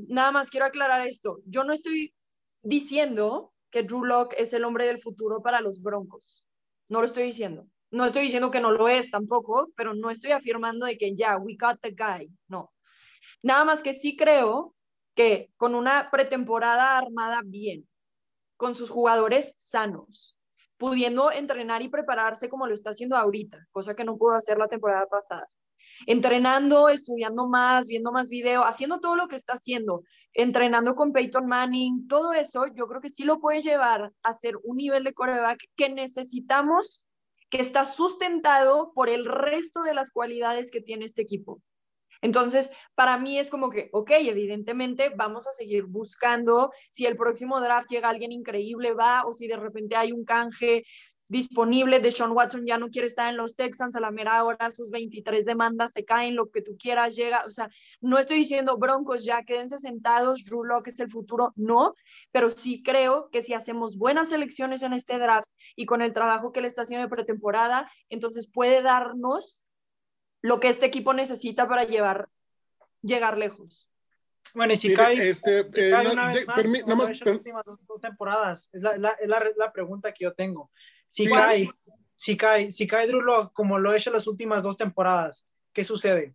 nada 0.09 0.32
más 0.32 0.51
quiero 0.51 0.66
aclarar 0.66 1.07
esto. 1.07 1.38
Yo 1.47 1.64
no 1.64 1.72
estoy 1.72 2.14
diciendo 2.62 3.53
que 3.70 3.82
Drew 3.82 4.05
Locke 4.05 4.34
es 4.38 4.53
el 4.53 4.64
hombre 4.64 4.86
del 4.86 5.01
futuro 5.01 5.42
para 5.42 5.61
los 5.61 5.82
Broncos. 5.82 6.47
No 6.88 7.01
lo 7.01 7.07
estoy 7.07 7.24
diciendo. 7.24 7.66
No 7.90 8.05
estoy 8.05 8.22
diciendo 8.22 8.51
que 8.51 8.61
no 8.61 8.72
lo 8.72 8.88
es 8.88 9.11
tampoco, 9.11 9.68
pero 9.76 9.95
no 9.95 10.11
estoy 10.11 10.32
afirmando 10.32 10.86
de 10.86 10.99
que 10.99 11.14
ya, 11.14 11.36
we 11.36 11.57
got 11.59 11.80
the 11.80 11.90
guy. 11.90 12.28
No. 12.49 12.72
Nada 13.42 13.64
más 13.64 13.82
que 13.82 13.95
sí 13.95 14.16
creo 14.16 14.74
que 15.14 15.51
con 15.57 15.74
una 15.74 16.11
pretemporada 16.11 16.99
armada 16.99 17.42
bien, 17.45 17.88
con 18.57 18.74
sus 18.74 18.90
jugadores 18.90 19.55
sanos, 19.59 20.34
pudiendo 20.77 21.31
entrenar 21.31 21.83
y 21.83 21.89
prepararse 21.89 22.49
como 22.49 22.66
lo 22.66 22.75
está 22.75 22.91
haciendo 22.91 23.16
ahorita, 23.16 23.66
cosa 23.70 23.95
que 23.95 24.05
no 24.05 24.16
pudo 24.16 24.35
hacer 24.35 24.59
la 24.59 24.68
temporada 24.68 25.07
pasada, 25.07 25.49
entrenando, 26.07 26.89
estudiando 26.89 27.47
más, 27.47 27.87
viendo 27.87 28.12
más 28.12 28.29
video, 28.29 28.64
haciendo 28.64 29.01
todo 29.01 29.16
lo 29.16 29.29
que 29.29 29.37
está 29.37 29.55
haciendo, 29.55 30.03
entrenando 30.33 30.95
con 30.95 31.12
Peyton 31.12 31.47
Manning, 31.47 32.09
todo 32.09 32.33
eso, 32.33 32.66
yo 32.75 32.87
creo 32.87 33.01
que 33.01 33.09
sí 33.09 33.25
lo 33.25 33.41
puede 33.41 33.62
llevar 33.62 34.12
a 34.22 34.33
ser 34.33 34.55
un 34.62 34.77
nivel 34.77 35.05
de 35.05 35.14
coreback 35.14 35.61
que 35.77 35.89
necesitamos, 35.89 37.07
que 37.51 37.61
está 37.61 37.85
sustentado 37.85 38.93
por 38.95 39.09
el 39.09 39.27
resto 39.27 39.83
de 39.83 39.95
las 39.95 40.11
cualidades 40.11 40.70
que 40.70 40.81
tiene 40.81 41.05
este 41.05 41.22
equipo. 41.22 41.62
Entonces, 42.25 42.72
para 42.95 43.18
mí 43.18 43.39
es 43.39 43.51
como 43.51 43.68
que, 43.68 43.91
ok, 43.93 44.12
evidentemente 44.12 45.11
vamos 45.14 45.47
a 45.47 45.53
seguir 45.53 45.85
buscando 45.85 46.72
si 46.91 47.05
el 47.05 47.18
próximo 47.18 47.61
draft 47.61 47.91
llega 47.91 48.09
alguien 48.09 48.33
increíble, 48.33 48.95
va, 48.95 49.27
o 49.27 49.35
si 49.35 49.47
de 49.47 49.59
repente 49.59 49.95
hay 49.95 50.11
un 50.11 50.25
canje 50.25 50.85
disponible 51.29 52.01
de 52.01 52.11
Sean 52.11 52.33
Watson 52.33 52.64
ya 52.64 52.79
no 52.79 52.89
quiere 52.89 53.09
estar 53.09 53.29
en 53.29 53.37
los 53.37 53.57
Texans 53.57 53.95
a 53.95 54.01
la 54.01 54.11
mera 54.11 54.43
hora, 54.43 54.70
sus 54.70 54.91
23 54.91 55.45
demandas 55.45 55.93
se 55.93 56.07
caen, 56.07 56.35
lo 56.35 56.51
que 56.51 56.62
tú 56.62 56.79
quieras 56.79 57.14
llega, 57.14 57.45
o 57.47 57.51
sea, 57.51 57.68
no 58.01 58.18
estoy 58.18 58.39
diciendo 58.39 58.79
Broncos 58.79 59.22
ya 59.22 59.43
quédense 59.43 59.77
sentados, 59.79 60.45
Drew 60.47 60.83
que 60.83 60.91
es 60.91 61.01
el 61.01 61.11
futuro, 61.11 61.53
no, 61.57 61.93
pero 62.33 62.49
sí 62.49 62.83
creo 62.83 63.29
que 63.31 63.43
si 63.43 63.53
hacemos 63.53 63.99
buenas 63.99 64.33
elecciones 64.33 64.83
en 64.83 64.95
este 64.95 65.18
draft 65.18 65.51
y 65.77 65.85
con 65.85 66.01
el 66.01 66.14
trabajo 66.14 66.53
que 66.53 66.62
le 66.62 66.68
está 66.68 66.83
haciendo 66.83 67.05
de 67.05 67.14
pretemporada, 67.14 67.91
entonces 68.09 68.51
puede 68.51 68.81
darnos 68.81 69.64
lo 70.45 70.61
que 70.61 70.68
este 70.68 70.84
equipo 70.84 71.14
necesita 71.14 71.66
para 71.66 71.84
llevar, 71.84 72.28
llegar 73.01 73.38
lejos. 73.38 73.88
Bueno, 74.55 74.74
y 74.74 74.76
si 74.76 74.92
cae, 74.92 75.30
este, 75.30 75.61
eh, 75.61 75.95
una 76.12 76.26
vez 76.26 76.47
más, 76.47 76.59
las 77.09 77.22
últimas 77.22 77.64
dos, 77.64 78.01
temporadas, 78.03 78.68
es 78.74 78.82
la, 78.82 78.95
la, 78.99 79.16
la, 79.24 79.42
la, 79.57 79.72
pregunta 79.72 80.12
que 80.12 80.24
yo 80.24 80.34
tengo. 80.34 80.70
Si 81.09 81.26
cae, 81.26 81.70
si 82.14 82.36
cae, 82.36 82.70
si 82.70 82.86
cae 82.86 83.07
Drew 83.07 83.22
Lock 83.22 83.55
como 83.55 83.78
lo 83.78 83.90
ha 83.90 83.97
hecho 83.97 84.12
las 84.12 84.26
últimas 84.26 84.64
dos 84.64 84.76
temporadas, 84.76 85.49
¿qué 85.72 85.82
sucede? 85.82 86.34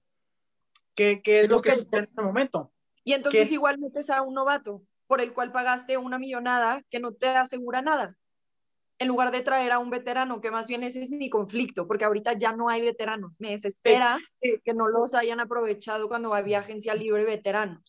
¿Qué, 0.95 1.21
qué 1.23 1.41
es 1.41 1.49
lo 1.49 1.61
que, 1.61 1.73
sucede 1.73 1.99
en 1.99 2.03
este 2.05 2.21
momento? 2.23 2.73
Y 3.03 3.13
entonces 3.13 3.51
igual 3.51 3.77
metes 3.77 4.09
a 4.09 4.23
un 4.23 4.33
novato 4.33 4.81
por 5.05 5.21
el 5.21 5.33
cual 5.33 5.51
pagaste 5.51 5.97
una 5.97 6.17
millonada 6.17 6.83
que 6.89 6.99
no 6.99 7.13
te 7.13 7.27
asegura 7.27 7.83
nada 7.83 8.17
en 8.99 9.07
lugar 9.07 9.31
de 9.31 9.41
traer 9.41 9.71
a 9.71 9.79
un 9.79 9.89
veterano, 9.89 10.41
que 10.41 10.51
más 10.51 10.67
bien 10.67 10.83
ese 10.83 11.01
es 11.01 11.09
mi 11.09 11.29
conflicto, 11.29 11.87
porque 11.87 12.03
ahorita 12.03 12.33
ya 12.33 12.51
no 12.51 12.67
hay 12.67 12.81
veteranos. 12.81 13.39
Me 13.39 13.51
desespera 13.51 14.19
que 14.41 14.73
no 14.73 14.89
los 14.89 15.13
hayan 15.13 15.39
aprovechado 15.39 16.09
cuando 16.09 16.33
había 16.33 16.59
agencia 16.59 16.93
libre 16.93 17.23
veteranos. 17.23 17.81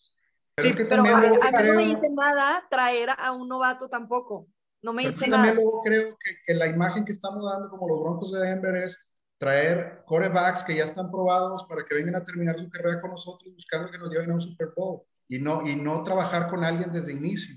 sí, 0.56 0.72
pero 0.88 1.02
a, 1.02 1.04
mí 1.04 1.36
no 1.36 1.74
me 1.74 1.84
dice 1.84 2.08
nada 2.11 2.64
traer 2.70 3.11
a 3.11 3.32
un 3.32 3.48
novato 3.48 3.88
tampoco. 3.88 4.46
No 4.82 4.92
me 4.92 5.08
dice 5.08 5.28
nada. 5.28 5.52
Luego 5.52 5.82
creo 5.82 6.16
que, 6.16 6.36
que, 6.46 6.54
la 6.54 6.68
imagen 6.68 7.04
que 7.04 7.12
estamos 7.12 7.44
dando 7.44 7.68
como 7.68 7.88
los 7.88 8.00
Broncos 8.00 8.32
de 8.32 8.40
Denver 8.40 8.76
es 8.76 8.98
traer 9.36 10.04
corebacks 10.06 10.62
que 10.62 10.76
ya 10.76 10.84
están 10.84 11.11
probados 11.11 11.64
para 11.64 11.84
que 11.84 11.94
vengan 11.96 12.14
a 12.14 12.24
terminar 12.24 12.56
su 12.56 12.70
carrera 12.70 13.00
con 13.00 13.11
nosotros 13.11 13.52
buscando 13.52 13.90
que 13.90 13.98
nos 13.98 14.11
lleven 14.11 14.30
a 14.30 14.34
un 14.34 14.40
Super 14.40 14.68
Bowl 14.76 15.02
y 15.26 15.38
no, 15.38 15.66
y 15.66 15.74
no 15.74 16.04
trabajar 16.04 16.48
con 16.48 16.62
alguien 16.62 16.92
desde 16.92 17.12
inicio 17.12 17.56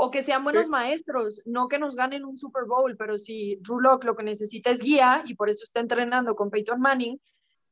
o 0.00 0.10
que 0.12 0.22
sean 0.22 0.44
buenos 0.44 0.68
maestros, 0.68 1.42
no 1.44 1.66
que 1.66 1.78
nos 1.78 1.96
ganen 1.96 2.24
un 2.24 2.38
Super 2.38 2.64
Bowl, 2.66 2.96
pero 2.96 3.18
si 3.18 3.56
Drew 3.62 3.80
Locke 3.80 4.04
lo 4.04 4.14
que 4.14 4.22
necesita 4.22 4.70
es 4.70 4.80
guía 4.80 5.22
y 5.26 5.34
por 5.34 5.50
eso 5.50 5.64
está 5.64 5.80
entrenando 5.80 6.36
con 6.36 6.50
Peyton 6.50 6.80
Manning, 6.80 7.20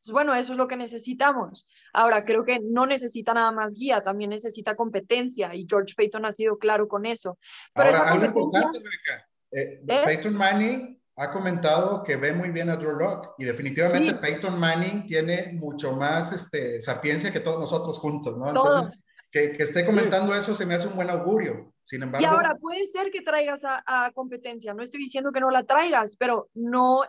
pues 0.03 0.13
bueno, 0.13 0.35
eso 0.35 0.53
es 0.53 0.59
lo 0.59 0.67
que 0.67 0.77
necesitamos. 0.77 1.69
Ahora, 1.93 2.25
creo 2.25 2.45
que 2.45 2.59
no 2.61 2.85
necesita 2.85 3.33
nada 3.33 3.53
más 3.53 3.75
guía, 3.75 4.03
también 4.03 4.31
necesita 4.31 4.75
competencia 4.75 5.55
y 5.55 5.67
George 5.69 5.95
Peyton 5.97 6.25
ha 6.25 6.33
sido 6.33 6.59
claro 6.59 6.89
con 6.89 7.07
eso. 7.07 7.39
Pero 7.73 7.91
Ahora, 7.91 8.11
algo 8.11 8.25
importante, 8.25 8.79
Rebeca, 8.79 9.29
eh, 9.53 9.83
¿Eh? 9.87 10.03
Peyton 10.07 10.35
Manning 10.35 11.01
ha 11.15 11.31
comentado 11.31 12.03
que 12.03 12.17
ve 12.17 12.33
muy 12.33 12.51
bien 12.51 12.71
a 12.71 12.77
Drew 12.77 12.97
Locke 12.97 13.35
y 13.39 13.45
definitivamente 13.45 14.15
Peyton 14.15 14.59
Manning 14.59 15.07
tiene 15.07 15.53
mucho 15.53 15.93
más 15.93 16.33
este, 16.33 16.81
sapiencia 16.81 17.33
que 17.33 17.41
todos 17.41 17.61
nosotros 17.61 17.99
juntos, 17.99 18.37
¿no? 18.37 18.49
Entonces, 18.49 19.05
que, 19.31 19.53
que, 19.53 19.63
esté 19.63 19.87
comentando 19.87 20.35
eso 20.35 20.57
se 20.57 20.67
me 20.67 20.75
hace 20.75 20.89
un 20.89 20.97
buen 20.97 21.09
augurio. 21.09 21.73
Sin 21.87 22.03
embargo, 22.03 22.21
y 22.21 22.27
ahora 22.27 22.57
puede 22.57 22.85
ser 22.85 23.13
que 23.13 23.23
traigas 23.23 23.63
a, 23.65 24.11
competencia, 24.13 24.75
no 24.75 24.83
estoy 24.83 25.01
diciendo 25.01 25.31
que 25.31 25.39
no 25.39 25.51
la 25.51 25.63
traigas, 25.63 26.17
pero 26.17 26.51
no 26.53 27.03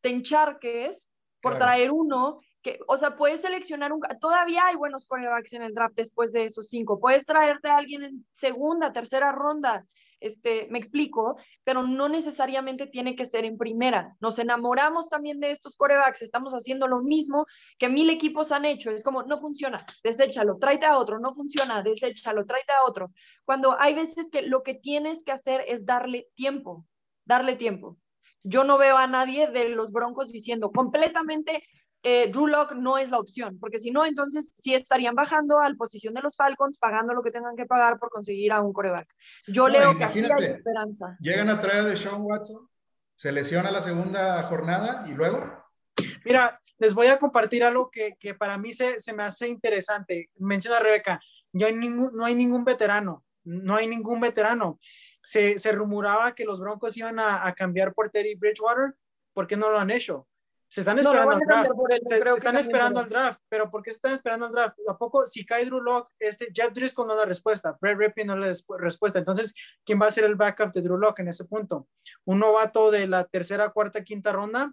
te 0.00 0.08
encharques 0.08 1.10
por 1.42 1.58
traer 1.58 1.90
uno 1.90 2.40
que, 2.62 2.78
o 2.86 2.96
sea, 2.96 3.16
puedes 3.16 3.42
seleccionar 3.42 3.92
un, 3.92 4.00
todavía 4.20 4.66
hay 4.66 4.76
buenos 4.76 5.06
corebacks 5.06 5.52
en 5.52 5.62
el 5.62 5.74
draft 5.74 5.96
después 5.96 6.32
de 6.32 6.44
esos 6.44 6.68
cinco, 6.68 7.00
puedes 7.00 7.26
traerte 7.26 7.68
a 7.68 7.76
alguien 7.76 8.04
en 8.04 8.26
segunda, 8.30 8.92
tercera 8.92 9.32
ronda, 9.32 9.84
este, 10.22 10.68
me 10.70 10.78
explico, 10.78 11.36
pero 11.64 11.82
no 11.82 12.08
necesariamente 12.08 12.86
tiene 12.86 13.16
que 13.16 13.26
ser 13.26 13.44
en 13.44 13.58
primera. 13.58 14.16
Nos 14.20 14.38
enamoramos 14.38 15.08
también 15.08 15.40
de 15.40 15.50
estos 15.50 15.76
corebacks, 15.76 16.22
estamos 16.22 16.54
haciendo 16.54 16.86
lo 16.86 17.02
mismo 17.02 17.44
que 17.76 17.88
mil 17.88 18.08
equipos 18.08 18.52
han 18.52 18.64
hecho. 18.64 18.92
Es 18.92 19.02
como, 19.02 19.24
no 19.24 19.40
funciona, 19.40 19.84
deséchalo, 20.04 20.58
tráete 20.58 20.86
a 20.86 20.96
otro, 20.96 21.18
no 21.18 21.34
funciona, 21.34 21.82
deséchalo, 21.82 22.46
tráete 22.46 22.72
a 22.72 22.84
otro. 22.84 23.10
Cuando 23.44 23.78
hay 23.80 23.94
veces 23.94 24.30
que 24.30 24.42
lo 24.42 24.62
que 24.62 24.74
tienes 24.74 25.24
que 25.24 25.32
hacer 25.32 25.64
es 25.66 25.84
darle 25.84 26.28
tiempo, 26.36 26.86
darle 27.24 27.56
tiempo. 27.56 27.98
Yo 28.44 28.62
no 28.62 28.78
veo 28.78 28.96
a 28.96 29.08
nadie 29.08 29.48
de 29.48 29.70
los 29.70 29.90
Broncos 29.90 30.30
diciendo 30.30 30.70
completamente 30.70 31.64
eh, 32.02 32.30
Drew 32.32 32.48
Lock 32.48 32.72
no 32.72 32.98
es 32.98 33.10
la 33.10 33.18
opción, 33.18 33.58
porque 33.60 33.78
si 33.78 33.92
no, 33.92 34.04
entonces 34.04 34.52
sí 34.56 34.74
estarían 34.74 35.14
bajando 35.14 35.60
a 35.60 35.68
la 35.68 35.74
posición 35.76 36.14
de 36.14 36.22
los 36.22 36.36
Falcons, 36.36 36.78
pagando 36.78 37.14
lo 37.14 37.22
que 37.22 37.30
tengan 37.30 37.54
que 37.54 37.64
pagar 37.64 37.98
por 37.98 38.10
conseguir 38.10 38.52
a 38.52 38.60
un 38.60 38.72
coreback. 38.72 39.08
Yo 39.46 39.68
leo 39.68 39.96
que 39.96 40.04
aquí 40.04 40.18
hay 40.18 40.44
esperanza. 40.44 41.16
Llegan 41.20 41.48
a 41.48 41.60
traer 41.60 41.84
de 41.84 41.96
Sean 41.96 42.22
Watson, 42.22 42.68
se 43.14 43.30
lesiona 43.30 43.70
la 43.70 43.82
segunda 43.82 44.42
jornada 44.42 45.04
y 45.08 45.12
luego. 45.12 45.64
Mira, 46.24 46.60
les 46.78 46.92
voy 46.92 47.06
a 47.06 47.18
compartir 47.18 47.62
algo 47.62 47.88
que, 47.88 48.16
que 48.18 48.34
para 48.34 48.58
mí 48.58 48.72
se, 48.72 48.98
se, 48.98 49.12
me 49.12 49.22
hace 49.22 49.48
interesante. 49.48 50.30
Menciona 50.38 50.80
Rebeca, 50.80 51.20
ya 51.52 51.68
hay 51.68 51.74
ningún, 51.74 52.16
no 52.16 52.24
hay 52.24 52.34
ningún 52.34 52.64
veterano, 52.64 53.24
no 53.44 53.76
hay 53.76 53.86
ningún 53.86 54.20
veterano. 54.20 54.80
Se, 55.22 55.56
se 55.56 55.70
rumoraba 55.70 56.34
que 56.34 56.44
los 56.44 56.58
Broncos 56.58 56.96
iban 56.96 57.20
a, 57.20 57.46
a 57.46 57.54
cambiar 57.54 57.94
por 57.94 58.10
Teddy 58.10 58.34
Bridgewater, 58.34 58.94
¿por 59.32 59.46
qué 59.46 59.56
no 59.56 59.70
lo 59.70 59.78
han 59.78 59.92
hecho? 59.92 60.26
Se 60.72 60.80
están 60.80 60.98
esperando 60.98 61.32
al 61.32 61.40
draft. 61.40 61.70
se, 62.02 62.18
están 62.18 62.56
esperando 62.56 63.00
al 63.00 63.08
draft, 63.10 63.40
pero 63.50 63.70
¿por 63.70 63.82
qué 63.82 63.90
se 63.90 63.96
están 63.96 64.14
esperando 64.14 64.46
al 64.46 64.52
draft? 64.52 64.78
¿A 64.88 64.96
poco 64.96 65.26
si 65.26 65.44
cae 65.44 65.66
Drew 65.66 65.82
Lock, 65.82 66.08
este, 66.18 66.48
Jeff 66.50 66.72
Driscoll 66.72 67.06
no 67.06 67.14
da 67.14 67.26
respuesta, 67.26 67.76
Brett 67.78 67.98
Rippey 67.98 68.24
no 68.24 68.38
le 68.38 68.48
da 68.48 68.54
respuesta? 68.78 69.18
Entonces, 69.18 69.54
¿quién 69.84 70.00
va 70.00 70.06
a 70.06 70.10
ser 70.10 70.24
el 70.24 70.34
backup 70.34 70.72
de 70.72 70.80
Drew 70.80 70.96
Lock 70.96 71.18
en 71.18 71.28
ese 71.28 71.44
punto? 71.44 71.88
¿Un 72.24 72.38
novato 72.38 72.90
de 72.90 73.06
la 73.06 73.26
tercera, 73.26 73.68
cuarta, 73.68 74.02
quinta 74.02 74.32
ronda? 74.32 74.72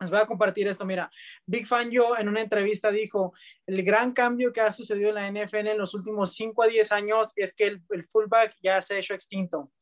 Les 0.00 0.10
voy 0.10 0.20
a 0.20 0.26
compartir 0.26 0.68
esto. 0.68 0.84
Mira, 0.84 1.10
Big 1.44 1.66
Fan 1.66 1.90
yo 1.90 2.16
en 2.16 2.28
una 2.28 2.40
entrevista 2.40 2.90
dijo, 2.90 3.34
el 3.66 3.82
gran 3.82 4.12
cambio 4.12 4.52
que 4.52 4.60
ha 4.60 4.70
sucedido 4.70 5.08
en 5.08 5.14
la 5.16 5.30
NFL 5.30 5.66
en 5.66 5.78
los 5.78 5.92
últimos 5.94 6.34
5 6.34 6.62
a 6.62 6.66
10 6.68 6.92
años 6.92 7.32
es 7.34 7.54
que 7.54 7.66
el, 7.66 8.06
fullback 8.06 8.56
ya 8.62 8.80
se 8.80 8.94
ha 8.94 8.98
hecho 8.98 9.14
extinto. 9.14 9.72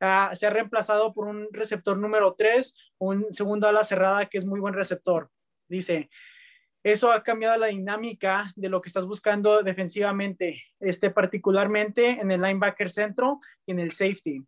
Uh, 0.00 0.34
se 0.34 0.46
ha 0.46 0.50
reemplazado 0.50 1.12
por 1.14 1.26
un 1.26 1.48
receptor 1.52 1.96
número 1.96 2.34
3, 2.36 2.76
un 2.98 3.32
segundo 3.32 3.66
ala 3.66 3.82
cerrada 3.82 4.26
que 4.26 4.38
es 4.38 4.44
muy 4.44 4.60
buen 4.60 4.74
receptor. 4.74 5.30
Dice, 5.68 6.10
eso 6.82 7.12
ha 7.12 7.22
cambiado 7.22 7.56
la 7.56 7.68
dinámica 7.68 8.52
de 8.56 8.68
lo 8.68 8.82
que 8.82 8.88
estás 8.88 9.06
buscando 9.06 9.62
defensivamente, 9.62 10.64
este, 10.80 11.10
particularmente 11.10 12.20
en 12.20 12.30
el 12.30 12.42
linebacker 12.42 12.90
centro 12.90 13.40
y 13.64 13.72
en 13.72 13.78
el 13.78 13.92
safety. 13.92 14.44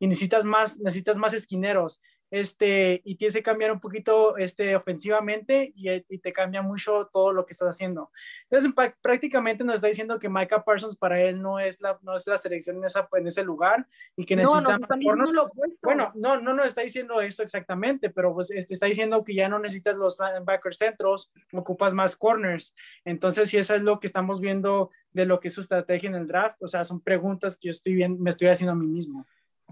Y 0.00 0.06
necesitas 0.08 0.44
más, 0.44 0.80
necesitas 0.80 1.16
más 1.16 1.32
esquineros 1.32 2.02
este, 2.30 3.02
y 3.04 3.16
tienes 3.16 3.34
que 3.34 3.42
cambiar 3.42 3.72
un 3.72 3.80
poquito 3.80 4.36
este, 4.36 4.74
ofensivamente 4.74 5.72
y, 5.76 5.90
y, 5.90 6.18
te 6.18 6.32
cambia 6.32 6.60
mucho 6.60 7.08
todo 7.12 7.32
lo 7.32 7.46
que 7.46 7.52
estás 7.52 7.68
haciendo. 7.68 8.10
Entonces, 8.50 8.72
prácticamente 9.00 9.62
nos 9.62 9.76
está 9.76 9.86
diciendo 9.86 10.18
que 10.18 10.28
Micah 10.28 10.64
Parsons 10.64 10.96
para 10.96 11.20
él 11.20 11.40
no 11.40 11.60
es 11.60 11.80
la, 11.80 11.98
no 12.02 12.16
es 12.16 12.26
la 12.26 12.38
selección 12.38 12.78
en, 12.78 12.84
esa, 12.84 13.08
en 13.12 13.26
ese 13.26 13.44
lugar 13.44 13.86
y 14.16 14.24
que 14.24 14.34
necesita... 14.34 14.76
No, 14.96 15.26
lo 15.32 15.50
bueno, 15.82 16.12
no, 16.14 16.40
no 16.40 16.54
nos 16.54 16.66
está 16.66 16.82
diciendo 16.82 17.20
eso 17.20 17.42
exactamente, 17.42 18.10
pero 18.10 18.34
pues 18.34 18.50
este, 18.50 18.74
está 18.74 18.86
diciendo 18.86 19.22
que 19.22 19.34
ya 19.34 19.48
no 19.48 19.58
necesitas 19.58 19.96
los 19.96 20.18
linebackers 20.18 20.78
centros, 20.78 21.32
ocupas 21.52 21.94
más 21.94 22.16
corners. 22.16 22.74
Entonces, 23.04 23.50
si 23.50 23.58
eso 23.58 23.74
es 23.74 23.82
lo 23.82 24.00
que 24.00 24.06
estamos 24.06 24.40
viendo 24.40 24.90
de 25.12 25.26
lo 25.26 25.40
que 25.40 25.48
es 25.48 25.54
su 25.54 25.60
estrategia 25.60 26.08
en 26.08 26.16
el 26.16 26.26
draft, 26.26 26.62
o 26.62 26.68
sea, 26.68 26.84
son 26.84 27.00
preguntas 27.00 27.58
que 27.58 27.68
yo 27.68 27.70
estoy 27.70 27.94
bien, 27.94 28.20
me 28.20 28.30
estoy 28.30 28.48
haciendo 28.48 28.72
a 28.72 28.76
mí 28.76 28.86
mismo. 28.86 29.26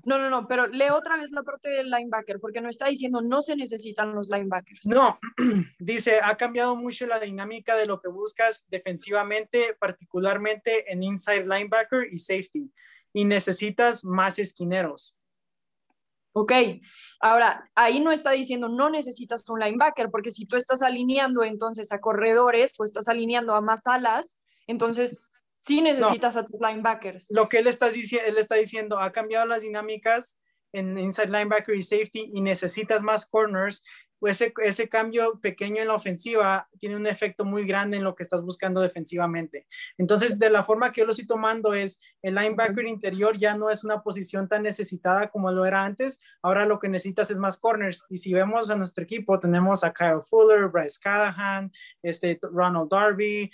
No, 0.05 0.19
no, 0.19 0.29
no, 0.29 0.47
pero 0.47 0.67
lee 0.67 0.91
otra 0.91 1.17
vez 1.17 1.31
la 1.31 1.43
parte 1.43 1.71
del 1.71 1.91
linebacker, 1.91 2.41
porque 2.41 2.61
no 2.61 2.69
está 2.69 2.89
diciendo 2.89 3.21
no 3.23 3.43
se 3.43 3.57
necesitan 3.57 4.15
los 4.15 4.29
linebackers. 4.29 4.87
No, 4.87 5.19
dice, 5.79 6.21
ha 6.23 6.37
cambiado 6.37 6.77
mucho 6.77 7.07
la 7.07 7.21
dinámica 7.21 7.77
de 7.77 7.87
lo 7.87 8.01
que 8.01 8.09
buscas 8.09 8.69
defensivamente, 8.69 9.75
particularmente 9.79 10.91
en 10.93 11.03
inside 11.03 11.47
linebacker 11.47 12.13
y 12.13 12.19
safety, 12.19 12.71
y 13.13 13.25
necesitas 13.25 14.05
más 14.05 14.39
esquineros. 14.39 15.17
Ok, 16.37 16.53
ahora 17.21 17.71
ahí 17.77 18.01
no 18.01 18.11
está 18.11 18.33
diciendo 18.33 18.69
no 18.69 18.91
necesitas 18.91 19.49
un 19.49 19.61
linebacker, 19.61 20.11
porque 20.11 20.33
si 20.33 20.47
tú 20.47 20.57
estás 20.57 20.83
alineando 20.83 21.45
entonces 21.45 21.93
a 21.93 22.01
corredores 22.01 22.75
o 22.79 22.85
estás 22.85 23.09
alineando 23.09 23.55
a 23.55 23.61
más 23.61 23.87
alas, 23.87 24.41
entonces 24.67 25.31
Sí 25.65 25.81
necesitas 25.81 26.37
a 26.37 26.45
tus 26.45 26.61
linebackers. 26.61 27.29
Lo 27.31 27.49
que 27.49 27.59
él 27.59 27.67
está, 27.69 27.89
él 27.89 28.37
está 28.37 28.57
diciendo, 28.57 28.99
ha 28.99 29.13
cambiado 29.13 29.47
las 29.47 29.63
dinámicas 29.63 30.39
en 30.73 30.99
inside 30.99 31.29
linebacker 31.29 31.75
y 31.75 31.83
safety 31.83 32.31
y 32.35 32.43
necesitas 32.43 33.03
más 33.03 33.27
corners 33.27 33.83
ese, 34.29 34.53
ese 34.63 34.89
cambio 34.89 35.39
pequeño 35.41 35.83
en 35.83 35.89
la 35.89 35.95
ofensiva 35.95 36.69
tiene 36.79 36.97
un 36.97 37.07
efecto 37.07 37.45
muy 37.45 37.65
grande 37.65 37.97
en 37.97 38.05
lo 38.05 38.15
que 38.15 38.23
estás 38.23 38.43
buscando 38.43 38.81
defensivamente. 38.81 39.67
Entonces, 39.99 40.39
de 40.39 40.51
la 40.51 40.65
forma 40.65 40.93
que 40.93 41.01
yo 41.01 41.07
lo 41.07 41.11
estoy 41.11 41.27
tomando 41.27 41.75
es, 41.75 42.01
el 42.23 42.35
linebacker 42.35 42.87
interior 42.87 43.37
ya 43.37 43.57
no 43.57 43.71
es 43.71 43.85
una 43.85 44.03
posición 44.03 44.49
tan 44.49 44.63
necesitada 44.63 45.29
como 45.29 45.51
lo 45.51 45.65
era 45.67 45.85
antes, 45.85 46.21
ahora 46.43 46.67
lo 46.67 46.79
que 46.79 46.89
necesitas 46.89 47.31
es 47.31 47.39
más 47.39 47.59
corners. 47.61 48.05
Y 48.09 48.19
si 48.19 48.33
vemos 48.33 48.71
a 48.71 48.77
nuestro 48.77 49.05
equipo, 49.05 49.39
tenemos 49.39 49.85
a 49.85 49.93
Kyle 49.93 50.23
Fuller, 50.23 50.69
Bryce 50.69 50.99
Callahan, 51.03 51.73
este 52.03 52.39
Ronald 52.43 52.91
Darby, 52.91 53.51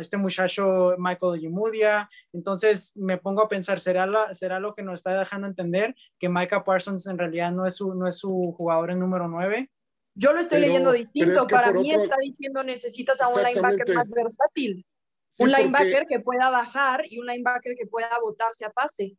este 0.00 0.16
muchacho 0.16 0.94
Michael 0.98 1.40
Yimudia. 1.40 2.08
Entonces, 2.32 2.96
me 2.96 3.18
pongo 3.18 3.42
a 3.42 3.48
pensar, 3.48 3.80
¿será, 3.80 4.32
¿será 4.34 4.60
lo 4.60 4.74
que 4.74 4.82
nos 4.82 5.00
está 5.00 5.18
dejando 5.18 5.46
entender 5.46 5.94
que 6.18 6.28
Micah 6.28 6.64
Parsons 6.64 7.06
en 7.06 7.18
realidad 7.18 7.52
no 7.52 7.66
es 7.66 7.76
su, 7.76 7.94
no 7.94 8.06
es 8.06 8.18
su 8.18 8.54
jugador 8.56 8.90
en 8.90 9.00
número 9.00 9.28
9? 9.28 9.70
Yo 10.14 10.32
lo 10.32 10.40
estoy 10.40 10.60
leyendo 10.60 10.92
distinto. 10.92 11.46
Para 11.46 11.72
mí 11.72 11.92
está 11.92 12.16
diciendo 12.20 12.62
necesitas 12.62 13.20
a 13.20 13.28
un 13.28 13.42
linebacker 13.42 13.94
más 13.94 14.08
versátil. 14.08 14.86
un 15.38 15.50
linebacker 15.50 16.06
que 16.06 16.20
pueda 16.20 16.50
bajar 16.50 17.04
y 17.08 17.18
un 17.18 17.26
linebacker 17.26 17.74
que 17.76 17.86
pueda 17.86 18.18
botarse 18.20 18.64
a 18.64 18.70
pase. 18.70 19.16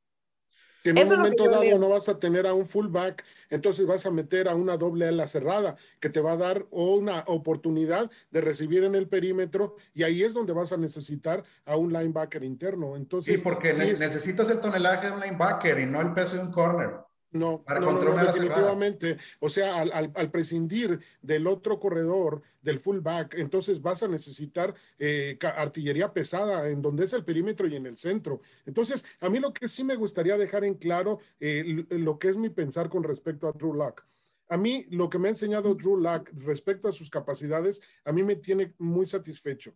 Que 0.83 0.89
en 0.89 0.97
un 0.97 1.17
momento 1.17 1.49
dado 1.49 1.79
no 1.79 1.87
vas 1.87 2.09
a 2.09 2.19
tener 2.19 2.45
a 2.45 2.53
un 2.53 2.65
fullback, 2.65 3.23
entonces 3.49 3.87
vas 3.87 4.05
a 4.05 4.11
meter 4.11 4.49
a 4.49 4.55
una 4.55 4.75
doble 4.75 5.07
ala 5.07 5.29
cerrada 5.29 5.77
que 6.01 6.09
te 6.09 6.19
va 6.19 6.33
a 6.33 6.37
dar 6.37 6.65
una 6.71 7.23
oportunidad 7.27 8.11
de 8.31 8.41
recibir 8.41 8.83
en 8.83 8.93
el 8.93 9.07
perímetro 9.07 9.77
y 9.93 10.03
ahí 10.03 10.23
es 10.23 10.33
donde 10.33 10.51
vas 10.51 10.73
a 10.73 10.77
necesitar 10.77 11.41
a 11.63 11.77
un 11.77 11.93
linebacker 11.93 12.43
interno. 12.43 12.97
Entonces, 12.97 13.39
sí, 13.39 13.43
porque 13.43 13.69
necesitas 13.69 14.49
el 14.49 14.59
tonelaje 14.59 15.07
de 15.07 15.13
un 15.13 15.21
linebacker 15.21 15.79
y 15.79 15.85
no 15.85 16.01
el 16.01 16.13
peso 16.13 16.35
de 16.35 16.41
un 16.41 16.51
corner. 16.51 16.89
No, 17.33 17.63
no, 17.67 18.15
definitivamente. 18.15 19.17
O 19.39 19.49
sea, 19.49 19.81
al, 19.81 20.31
prescindir 20.31 20.99
del 21.21 21.47
otro 21.47 21.79
corredor, 21.79 22.43
del 22.61 22.79
fullback, 22.79 23.33
entonces 23.35 23.81
vas 23.81 24.03
a 24.03 24.07
necesitar 24.07 24.73
eh, 24.99 25.37
artillería 25.41 26.13
pesada 26.13 26.69
en 26.69 26.81
donde 26.81 27.05
es 27.05 27.13
el 27.13 27.25
perímetro 27.25 27.67
y 27.67 27.75
en 27.75 27.87
el 27.87 27.97
centro. 27.97 28.41
Entonces, 28.65 29.03
a 29.19 29.29
mí 29.29 29.39
lo 29.39 29.51
que 29.51 29.67
sí 29.67 29.83
me 29.83 29.95
gustaría 29.95 30.37
dejar 30.37 30.63
en 30.63 30.75
claro, 30.75 31.19
eh, 31.39 31.85
lo 31.89 32.19
que 32.19 32.29
es 32.29 32.37
mi 32.37 32.49
pensar 32.49 32.87
con 32.87 33.03
respecto 33.03 33.47
a 33.47 33.51
Drew 33.51 33.73
Lock. 33.73 34.05
A 34.49 34.57
mí, 34.57 34.85
lo 34.91 35.09
que 35.09 35.17
me 35.17 35.29
ha 35.29 35.31
enseñado 35.31 35.73
Drew 35.73 35.97
Lock 35.97 36.29
respecto 36.45 36.87
a 36.87 36.91
sus 36.91 37.09
capacidades, 37.09 37.81
a 38.05 38.11
mí 38.11 38.21
me 38.21 38.35
tiene 38.35 38.75
muy 38.77 39.07
satisfecho. 39.07 39.73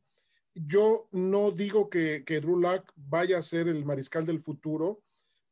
Yo 0.53 1.07
no 1.11 1.49
digo 1.49 1.89
que, 1.89 2.23
que 2.23 2.39
Drew 2.39 2.59
Lock 2.59 2.91
vaya 2.95 3.39
a 3.39 3.43
ser 3.43 3.67
el 3.67 3.83
mariscal 3.83 4.25
del 4.25 4.39
futuro, 4.39 5.01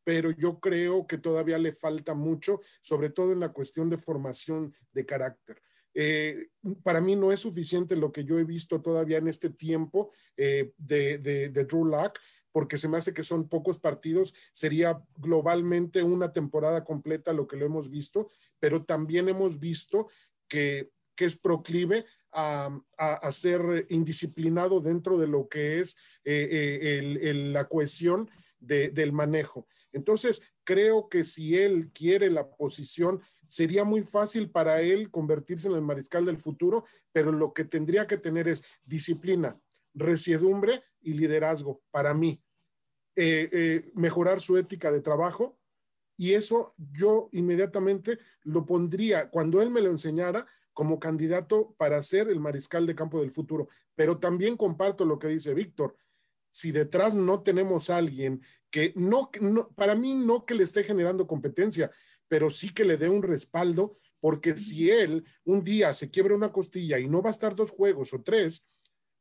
pero 0.06 0.32
yo 0.32 0.60
creo 0.60 1.08
que 1.08 1.18
todavía 1.18 1.58
le 1.58 1.74
falta 1.74 2.14
mucho, 2.14 2.62
sobre 2.82 3.10
todo 3.10 3.34
en 3.34 3.42
la 3.42 3.52
cuestión 3.52 3.90
de 3.90 3.98
formación 3.98 4.74
de 4.94 5.06
carácter. 5.06 5.62
Eh, 5.96 6.50
para 6.84 7.02
mí 7.02 7.16
no 7.16 7.32
es 7.32 7.40
suficiente 7.40 7.96
lo 7.96 8.12
que 8.12 8.24
yo 8.24 8.38
he 8.38 8.44
visto 8.44 8.82
todavía 8.82 9.18
en 9.18 9.28
este 9.28 9.50
tiempo 9.50 10.12
eh, 10.38 10.74
de, 10.78 11.18
de, 11.18 11.50
Drew 11.50 11.86
Lock, 11.86 12.20
porque 12.52 12.78
se 12.78 12.88
me 12.88 12.98
hace 12.98 13.14
que 13.14 13.24
son 13.24 13.50
pocos 13.50 13.80
partidos, 13.80 14.34
sería 14.54 15.02
globalmente 15.18 16.04
una 16.04 16.32
temporada 16.32 16.84
completa 16.84 17.34
lo 17.34 17.48
que 17.48 17.58
lo 17.58 17.66
hemos 17.66 17.90
visto, 17.90 18.30
pero 18.60 18.84
también 18.84 19.28
hemos 19.28 19.58
visto 19.60 20.08
que, 20.48 20.92
que 21.16 21.26
es 21.26 21.36
proclive 21.36 22.06
a, 22.32 22.78
a, 22.98 23.32
ser 23.32 23.88
indisciplinado 23.90 24.82
dentro 24.82 25.18
de 25.18 25.28
lo 25.28 25.48
que 25.48 25.80
es 25.80 25.96
eh, 26.26 27.32
la 27.34 27.68
cohesión 27.70 28.30
del 28.60 29.14
manejo. 29.14 29.68
Entonces, 29.96 30.44
creo 30.66 31.08
que 31.08 31.24
si 31.24 31.58
él 31.58 31.90
quiere 31.94 32.30
la 32.30 32.50
posición, 32.50 33.22
sería 33.48 33.86
muy 33.86 34.04
fácil 34.04 34.52
para 34.52 34.82
él 34.82 35.10
convertirse 35.10 35.70
en 35.70 35.76
el 35.76 35.82
mariscal 35.82 36.26
del 36.26 36.38
futuro, 36.38 36.84
pero 37.14 37.32
lo 37.32 37.54
que 37.54 37.64
tendría 37.64 38.06
que 38.06 38.18
tener 38.18 38.50
es 38.50 38.66
disciplina, 38.84 39.58
resiedumbre 39.94 40.84
y 41.00 41.14
liderazgo 41.14 41.82
para 41.92 42.14
mí. 42.14 42.44
Eh, 43.16 43.48
eh, 43.54 43.92
mejorar 43.94 44.42
su 44.42 44.58
ética 44.58 44.92
de 44.92 45.00
trabajo 45.00 45.58
y 46.18 46.34
eso 46.34 46.74
yo 46.92 47.30
inmediatamente 47.32 48.20
lo 48.44 48.66
pondría, 48.66 49.30
cuando 49.30 49.62
él 49.62 49.70
me 49.70 49.80
lo 49.80 49.90
enseñara, 49.90 50.46
como 50.74 51.00
candidato 51.00 51.74
para 51.78 52.04
ser 52.04 52.28
el 52.28 52.42
mariscal 52.42 52.86
de 52.86 52.96
campo 52.96 53.22
del 53.22 53.32
futuro. 53.32 53.70
Pero 53.96 54.18
también 54.18 54.58
comparto 54.58 55.06
lo 55.06 55.18
que 55.18 55.30
dice 55.30 55.54
Víctor. 55.54 55.96
Si 56.56 56.72
detrás 56.72 57.16
no 57.16 57.44
tenemos 57.44 57.90
a 57.90 57.98
alguien 57.98 58.42
que 58.72 58.94
no, 58.96 59.30
para 59.76 59.94
mí 59.94 60.16
no 60.16 60.46
que 60.46 60.56
le 60.56 60.64
esté 60.64 60.86
generando 60.86 61.28
competencia, 61.28 61.92
pero 62.30 62.50
sí 62.50 62.74
que 62.74 62.86
le 62.86 62.96
dé 62.96 63.10
un 63.10 63.24
respaldo, 63.24 63.98
porque 64.22 64.56
si 64.56 64.90
él 64.90 65.26
un 65.44 65.66
día 65.66 65.92
se 65.92 66.10
quiebra 66.10 66.34
una 66.34 66.54
costilla 66.54 66.98
y 66.98 67.10
no 67.10 67.22
va 67.22 67.30
a 67.30 67.32
estar 67.32 67.58
dos 67.58 67.72
juegos 67.72 68.14
o 68.14 68.24
tres, 68.24 68.66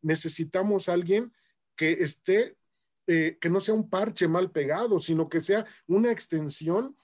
necesitamos 0.00 0.88
a 0.88 0.92
alguien 0.92 1.32
que 1.74 2.04
esté, 2.04 2.56
eh, 3.08 3.36
que 3.40 3.50
no 3.50 3.58
sea 3.58 3.74
un 3.74 3.90
parche 3.90 4.28
mal 4.28 4.52
pegado, 4.52 5.00
sino 5.00 5.28
que 5.28 5.40
sea 5.40 5.66
una 5.88 6.12
extensión 6.12 6.96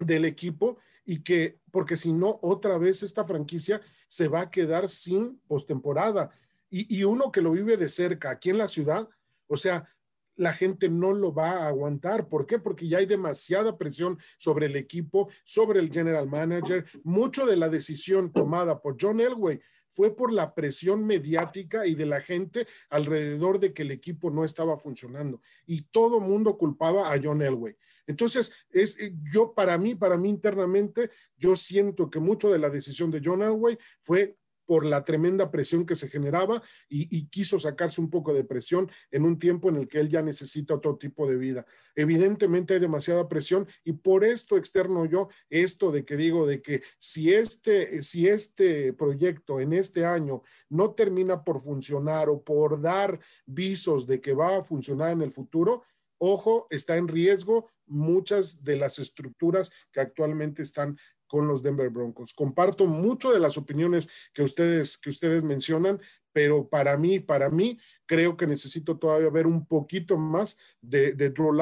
del 0.00 0.24
equipo 0.24 0.78
y 1.04 1.22
que, 1.22 1.60
porque 1.70 1.94
si 1.94 2.12
no, 2.12 2.40
otra 2.42 2.76
vez 2.76 3.04
esta 3.04 3.24
franquicia 3.24 3.80
se 4.08 4.26
va 4.26 4.40
a 4.40 4.50
quedar 4.50 4.88
sin 4.88 5.38
postemporada. 5.46 6.30
Y, 6.70 6.92
y 6.92 7.04
uno 7.04 7.30
que 7.30 7.40
lo 7.40 7.52
vive 7.52 7.76
de 7.76 7.88
cerca 7.88 8.30
aquí 8.30 8.50
en 8.50 8.58
la 8.58 8.66
ciudad, 8.66 9.08
o 9.46 9.56
sea, 9.56 9.88
la 10.36 10.52
gente 10.52 10.88
no 10.88 11.12
lo 11.12 11.32
va 11.32 11.50
a 11.50 11.68
aguantar. 11.68 12.28
¿Por 12.28 12.46
qué? 12.46 12.58
Porque 12.58 12.88
ya 12.88 12.98
hay 12.98 13.06
demasiada 13.06 13.78
presión 13.78 14.18
sobre 14.36 14.66
el 14.66 14.76
equipo, 14.76 15.28
sobre 15.44 15.80
el 15.80 15.92
general 15.92 16.28
manager. 16.28 16.84
Mucho 17.04 17.46
de 17.46 17.56
la 17.56 17.68
decisión 17.68 18.32
tomada 18.32 18.80
por 18.80 18.96
John 19.00 19.20
Elway 19.20 19.60
fue 19.90 20.14
por 20.14 20.32
la 20.32 20.54
presión 20.54 21.06
mediática 21.06 21.86
y 21.86 21.94
de 21.94 22.06
la 22.06 22.20
gente 22.20 22.66
alrededor 22.90 23.60
de 23.60 23.72
que 23.72 23.82
el 23.82 23.92
equipo 23.92 24.30
no 24.30 24.44
estaba 24.44 24.76
funcionando. 24.76 25.40
Y 25.66 25.82
todo 25.82 26.18
mundo 26.18 26.58
culpaba 26.58 27.12
a 27.12 27.20
John 27.22 27.42
Elway. 27.42 27.76
Entonces, 28.06 28.52
es, 28.70 28.98
eh, 28.98 29.14
yo 29.32 29.54
para 29.54 29.78
mí, 29.78 29.94
para 29.94 30.18
mí 30.18 30.28
internamente, 30.28 31.10
yo 31.36 31.56
siento 31.56 32.10
que 32.10 32.18
mucho 32.18 32.50
de 32.50 32.58
la 32.58 32.70
decisión 32.70 33.10
de 33.10 33.22
John 33.24 33.42
Elway 33.42 33.78
fue 34.02 34.36
por 34.66 34.84
la 34.84 35.04
tremenda 35.04 35.50
presión 35.50 35.86
que 35.86 35.96
se 35.96 36.08
generaba 36.08 36.62
y, 36.88 37.26
quiso 37.28 37.58
sacarse 37.58 38.00
un 38.00 38.10
poco 38.10 38.32
de 38.32 38.44
presión 38.44 38.90
en 39.10 39.24
un 39.24 39.38
tiempo 39.38 39.68
en 39.68 39.76
el 39.76 39.88
que 39.88 39.98
él 39.98 40.08
ya 40.08 40.22
necesita 40.22 40.74
otro 40.74 40.96
tipo 40.96 41.26
de 41.28 41.36
vida. 41.36 41.66
Evidentemente 41.94 42.74
hay 42.74 42.80
demasiada 42.80 43.28
presión 43.28 43.66
y 43.82 43.94
por 43.94 44.24
esto 44.24 44.56
externo 44.56 45.04
yo 45.06 45.28
esto 45.48 45.90
de 45.90 46.04
que 46.04 46.16
digo 46.16 46.46
de 46.46 46.62
que 46.62 46.82
si 46.98 47.32
este, 47.32 48.02
si 48.02 48.28
este 48.28 48.92
proyecto 48.92 49.60
en 49.60 49.72
este 49.72 50.04
año 50.04 50.42
no 50.68 50.92
termina 50.92 51.42
por 51.42 51.60
funcionar 51.60 52.28
o 52.28 52.42
por 52.42 52.80
dar 52.80 53.18
visos 53.46 54.06
de 54.06 54.20
que 54.20 54.34
va 54.34 54.58
a 54.58 54.64
funcionar 54.64 55.12
en 55.12 55.22
el 55.22 55.30
futuro, 55.30 55.82
ojo, 56.18 56.66
está 56.70 56.96
en 56.96 57.08
riesgo 57.08 57.70
muchas 57.86 58.64
de 58.64 58.76
las 58.76 58.98
estructuras 58.98 59.70
que 59.92 60.00
actualmente 60.00 60.62
están 60.62 60.98
con 61.26 61.48
los 61.48 61.62
Denver 61.62 61.90
Broncos. 61.90 62.34
Comparto 62.34 62.86
mucho 62.86 63.32
de 63.32 63.40
las 63.40 63.58
opiniones 63.58 64.08
que 64.32 64.42
ustedes, 64.42 64.98
que 64.98 65.10
ustedes 65.10 65.42
mencionan, 65.42 66.00
pero 66.34 66.68
para 66.68 66.96
mí, 66.96 67.20
para 67.20 67.48
mí, 67.48 67.78
creo 68.06 68.36
que 68.36 68.48
necesito 68.48 68.98
todavía 68.98 69.30
ver 69.30 69.46
un 69.46 69.66
poquito 69.66 70.18
más 70.18 70.58
de, 70.80 71.12
de 71.12 71.30
Drew. 71.30 71.56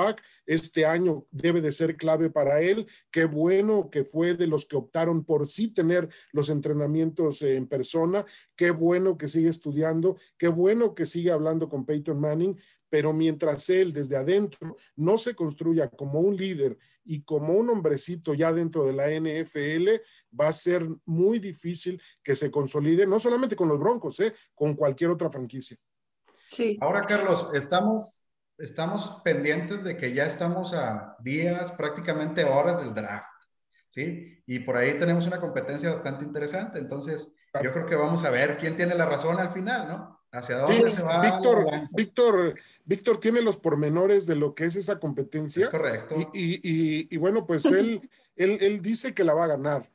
Este 0.46 0.86
año 0.86 1.26
debe 1.30 1.60
de 1.60 1.70
ser 1.70 1.94
clave 1.94 2.30
para 2.30 2.62
él. 2.62 2.86
Qué 3.10 3.26
bueno 3.26 3.90
que 3.90 4.04
fue 4.04 4.34
de 4.34 4.46
los 4.46 4.64
que 4.64 4.76
optaron 4.76 5.24
por 5.24 5.46
sí 5.46 5.68
tener 5.68 6.08
los 6.32 6.48
entrenamientos 6.48 7.42
en 7.42 7.66
persona. 7.66 8.24
Qué 8.56 8.70
bueno 8.70 9.18
que 9.18 9.28
sigue 9.28 9.50
estudiando. 9.50 10.16
Qué 10.38 10.48
bueno 10.48 10.94
que 10.94 11.04
sigue 11.04 11.30
hablando 11.30 11.68
con 11.68 11.84
Peyton 11.84 12.18
Manning. 12.18 12.58
Pero 12.88 13.12
mientras 13.12 13.68
él 13.68 13.92
desde 13.92 14.16
adentro 14.16 14.76
no 14.96 15.18
se 15.18 15.34
construya 15.34 15.88
como 15.88 16.20
un 16.20 16.34
líder 16.34 16.78
y 17.04 17.22
como 17.22 17.54
un 17.54 17.70
hombrecito 17.70 18.34
ya 18.34 18.52
dentro 18.52 18.84
de 18.84 18.92
la 18.92 19.08
NFL, 19.10 20.02
va 20.38 20.48
a 20.48 20.52
ser 20.52 20.86
muy 21.04 21.38
difícil 21.38 22.00
que 22.22 22.34
se 22.34 22.50
consolide, 22.50 23.06
no 23.06 23.18
solamente 23.18 23.56
con 23.56 23.68
los 23.68 23.78
Broncos, 23.78 24.20
¿eh? 24.20 24.34
con 24.54 24.74
cualquier 24.74 25.10
otra 25.10 25.30
franquicia. 25.30 25.76
Sí. 26.46 26.78
Ahora, 26.80 27.02
Carlos, 27.06 27.48
estamos, 27.54 28.22
estamos 28.58 29.20
pendientes 29.24 29.84
de 29.84 29.96
que 29.96 30.12
ya 30.12 30.26
estamos 30.26 30.74
a 30.74 31.16
días, 31.20 31.72
prácticamente 31.72 32.44
horas 32.44 32.80
del 32.80 32.94
draft, 32.94 33.26
¿sí? 33.88 34.42
Y 34.46 34.60
por 34.60 34.76
ahí 34.76 34.98
tenemos 34.98 35.26
una 35.26 35.40
competencia 35.40 35.90
bastante 35.90 36.24
interesante, 36.24 36.78
entonces 36.78 37.28
yo 37.62 37.72
creo 37.72 37.86
que 37.86 37.96
vamos 37.96 38.24
a 38.24 38.30
ver 38.30 38.58
quién 38.58 38.76
tiene 38.76 38.94
la 38.94 39.06
razón 39.06 39.38
al 39.38 39.50
final, 39.50 39.88
¿no? 39.88 40.21
¿Hacia 40.32 40.58
dónde 40.58 40.90
se 40.90 41.02
va? 41.02 41.20
Víctor, 41.20 41.66
Víctor, 41.94 42.54
Víctor 42.86 43.20
tiene 43.20 43.42
los 43.42 43.58
pormenores 43.58 44.24
de 44.26 44.34
lo 44.34 44.54
que 44.54 44.64
es 44.64 44.76
esa 44.76 44.98
competencia. 44.98 45.70
correcto. 45.70 46.16
Y, 46.32 46.54
y, 46.54 47.06
y, 47.10 47.16
bueno, 47.18 47.46
pues 47.46 47.66
él, 47.66 48.08
él, 48.36 48.56
él, 48.62 48.80
dice 48.80 49.12
que 49.12 49.24
la 49.24 49.34
va 49.34 49.44
a 49.44 49.48
ganar. 49.48 49.90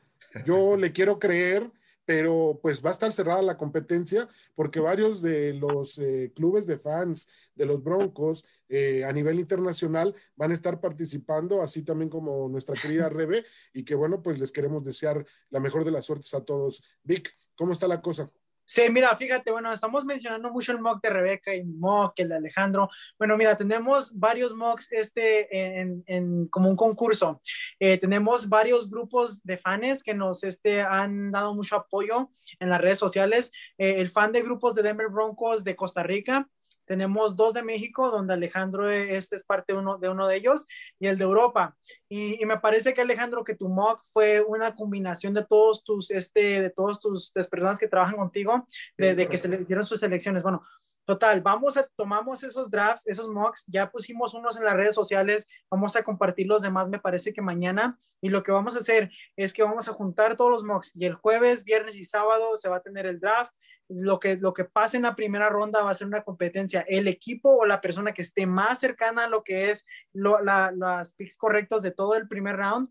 Yo 0.45 0.77
le 0.77 0.91
quiero 0.91 1.17
creer, 1.17 1.71
pero 2.05 2.59
pues 2.61 2.85
va 2.85 2.89
a 2.89 2.91
estar 2.93 3.11
cerrada 3.11 3.41
la 3.41 3.57
competencia 3.57 4.29
porque 4.53 4.79
varios 4.79 5.23
de 5.23 5.53
los 5.53 5.97
eh, 5.97 6.31
clubes 6.35 6.67
de 6.67 6.77
fans 6.77 7.27
de 7.55 7.65
los 7.65 7.83
Broncos 7.83 8.45
eh, 8.69 9.03
a 9.05 9.11
nivel 9.11 9.39
internacional 9.39 10.13
van 10.35 10.51
a 10.51 10.53
estar 10.53 10.79
participando, 10.79 11.63
así 11.63 11.83
también 11.83 12.09
como 12.09 12.47
nuestra 12.47 12.79
querida 12.79 13.09
Rebe, 13.09 13.43
y 13.73 13.83
que 13.83 13.95
bueno, 13.95 14.21
pues 14.21 14.38
les 14.38 14.51
queremos 14.51 14.85
desear 14.85 15.25
la 15.49 15.59
mejor 15.59 15.83
de 15.83 15.91
las 15.91 16.05
suertes 16.05 16.33
a 16.35 16.45
todos. 16.45 16.83
Vic, 17.03 17.35
¿cómo 17.55 17.73
está 17.73 17.88
la 17.88 18.01
cosa? 18.01 18.31
Sí, 18.70 18.89
mira, 18.89 19.15
fíjate, 19.15 19.49
bueno, 19.49 19.72
estamos 19.72 20.03
mencionando 20.03 20.51
mucho 20.51 20.74
el 20.74 20.82
mock 20.82 21.01
de 21.01 21.09
Rebeca 21.09 21.55
y 21.55 21.63
mock, 21.63 22.20
el 22.20 22.28
de 22.28 22.36
Alejandro. 22.36 22.89
Bueno, 23.18 23.38
mira, 23.38 23.57
tenemos 23.57 24.20
varios 24.20 24.53
mocks 24.53 24.91
este, 24.91 25.80
en, 25.80 26.03
en 26.05 26.47
como 26.49 26.70
un 26.70 26.76
concurso. 26.76 27.41
Eh, 27.80 27.97
tenemos 27.97 28.49
varios 28.49 28.89
grupos 28.89 29.41
de 29.43 29.57
fans 29.57 30.03
que 30.03 30.13
nos 30.13 30.43
este, 30.43 30.82
han 30.82 31.32
dado 31.32 31.55
mucho 31.55 31.78
apoyo 31.78 32.30
en 32.59 32.70
las 32.70 32.82
redes 32.82 32.99
sociales. 32.99 33.53
Eh, 33.78 34.01
el 34.01 34.09
fan 34.09 34.34
de 34.34 34.41
grupos 34.41 34.76
de 34.76 34.84
Denver 34.84 35.07
Broncos 35.07 35.63
de 35.63 35.78
Costa 35.78 36.03
Rica, 36.03 36.49
tenemos 36.88 37.35
dos 37.35 37.53
de 37.53 37.61
México, 37.61 38.09
donde 38.09 38.33
Alejandro 38.33 38.89
este 38.89 39.35
es 39.35 39.45
parte 39.45 39.73
uno, 39.73 39.97
de 39.97 40.09
uno 40.09 40.27
de 40.27 40.38
ellos, 40.38 40.67
y 40.99 41.07
el 41.07 41.17
de 41.17 41.25
Europa. 41.25 41.75
Y, 42.09 42.43
me 42.45 42.59
parece 42.59 42.93
que 42.93 43.01
Alejandro, 43.01 43.43
que 43.43 43.55
tu 43.55 43.67
mock 43.67 44.01
fue 44.11 44.41
una 44.41 44.75
combinación 44.75 45.33
de 45.33 45.45
todos 45.45 45.83
tus, 45.83 46.09
este, 46.11 46.61
de 46.61 46.69
todos 46.69 47.01
tus, 47.01 47.31
personas 47.31 47.79
que 47.79 47.88
trabajan 47.88 48.15
contigo, 48.15 48.67
de, 48.97 49.27
que 49.27 49.38
se 49.38 49.49
le 49.49 49.61
hicieron 49.61 49.85
sus 49.85 50.01
elecciones. 50.01 50.41
Bueno, 50.41 50.63
Total, 51.07 51.39
vamos 51.39 51.77
a, 51.77 51.88
tomamos 51.95 52.43
esos 52.43 52.69
drafts, 52.69 53.07
esos 53.07 53.29
mocks, 53.29 53.65
ya 53.67 53.89
pusimos 53.89 54.33
unos 54.33 54.57
en 54.57 54.65
las 54.65 54.75
redes 54.75 54.93
sociales, 54.93 55.47
vamos 55.71 55.95
a 55.95 56.03
compartir 56.03 56.47
los 56.47 56.63
demás, 56.63 56.89
me 56.89 56.99
parece 56.99 57.31
que 57.31 57.41
mañana, 57.41 57.97
y 58.19 58.27
lo 58.27 58.43
que 58.43 58.51
vamos 58.51 58.75
a 58.75 58.79
hacer 58.79 59.09
es 59.38 59.53
que 59.53 59.63
vamos 59.63 59.88
a 59.88 59.93
juntar 59.93 60.35
todos 60.35 60.51
los 60.51 60.65
mocks, 60.65 60.93
y 60.97 61.05
el 61.05 61.13
jueves, 61.13 61.63
viernes 61.63 61.95
y 61.95 62.03
sábado 62.03 62.57
se 62.57 62.67
va 62.67 62.77
a 62.77 62.81
tener 62.81 63.05
el 63.05 63.21
draft, 63.21 63.53
lo 63.89 64.19
que, 64.19 64.35
lo 64.38 64.53
que 64.53 64.65
pase 64.65 64.97
en 64.97 65.03
la 65.03 65.15
primera 65.15 65.49
ronda 65.49 65.83
va 65.83 65.91
a 65.91 65.95
ser 65.95 66.07
una 66.07 66.23
competencia. 66.23 66.81
El 66.88 67.07
equipo 67.07 67.55
o 67.55 67.65
la 67.65 67.81
persona 67.81 68.13
que 68.13 68.21
esté 68.21 68.45
más 68.45 68.79
cercana 68.79 69.25
a 69.25 69.29
lo 69.29 69.43
que 69.43 69.71
es 69.71 69.85
lo, 70.13 70.41
la, 70.41 70.71
las 70.75 71.13
picks 71.13 71.38
correctos 71.38 71.81
de 71.83 71.91
todo 71.91 72.15
el 72.15 72.27
primer 72.27 72.57
round 72.57 72.89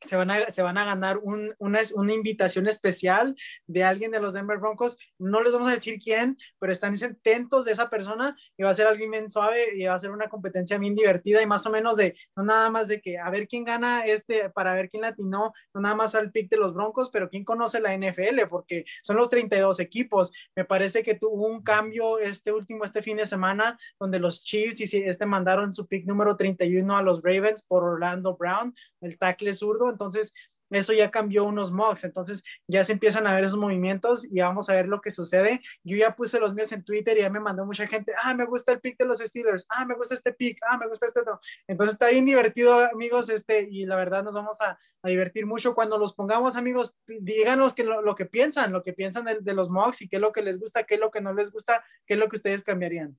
se 0.00 0.16
van 0.16 0.30
a, 0.30 0.50
se 0.50 0.62
van 0.62 0.78
a 0.78 0.84
ganar 0.84 1.18
un, 1.18 1.54
una, 1.58 1.80
una, 1.94 2.14
invitación 2.14 2.66
especial 2.66 3.36
de 3.66 3.84
alguien 3.84 4.10
de 4.10 4.20
los 4.20 4.34
Denver 4.34 4.58
Broncos. 4.58 4.96
No 5.18 5.42
les 5.42 5.52
vamos 5.52 5.68
a 5.68 5.72
decir 5.72 5.98
quién, 6.02 6.38
pero 6.58 6.72
están 6.72 6.94
atentos 7.02 7.64
de 7.64 7.72
esa 7.72 7.90
persona 7.90 8.36
y 8.56 8.62
va 8.62 8.70
a 8.70 8.74
ser 8.74 8.86
alguien 8.86 9.10
bien 9.10 9.28
suave 9.28 9.76
y 9.76 9.84
va 9.84 9.94
a 9.94 9.98
ser 9.98 10.10
una 10.10 10.28
competencia 10.28 10.78
bien 10.78 10.94
divertida 10.94 11.42
y 11.42 11.46
más 11.46 11.66
o 11.66 11.70
menos 11.70 11.96
de, 11.96 12.16
no 12.36 12.44
nada 12.44 12.70
más 12.70 12.88
de 12.88 13.00
que 13.00 13.18
a 13.18 13.28
ver 13.30 13.46
quién 13.46 13.64
gana 13.64 14.06
este, 14.06 14.50
para 14.50 14.74
ver 14.74 14.88
quién 14.88 15.02
latinó, 15.02 15.52
no 15.74 15.80
nada 15.80 15.94
más 15.94 16.14
al 16.14 16.30
pick 16.32 16.50
de 16.50 16.56
los 16.56 16.74
Broncos, 16.74 17.10
pero 17.10 17.28
quién 17.28 17.44
conoce 17.44 17.80
la 17.80 17.96
NFL, 17.96 18.48
porque 18.48 18.84
son 19.02 19.16
los 19.16 19.30
32 19.30 19.80
equipos. 19.80 20.32
Me 20.56 20.64
parece 20.64 21.02
que 21.02 21.14
tuvo 21.14 21.46
un 21.46 21.62
cambio 21.62 22.18
este 22.18 22.52
último, 22.52 22.84
este 22.84 23.02
fin 23.02 23.18
de 23.18 23.26
semana, 23.26 23.78
donde 23.98 24.18
los 24.18 24.44
Chiefs 24.44 24.80
y 24.80 24.98
este 24.98 25.26
mandaron 25.26 25.72
su 25.72 25.86
pick 25.86 26.06
número 26.06 26.36
31 26.36 26.96
a 26.96 27.02
los 27.02 27.22
Ravens 27.22 27.64
por 27.66 27.84
Orlando 27.84 28.36
Brown, 28.36 28.74
el 29.00 29.18
tackle 29.18 29.52
zurdo 29.52 29.89
entonces 29.90 30.32
eso 30.70 30.92
ya 30.92 31.10
cambió 31.10 31.44
unos 31.44 31.72
mocks, 31.72 32.04
entonces 32.04 32.44
ya 32.68 32.84
se 32.84 32.92
empiezan 32.92 33.26
a 33.26 33.34
ver 33.34 33.44
esos 33.44 33.58
movimientos 33.58 34.24
y 34.30 34.40
vamos 34.40 34.70
a 34.70 34.74
ver 34.74 34.86
lo 34.86 35.00
que 35.00 35.10
sucede. 35.10 35.60
Yo 35.82 35.96
ya 35.96 36.14
puse 36.14 36.38
los 36.38 36.54
míos 36.54 36.70
en 36.72 36.84
Twitter 36.84 37.18
y 37.18 37.22
ya 37.22 37.30
me 37.30 37.40
mandó 37.40 37.66
mucha 37.66 37.86
gente, 37.86 38.12
ah, 38.22 38.34
me 38.34 38.46
gusta 38.46 38.72
el 38.72 38.80
pick 38.80 38.96
de 38.96 39.04
los 39.04 39.18
Steelers, 39.18 39.66
ah, 39.70 39.84
me 39.84 39.94
gusta 39.94 40.14
este 40.14 40.32
pick, 40.32 40.58
ah, 40.68 40.78
me 40.78 40.86
gusta 40.86 41.06
este 41.06 41.20
otro. 41.20 41.40
Entonces 41.66 41.94
está 41.94 42.08
bien 42.08 42.24
divertido, 42.24 42.84
amigos, 42.92 43.28
este, 43.30 43.66
y 43.70 43.84
la 43.84 43.96
verdad 43.96 44.22
nos 44.22 44.34
vamos 44.34 44.60
a, 44.60 44.78
divertir 45.02 45.46
mucho 45.46 45.74
cuando 45.74 45.96
los 45.96 46.14
pongamos, 46.14 46.56
amigos, 46.56 46.94
díganos 47.06 47.74
que 47.74 47.84
lo, 47.84 48.14
que 48.14 48.26
piensan, 48.26 48.70
lo 48.70 48.82
que 48.82 48.92
piensan 48.92 49.24
de, 49.24 49.38
de 49.40 49.54
los 49.54 49.70
mocks 49.70 50.02
y 50.02 50.10
qué 50.10 50.16
es 50.16 50.22
lo 50.22 50.30
que 50.30 50.42
les 50.42 50.60
gusta, 50.60 50.84
qué 50.84 50.96
es 50.96 51.00
lo 51.00 51.10
que 51.10 51.22
no 51.22 51.32
les 51.32 51.50
gusta, 51.50 51.82
qué 52.04 52.14
es 52.14 52.20
lo 52.20 52.28
que 52.28 52.36
ustedes 52.36 52.64
cambiarían 52.64 53.16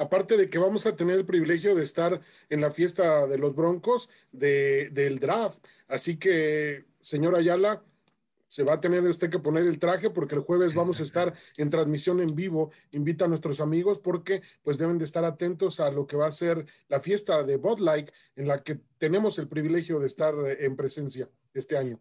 aparte 0.00 0.38
de 0.38 0.48
que 0.48 0.58
vamos 0.58 0.86
a 0.86 0.96
tener 0.96 1.16
el 1.16 1.26
privilegio 1.26 1.74
de 1.74 1.84
estar 1.84 2.20
en 2.48 2.60
la 2.62 2.72
fiesta 2.72 3.26
de 3.26 3.36
los 3.36 3.54
Broncos 3.54 4.08
de, 4.32 4.88
del 4.92 5.18
draft. 5.20 5.62
Así 5.88 6.16
que, 6.16 6.86
señor 7.02 7.36
Ayala, 7.36 7.84
se 8.48 8.64
va 8.64 8.74
a 8.74 8.80
tener 8.80 9.02
usted 9.04 9.28
que 9.28 9.38
poner 9.38 9.66
el 9.66 9.78
traje 9.78 10.08
porque 10.08 10.34
el 10.34 10.40
jueves 10.40 10.74
vamos 10.74 11.00
a 11.00 11.02
estar 11.02 11.34
en 11.58 11.68
transmisión 11.68 12.20
en 12.20 12.34
vivo. 12.34 12.70
Invita 12.92 13.26
a 13.26 13.28
nuestros 13.28 13.60
amigos 13.60 13.98
porque 13.98 14.40
pues 14.62 14.78
deben 14.78 14.96
de 14.96 15.04
estar 15.04 15.24
atentos 15.24 15.80
a 15.80 15.90
lo 15.90 16.06
que 16.06 16.16
va 16.16 16.26
a 16.26 16.32
ser 16.32 16.64
la 16.88 17.00
fiesta 17.00 17.42
de 17.42 17.56
Bud 17.58 17.80
Light 17.80 18.10
en 18.36 18.48
la 18.48 18.62
que 18.62 18.80
tenemos 18.96 19.38
el 19.38 19.48
privilegio 19.48 20.00
de 20.00 20.06
estar 20.06 20.34
en 20.58 20.76
presencia 20.76 21.28
este 21.52 21.76
año. 21.76 22.00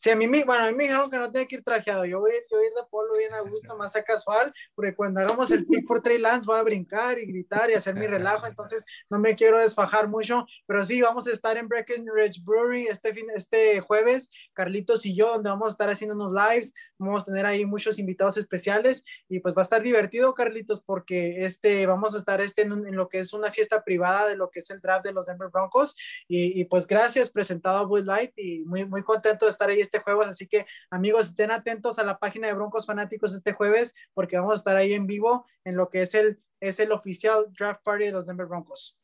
Sí, 0.00 0.10
a 0.10 0.16
mí, 0.16 0.26
bueno, 0.26 0.64
a 0.64 0.70
mí 0.70 0.76
me 0.76 0.84
dijeron 0.84 1.10
que 1.10 1.18
no 1.18 1.32
tenía 1.32 1.48
que 1.48 1.56
ir 1.56 1.64
trajeado. 1.64 2.04
Yo 2.04 2.20
voy, 2.20 2.30
yo 2.48 2.56
voy 2.56 2.66
a 2.66 2.68
ir 2.68 2.74
de 2.74 2.82
polo 2.88 3.16
bien 3.16 3.34
a 3.34 3.40
gusto, 3.40 3.76
más 3.76 3.96
a 3.96 4.04
casual, 4.04 4.54
porque 4.76 4.94
cuando 4.94 5.18
hagamos 5.20 5.50
el 5.50 5.66
pick 5.66 5.88
por 5.88 6.02
Trey 6.02 6.18
Lance 6.18 6.46
voy 6.46 6.56
a 6.56 6.62
brincar 6.62 7.18
y 7.18 7.26
gritar 7.26 7.68
y 7.68 7.74
hacer 7.74 7.96
mi 7.96 8.06
relajo, 8.06 8.46
entonces 8.46 8.86
no 9.10 9.18
me 9.18 9.34
quiero 9.34 9.58
desfajar 9.58 10.06
mucho, 10.06 10.46
pero 10.66 10.84
sí, 10.84 11.02
vamos 11.02 11.26
a 11.26 11.32
estar 11.32 11.56
en 11.56 11.66
Breckenridge 11.66 12.44
Brewery 12.44 12.86
este, 12.86 13.12
fin, 13.12 13.26
este 13.34 13.80
jueves, 13.80 14.30
Carlitos 14.52 15.04
y 15.04 15.16
yo, 15.16 15.32
donde 15.32 15.50
vamos 15.50 15.70
a 15.70 15.72
estar 15.72 15.90
haciendo 15.90 16.14
unos 16.14 16.32
lives, 16.32 16.74
vamos 16.96 17.22
a 17.22 17.26
tener 17.26 17.44
ahí 17.44 17.64
muchos 17.64 17.98
invitados 17.98 18.36
especiales 18.36 19.04
y 19.28 19.40
pues 19.40 19.56
va 19.56 19.62
a 19.62 19.64
estar 19.64 19.82
divertido, 19.82 20.32
Carlitos, 20.32 20.80
porque 20.80 21.44
este, 21.44 21.86
vamos 21.86 22.14
a 22.14 22.18
estar 22.18 22.40
este 22.40 22.62
en, 22.62 22.94
lo 22.94 23.08
que 23.08 23.18
es 23.18 23.32
una 23.32 23.50
fiesta 23.50 23.82
privada 23.82 24.28
de 24.28 24.36
lo 24.36 24.48
que 24.48 24.60
es 24.60 24.70
el 24.70 24.80
draft 24.80 25.04
de 25.04 25.12
los 25.12 25.26
Denver 25.26 25.48
Broncos 25.48 25.96
y, 26.28 26.60
y 26.60 26.64
pues 26.66 26.86
gracias, 26.86 27.32
presentado 27.32 27.78
a 27.78 27.84
Bud 27.84 28.04
Light 28.04 28.32
y 28.36 28.60
muy, 28.60 28.84
muy 28.84 29.02
contento 29.02 29.46
de 29.46 29.50
estar 29.50 29.68
ahí 29.68 29.80
este 29.88 30.00
jueves, 30.00 30.28
así 30.28 30.46
que 30.46 30.66
amigos, 30.90 31.28
estén 31.28 31.50
atentos 31.50 31.98
a 31.98 32.04
la 32.04 32.18
página 32.18 32.46
de 32.46 32.54
Broncos 32.54 32.86
Fanáticos 32.86 33.34
este 33.34 33.52
jueves 33.52 33.94
porque 34.14 34.36
vamos 34.36 34.52
a 34.52 34.56
estar 34.56 34.76
ahí 34.76 34.92
en 34.92 35.06
vivo 35.06 35.46
en 35.64 35.76
lo 35.76 35.88
que 35.88 36.02
es 36.02 36.14
el, 36.14 36.40
es 36.60 36.78
el 36.78 36.92
oficial 36.92 37.46
draft 37.58 37.82
party 37.82 38.04
de 38.06 38.12
los 38.12 38.26
Denver 38.26 38.46
Broncos. 38.46 39.00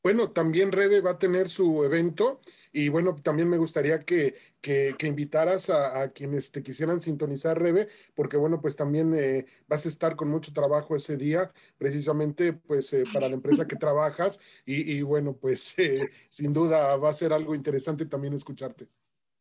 Bueno, 0.00 0.30
también 0.30 0.70
Rebe 0.70 1.00
va 1.00 1.10
a 1.12 1.18
tener 1.18 1.50
su 1.50 1.84
evento 1.84 2.40
y 2.72 2.88
bueno, 2.88 3.16
también 3.16 3.48
me 3.48 3.58
gustaría 3.58 3.98
que, 3.98 4.36
que, 4.60 4.94
invitaras 5.02 5.70
a, 5.70 6.12
quienes 6.12 6.52
te 6.52 6.62
quisieran 6.62 7.00
sintonizar, 7.00 7.60
Rebe, 7.60 7.88
porque 8.14 8.36
bueno, 8.36 8.60
pues 8.60 8.76
también 8.76 9.12
eh, 9.14 9.46
vas 9.66 9.86
a 9.86 9.88
estar 9.88 10.14
con 10.14 10.28
mucho 10.28 10.52
trabajo 10.52 10.94
ese 10.94 11.16
día, 11.16 11.52
precisamente 11.78 12.52
pues 12.52 12.92
eh, 12.92 13.02
para 13.12 13.28
la 13.28 13.34
empresa 13.34 13.66
que 13.66 13.76
trabajas 13.76 14.40
y, 14.64 14.92
y 14.92 15.02
bueno, 15.02 15.36
pues 15.36 15.74
eh, 15.78 16.08
sin 16.30 16.52
duda 16.52 16.96
va 16.96 17.10
a 17.10 17.14
ser 17.14 17.32
algo 17.32 17.54
interesante 17.54 18.06
también 18.06 18.34
escucharte. 18.34 18.88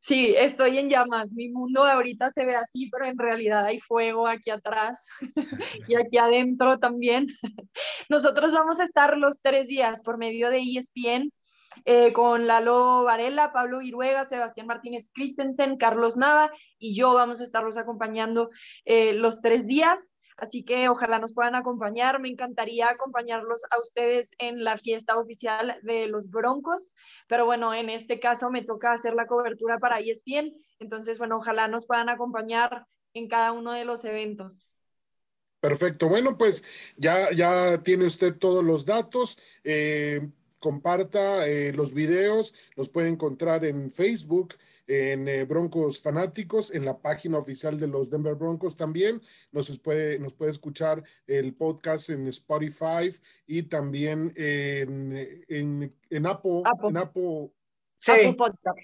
Sí, 0.07 0.33
estoy 0.37 0.77
en 0.77 0.87
llamas. 0.87 1.33
Mi 1.33 1.49
mundo 1.49 1.83
ahorita 1.83 2.29
se 2.29 2.45
ve 2.45 2.55
así, 2.55 2.89
pero 2.89 3.05
en 3.05 3.17
realidad 3.17 3.65
hay 3.65 3.81
fuego 3.81 4.25
aquí 4.25 4.49
atrás 4.49 5.05
y 5.89 5.95
aquí 5.95 6.17
adentro 6.17 6.79
también. 6.79 7.27
Nosotros 8.09 8.53
vamos 8.53 8.79
a 8.79 8.85
estar 8.85 9.17
los 9.17 9.41
tres 9.41 9.67
días 9.67 10.01
por 10.01 10.17
medio 10.17 10.49
de 10.49 10.61
ESPN 10.61 11.29
eh, 11.83 12.13
con 12.13 12.47
Lalo 12.47 13.03
Varela, 13.03 13.51
Pablo 13.51 13.79
Viruega, 13.79 14.23
Sebastián 14.23 14.67
Martínez 14.67 15.11
Christensen, 15.13 15.75
Carlos 15.75 16.15
Nava 16.15 16.51
y 16.79 16.95
yo 16.95 17.13
vamos 17.13 17.41
a 17.41 17.43
estarlos 17.43 17.77
acompañando 17.77 18.49
eh, 18.85 19.11
los 19.11 19.41
tres 19.41 19.67
días. 19.67 19.99
Así 20.37 20.63
que 20.63 20.87
ojalá 20.87 21.17
nos 21.17 21.33
puedan 21.33 21.55
acompañar. 21.55 22.19
Me 22.19 22.29
encantaría 22.29 22.89
acompañarlos 22.89 23.63
a 23.71 23.79
ustedes 23.79 24.31
en 24.37 24.63
la 24.63 24.77
fiesta 24.77 25.17
oficial 25.17 25.79
de 25.81 26.07
los 26.07 26.29
Broncos, 26.29 26.95
pero 27.27 27.45
bueno, 27.45 27.73
en 27.73 27.89
este 27.89 28.19
caso 28.19 28.51
me 28.51 28.63
toca 28.63 28.93
hacer 28.93 29.15
la 29.15 29.25
cobertura 29.25 29.79
para 29.79 29.99
ESPN. 29.99 30.53
Entonces, 30.79 31.17
bueno, 31.17 31.37
ojalá 31.37 31.67
nos 31.67 31.87
puedan 31.87 32.09
acompañar 32.09 32.85
en 33.13 33.27
cada 33.27 33.51
uno 33.51 33.71
de 33.71 33.85
los 33.85 34.05
eventos. 34.05 34.71
Perfecto. 35.59 36.07
Bueno, 36.07 36.37
pues 36.37 36.63
ya, 36.97 37.31
ya 37.31 37.81
tiene 37.81 38.05
usted 38.05 38.35
todos 38.37 38.63
los 38.63 38.85
datos. 38.85 39.39
Eh, 39.63 40.29
comparta 40.59 41.47
eh, 41.47 41.73
los 41.73 41.93
videos, 41.93 42.53
los 42.75 42.89
puede 42.89 43.09
encontrar 43.09 43.65
en 43.65 43.91
Facebook, 43.91 44.55
en 44.87 45.27
eh, 45.27 45.43
Broncos 45.43 46.01
Fanáticos, 46.01 46.73
en 46.73 46.85
la 46.85 46.97
página 46.97 47.37
oficial 47.37 47.79
de 47.79 47.87
los 47.87 48.09
Denver 48.09 48.35
Broncos 48.35 48.75
también. 48.75 49.21
Nos 49.51 49.77
puede, 49.79 50.17
nos 50.17 50.33
puede 50.33 50.51
escuchar 50.51 51.03
el 51.27 51.53
podcast 51.53 52.09
en 52.09 52.27
Spotify 52.27 53.13
y 53.45 53.63
también 53.63 54.33
en, 54.35 55.43
en, 55.49 55.95
en 56.09 56.25
Apple, 56.25 56.63
En 56.87 56.97
Apple 56.97 57.51
Sí, 57.99 58.13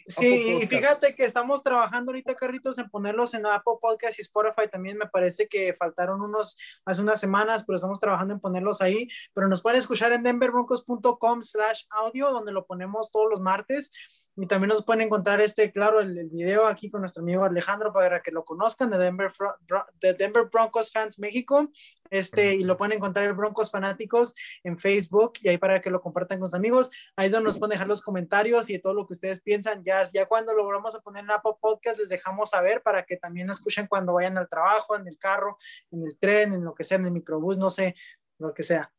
sí 0.07 0.59
y 0.61 0.68
fíjate 0.68 1.16
que 1.16 1.26
estamos 1.26 1.61
trabajando 1.64 2.11
ahorita, 2.11 2.36
Carritos, 2.36 2.80
en 2.80 2.89
ponerlos 2.89 3.34
en 3.36 3.45
Apple 3.45 3.76
Podcast 3.80 4.18
y 4.18 4.24
Spotify 4.24 4.68
también. 4.72 4.97
Me 4.97 5.07
parece 5.07 5.47
que 5.47 5.74
faltaron 5.76 6.20
unos 6.22 6.57
hace 6.84 7.01
unas 7.01 7.20
semanas, 7.20 7.64
pero 7.66 7.76
estamos 7.76 7.99
trabajando 7.99 8.34
en 8.34 8.39
ponerlos 8.39 8.82
ahí. 8.82 9.07
Pero 9.34 9.47
nos 9.47 9.61
pueden 9.61 9.80
escuchar 9.80 10.11
en 10.14 10.24
denverbroncos.com 10.24 11.43
slash 11.43 11.84
audio, 11.91 12.32
donde 12.32 12.51
lo 12.51 12.66
ponemos 12.66 13.11
todos 13.11 13.30
los 13.30 13.39
martes. 13.39 13.91
Y 14.36 14.47
también 14.47 14.70
nos 14.70 14.84
pueden 14.84 15.01
encontrar 15.03 15.41
este, 15.41 15.72
claro, 15.72 15.99
el, 15.99 16.18
el, 16.18 16.30
video 16.30 16.66
aquí 16.66 16.89
con 16.89 17.01
nuestro 17.01 17.22
amigo 17.22 17.43
Alejandro 17.43 17.93
para 17.93 18.24
que 18.24 18.32
lo 18.32 18.43
conozcan 18.43 18.89
de 18.89 18.97
Denver, 18.97 19.32
de 20.01 20.14
Denver 20.16 20.49
Broncos 20.51 20.91
Fans 20.91 21.20
México. 21.20 21.70
Este, 22.09 22.55
y 22.55 22.64
lo 22.64 22.78
pueden 22.78 22.97
encontrar 22.97 23.26
en 23.26 23.36
Broncos 23.36 23.72
Fanáticos 23.72 24.36
en 24.64 24.78
Facebook 24.78 25.34
y 25.41 25.49
ahí 25.49 25.57
para 25.57 25.82
que 25.82 25.89
lo 25.89 26.01
compartan 26.01 26.39
con 26.39 26.47
sus 26.47 26.55
amigos. 26.55 26.91
Ahí 27.16 27.28
es 27.28 27.32
donde 27.32 27.47
nos 27.47 27.57
pueden 27.57 27.72
dejar 27.72 27.88
los 27.88 28.03
comentarios 28.03 28.70
y 28.70 28.80
todo 28.80 28.93
lo 28.93 29.03
que 29.06 29.14
ustedes 29.14 29.41
piensan. 29.41 29.84
Ya, 29.84 30.04
ya 30.14 30.26
cuando 30.26 30.54
lo 30.54 30.66
vamos 30.66 30.95
a 30.95 31.01
poner 31.01 31.24
en 31.24 31.32
Apple 31.32 31.54
Podcast, 31.60 31.99
les 31.99 32.10
dejamos 32.10 32.49
saber 32.49 32.82
para 32.82 33.04
que 33.04 33.18
también 33.18 33.49
escuchen 33.49 33.88
cuando 33.88 34.14
vayan 34.14 34.38
al 34.38 34.49
trabajo, 34.49 34.95
en 34.95 35.08
el 35.08 35.18
carro, 35.18 35.58
en 35.91 36.04
el 36.06 36.18
tren, 36.18 36.54
en 36.54 36.64
lo 36.64 36.74
que 36.74 36.84
sea, 36.84 36.97
en 36.97 37.06
el 37.06 37.12
microbús, 37.12 37.58
no 37.58 37.70
sé, 37.70 37.95
lo 38.39 38.54
que 38.54 38.64
sea. 38.64 38.91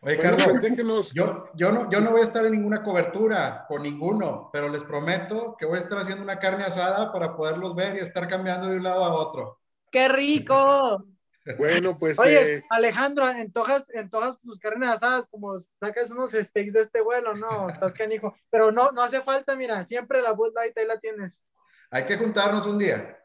Oye, 0.00 0.18
Carlos, 0.18 0.60
déjenos. 0.60 1.14
Yo, 1.14 1.46
yo, 1.54 1.72
no, 1.72 1.90
yo 1.90 2.00
no 2.00 2.10
voy 2.10 2.20
a 2.20 2.24
estar 2.24 2.44
en 2.44 2.52
ninguna 2.52 2.82
cobertura 2.82 3.64
con 3.66 3.82
ninguno, 3.82 4.50
pero 4.52 4.68
les 4.68 4.84
prometo 4.84 5.56
que 5.58 5.64
voy 5.64 5.78
a 5.78 5.80
estar 5.80 5.98
haciendo 5.98 6.22
una 6.22 6.38
carne 6.38 6.64
asada 6.64 7.10
para 7.10 7.34
poderlos 7.34 7.74
ver 7.74 7.96
y 7.96 8.00
estar 8.00 8.28
cambiando 8.28 8.68
de 8.68 8.76
un 8.76 8.82
lado 8.82 9.02
a 9.02 9.14
otro. 9.14 9.60
¡Qué 9.90 10.08
rico! 10.08 11.13
Bueno, 11.58 11.98
pues. 11.98 12.18
Oye, 12.18 12.56
eh, 12.56 12.64
Alejandro, 12.70 13.28
en 13.30 13.52
todas 13.52 14.40
tus 14.40 14.58
carnes 14.58 14.88
asadas, 14.88 15.26
como 15.26 15.58
sacas 15.58 16.10
unos 16.10 16.32
steaks 16.32 16.72
de 16.72 16.80
este 16.80 17.00
vuelo, 17.00 17.34
no, 17.34 17.68
estás 17.68 17.94
canijo. 17.94 18.34
Pero 18.50 18.72
no, 18.72 18.92
no 18.92 19.02
hace 19.02 19.20
falta, 19.20 19.54
mira, 19.56 19.84
siempre 19.84 20.22
la 20.22 20.32
Bud 20.32 20.52
Light 20.54 20.76
ahí 20.78 20.86
la 20.86 20.98
tienes. 20.98 21.44
Hay 21.90 22.04
que 22.04 22.16
juntarnos 22.16 22.66
un 22.66 22.78
día. 22.78 23.18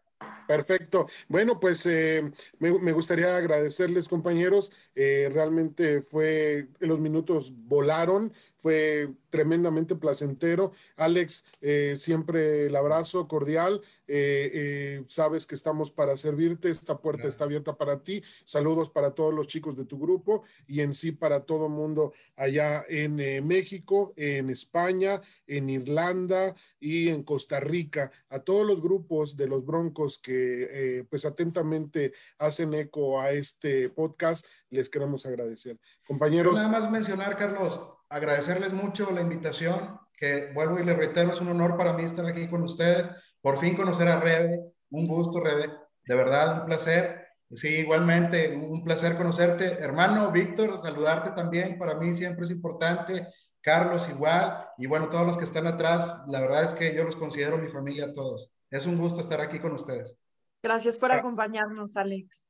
Perfecto. 0.47 1.07
Bueno, 1.27 1.59
pues 1.59 1.85
eh, 1.85 2.31
me, 2.59 2.91
gustaría 2.91 3.37
agradecerles, 3.37 4.09
compañeros. 4.09 4.71
Eh, 4.95 5.29
realmente 5.31 6.01
fue, 6.01 6.67
los 6.79 6.99
minutos 6.99 7.53
volaron 7.55 8.33
fue 8.59 9.09
tremendamente 9.29 9.95
placentero. 9.95 10.73
Alex, 10.97 11.45
eh, 11.61 11.95
siempre 11.97 12.67
el 12.67 12.75
abrazo 12.75 13.27
cordial. 13.27 13.81
Eh, 14.07 14.51
eh, 14.53 15.03
sabes 15.07 15.47
que 15.47 15.55
estamos 15.55 15.91
para 15.91 16.17
servirte. 16.17 16.69
Esta 16.69 16.97
puerta 16.97 17.27
está 17.27 17.45
abierta 17.45 17.77
para 17.77 18.03
ti. 18.03 18.21
Saludos 18.43 18.89
para 18.89 19.11
todos 19.11 19.33
los 19.33 19.47
chicos 19.47 19.77
de 19.77 19.85
tu 19.85 19.97
grupo 19.99 20.43
y 20.67 20.81
en 20.81 20.93
sí 20.93 21.11
para 21.11 21.41
todo 21.41 21.67
el 21.67 21.71
mundo 21.71 22.13
allá 22.35 22.83
en 22.89 23.47
México, 23.47 24.13
en 24.15 24.49
España, 24.49 25.21
en 25.47 25.69
Irlanda 25.69 26.55
y 26.79 27.09
en 27.09 27.23
Costa 27.23 27.59
Rica. 27.59 28.11
A 28.29 28.39
todos 28.39 28.65
los 28.65 28.81
grupos 28.81 29.37
de 29.37 29.47
los 29.47 29.65
Broncos 29.65 30.19
que 30.19 31.05
pues 31.09 31.25
atentamente 31.25 32.13
hacen 32.37 32.73
eco 32.73 33.21
a 33.21 33.31
este 33.31 33.89
podcast, 33.89 34.45
les 34.69 34.89
queremos 34.89 35.25
agradecer. 35.25 35.77
Compañeros. 36.05 36.55
nada 36.55 36.79
más 36.79 36.91
mencionar, 36.91 37.37
Carlos, 37.37 37.98
agradecerles 38.09 38.73
mucho 38.73 39.11
la 39.11 39.21
invitación, 39.21 39.99
que 40.17 40.51
vuelvo 40.53 40.79
y 40.79 40.83
les 40.83 40.97
reitero, 40.97 41.31
es 41.31 41.41
un 41.41 41.49
honor 41.49 41.77
para 41.77 41.93
mí 41.93 42.03
estar 42.03 42.25
aquí 42.25 42.47
con 42.47 42.63
ustedes. 42.63 43.09
Por 43.41 43.57
fin 43.57 43.75
conocer 43.75 44.07
a 44.07 44.19
Rebe, 44.19 44.59
un 44.89 45.07
gusto, 45.07 45.39
Rebe, 45.39 45.71
de 46.03 46.15
verdad, 46.15 46.61
un 46.61 46.65
placer. 46.65 47.27
Sí, 47.51 47.79
igualmente, 47.79 48.55
un 48.55 48.83
placer 48.83 49.15
conocerte. 49.15 49.65
Hermano 49.79 50.31
Víctor, 50.31 50.79
saludarte 50.79 51.31
también, 51.31 51.77
para 51.79 51.95
mí 51.95 52.13
siempre 52.13 52.45
es 52.45 52.51
importante. 52.51 53.27
Carlos 53.61 54.09
igual, 54.09 54.67
y 54.77 54.87
bueno, 54.87 55.09
todos 55.09 55.25
los 55.25 55.37
que 55.37 55.43
están 55.43 55.67
atrás, 55.67 56.23
la 56.27 56.39
verdad 56.39 56.63
es 56.63 56.73
que 56.73 56.95
yo 56.95 57.03
los 57.03 57.15
considero 57.15 57.57
mi 57.57 57.67
familia 57.67 58.13
todos. 58.13 58.53
Es 58.69 58.85
un 58.85 58.97
gusto 58.97 59.21
estar 59.21 59.41
aquí 59.41 59.59
con 59.59 59.73
ustedes. 59.73 60.17
Gracias 60.61 60.97
por 60.97 61.11
ah. 61.11 61.17
acompañarnos, 61.17 61.95
Alex. 61.95 62.48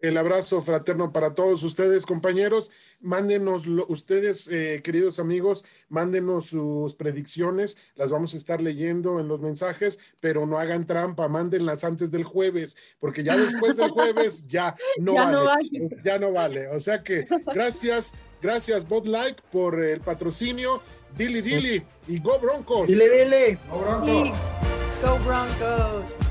El 0.00 0.16
abrazo 0.16 0.62
fraterno 0.62 1.12
para 1.12 1.34
todos 1.34 1.62
ustedes, 1.62 2.06
compañeros. 2.06 2.70
Mándenos 3.00 3.66
ustedes, 3.66 4.48
eh, 4.50 4.80
queridos 4.82 5.18
amigos, 5.18 5.64
mándenos 5.88 6.46
sus 6.46 6.94
predicciones. 6.94 7.76
Las 7.96 8.10
vamos 8.10 8.32
a 8.32 8.38
estar 8.38 8.62
leyendo 8.62 9.20
en 9.20 9.28
los 9.28 9.40
mensajes, 9.40 9.98
pero 10.20 10.46
no 10.46 10.58
hagan 10.58 10.86
trampa, 10.86 11.28
mándenlas 11.28 11.84
antes 11.84 12.10
del 12.10 12.24
jueves, 12.24 12.76
porque 12.98 13.22
ya 13.22 13.36
después 13.36 13.76
del 13.76 13.90
jueves 13.90 14.46
ya 14.48 14.74
no, 14.98 15.14
vale, 15.14 15.90
Ya 16.02 16.18
no 16.18 16.32
vale. 16.32 16.68
O 16.68 16.80
sea 16.80 17.02
que 17.02 17.26
gracias, 17.52 18.14
gracias, 18.40 18.88
Bot 18.88 19.06
Like, 19.06 19.42
por 19.52 19.82
el 19.82 20.00
patrocinio. 20.00 20.82
Dili 21.16 21.42
Dili 21.42 21.82
y 22.08 22.20
Go 22.20 22.38
Broncos. 22.38 22.86
Dile, 22.86 23.24
dile. 23.24 23.58
Go 23.68 23.80
Broncos. 23.80 24.38
Go 25.02 25.18
Broncos. 25.26 26.29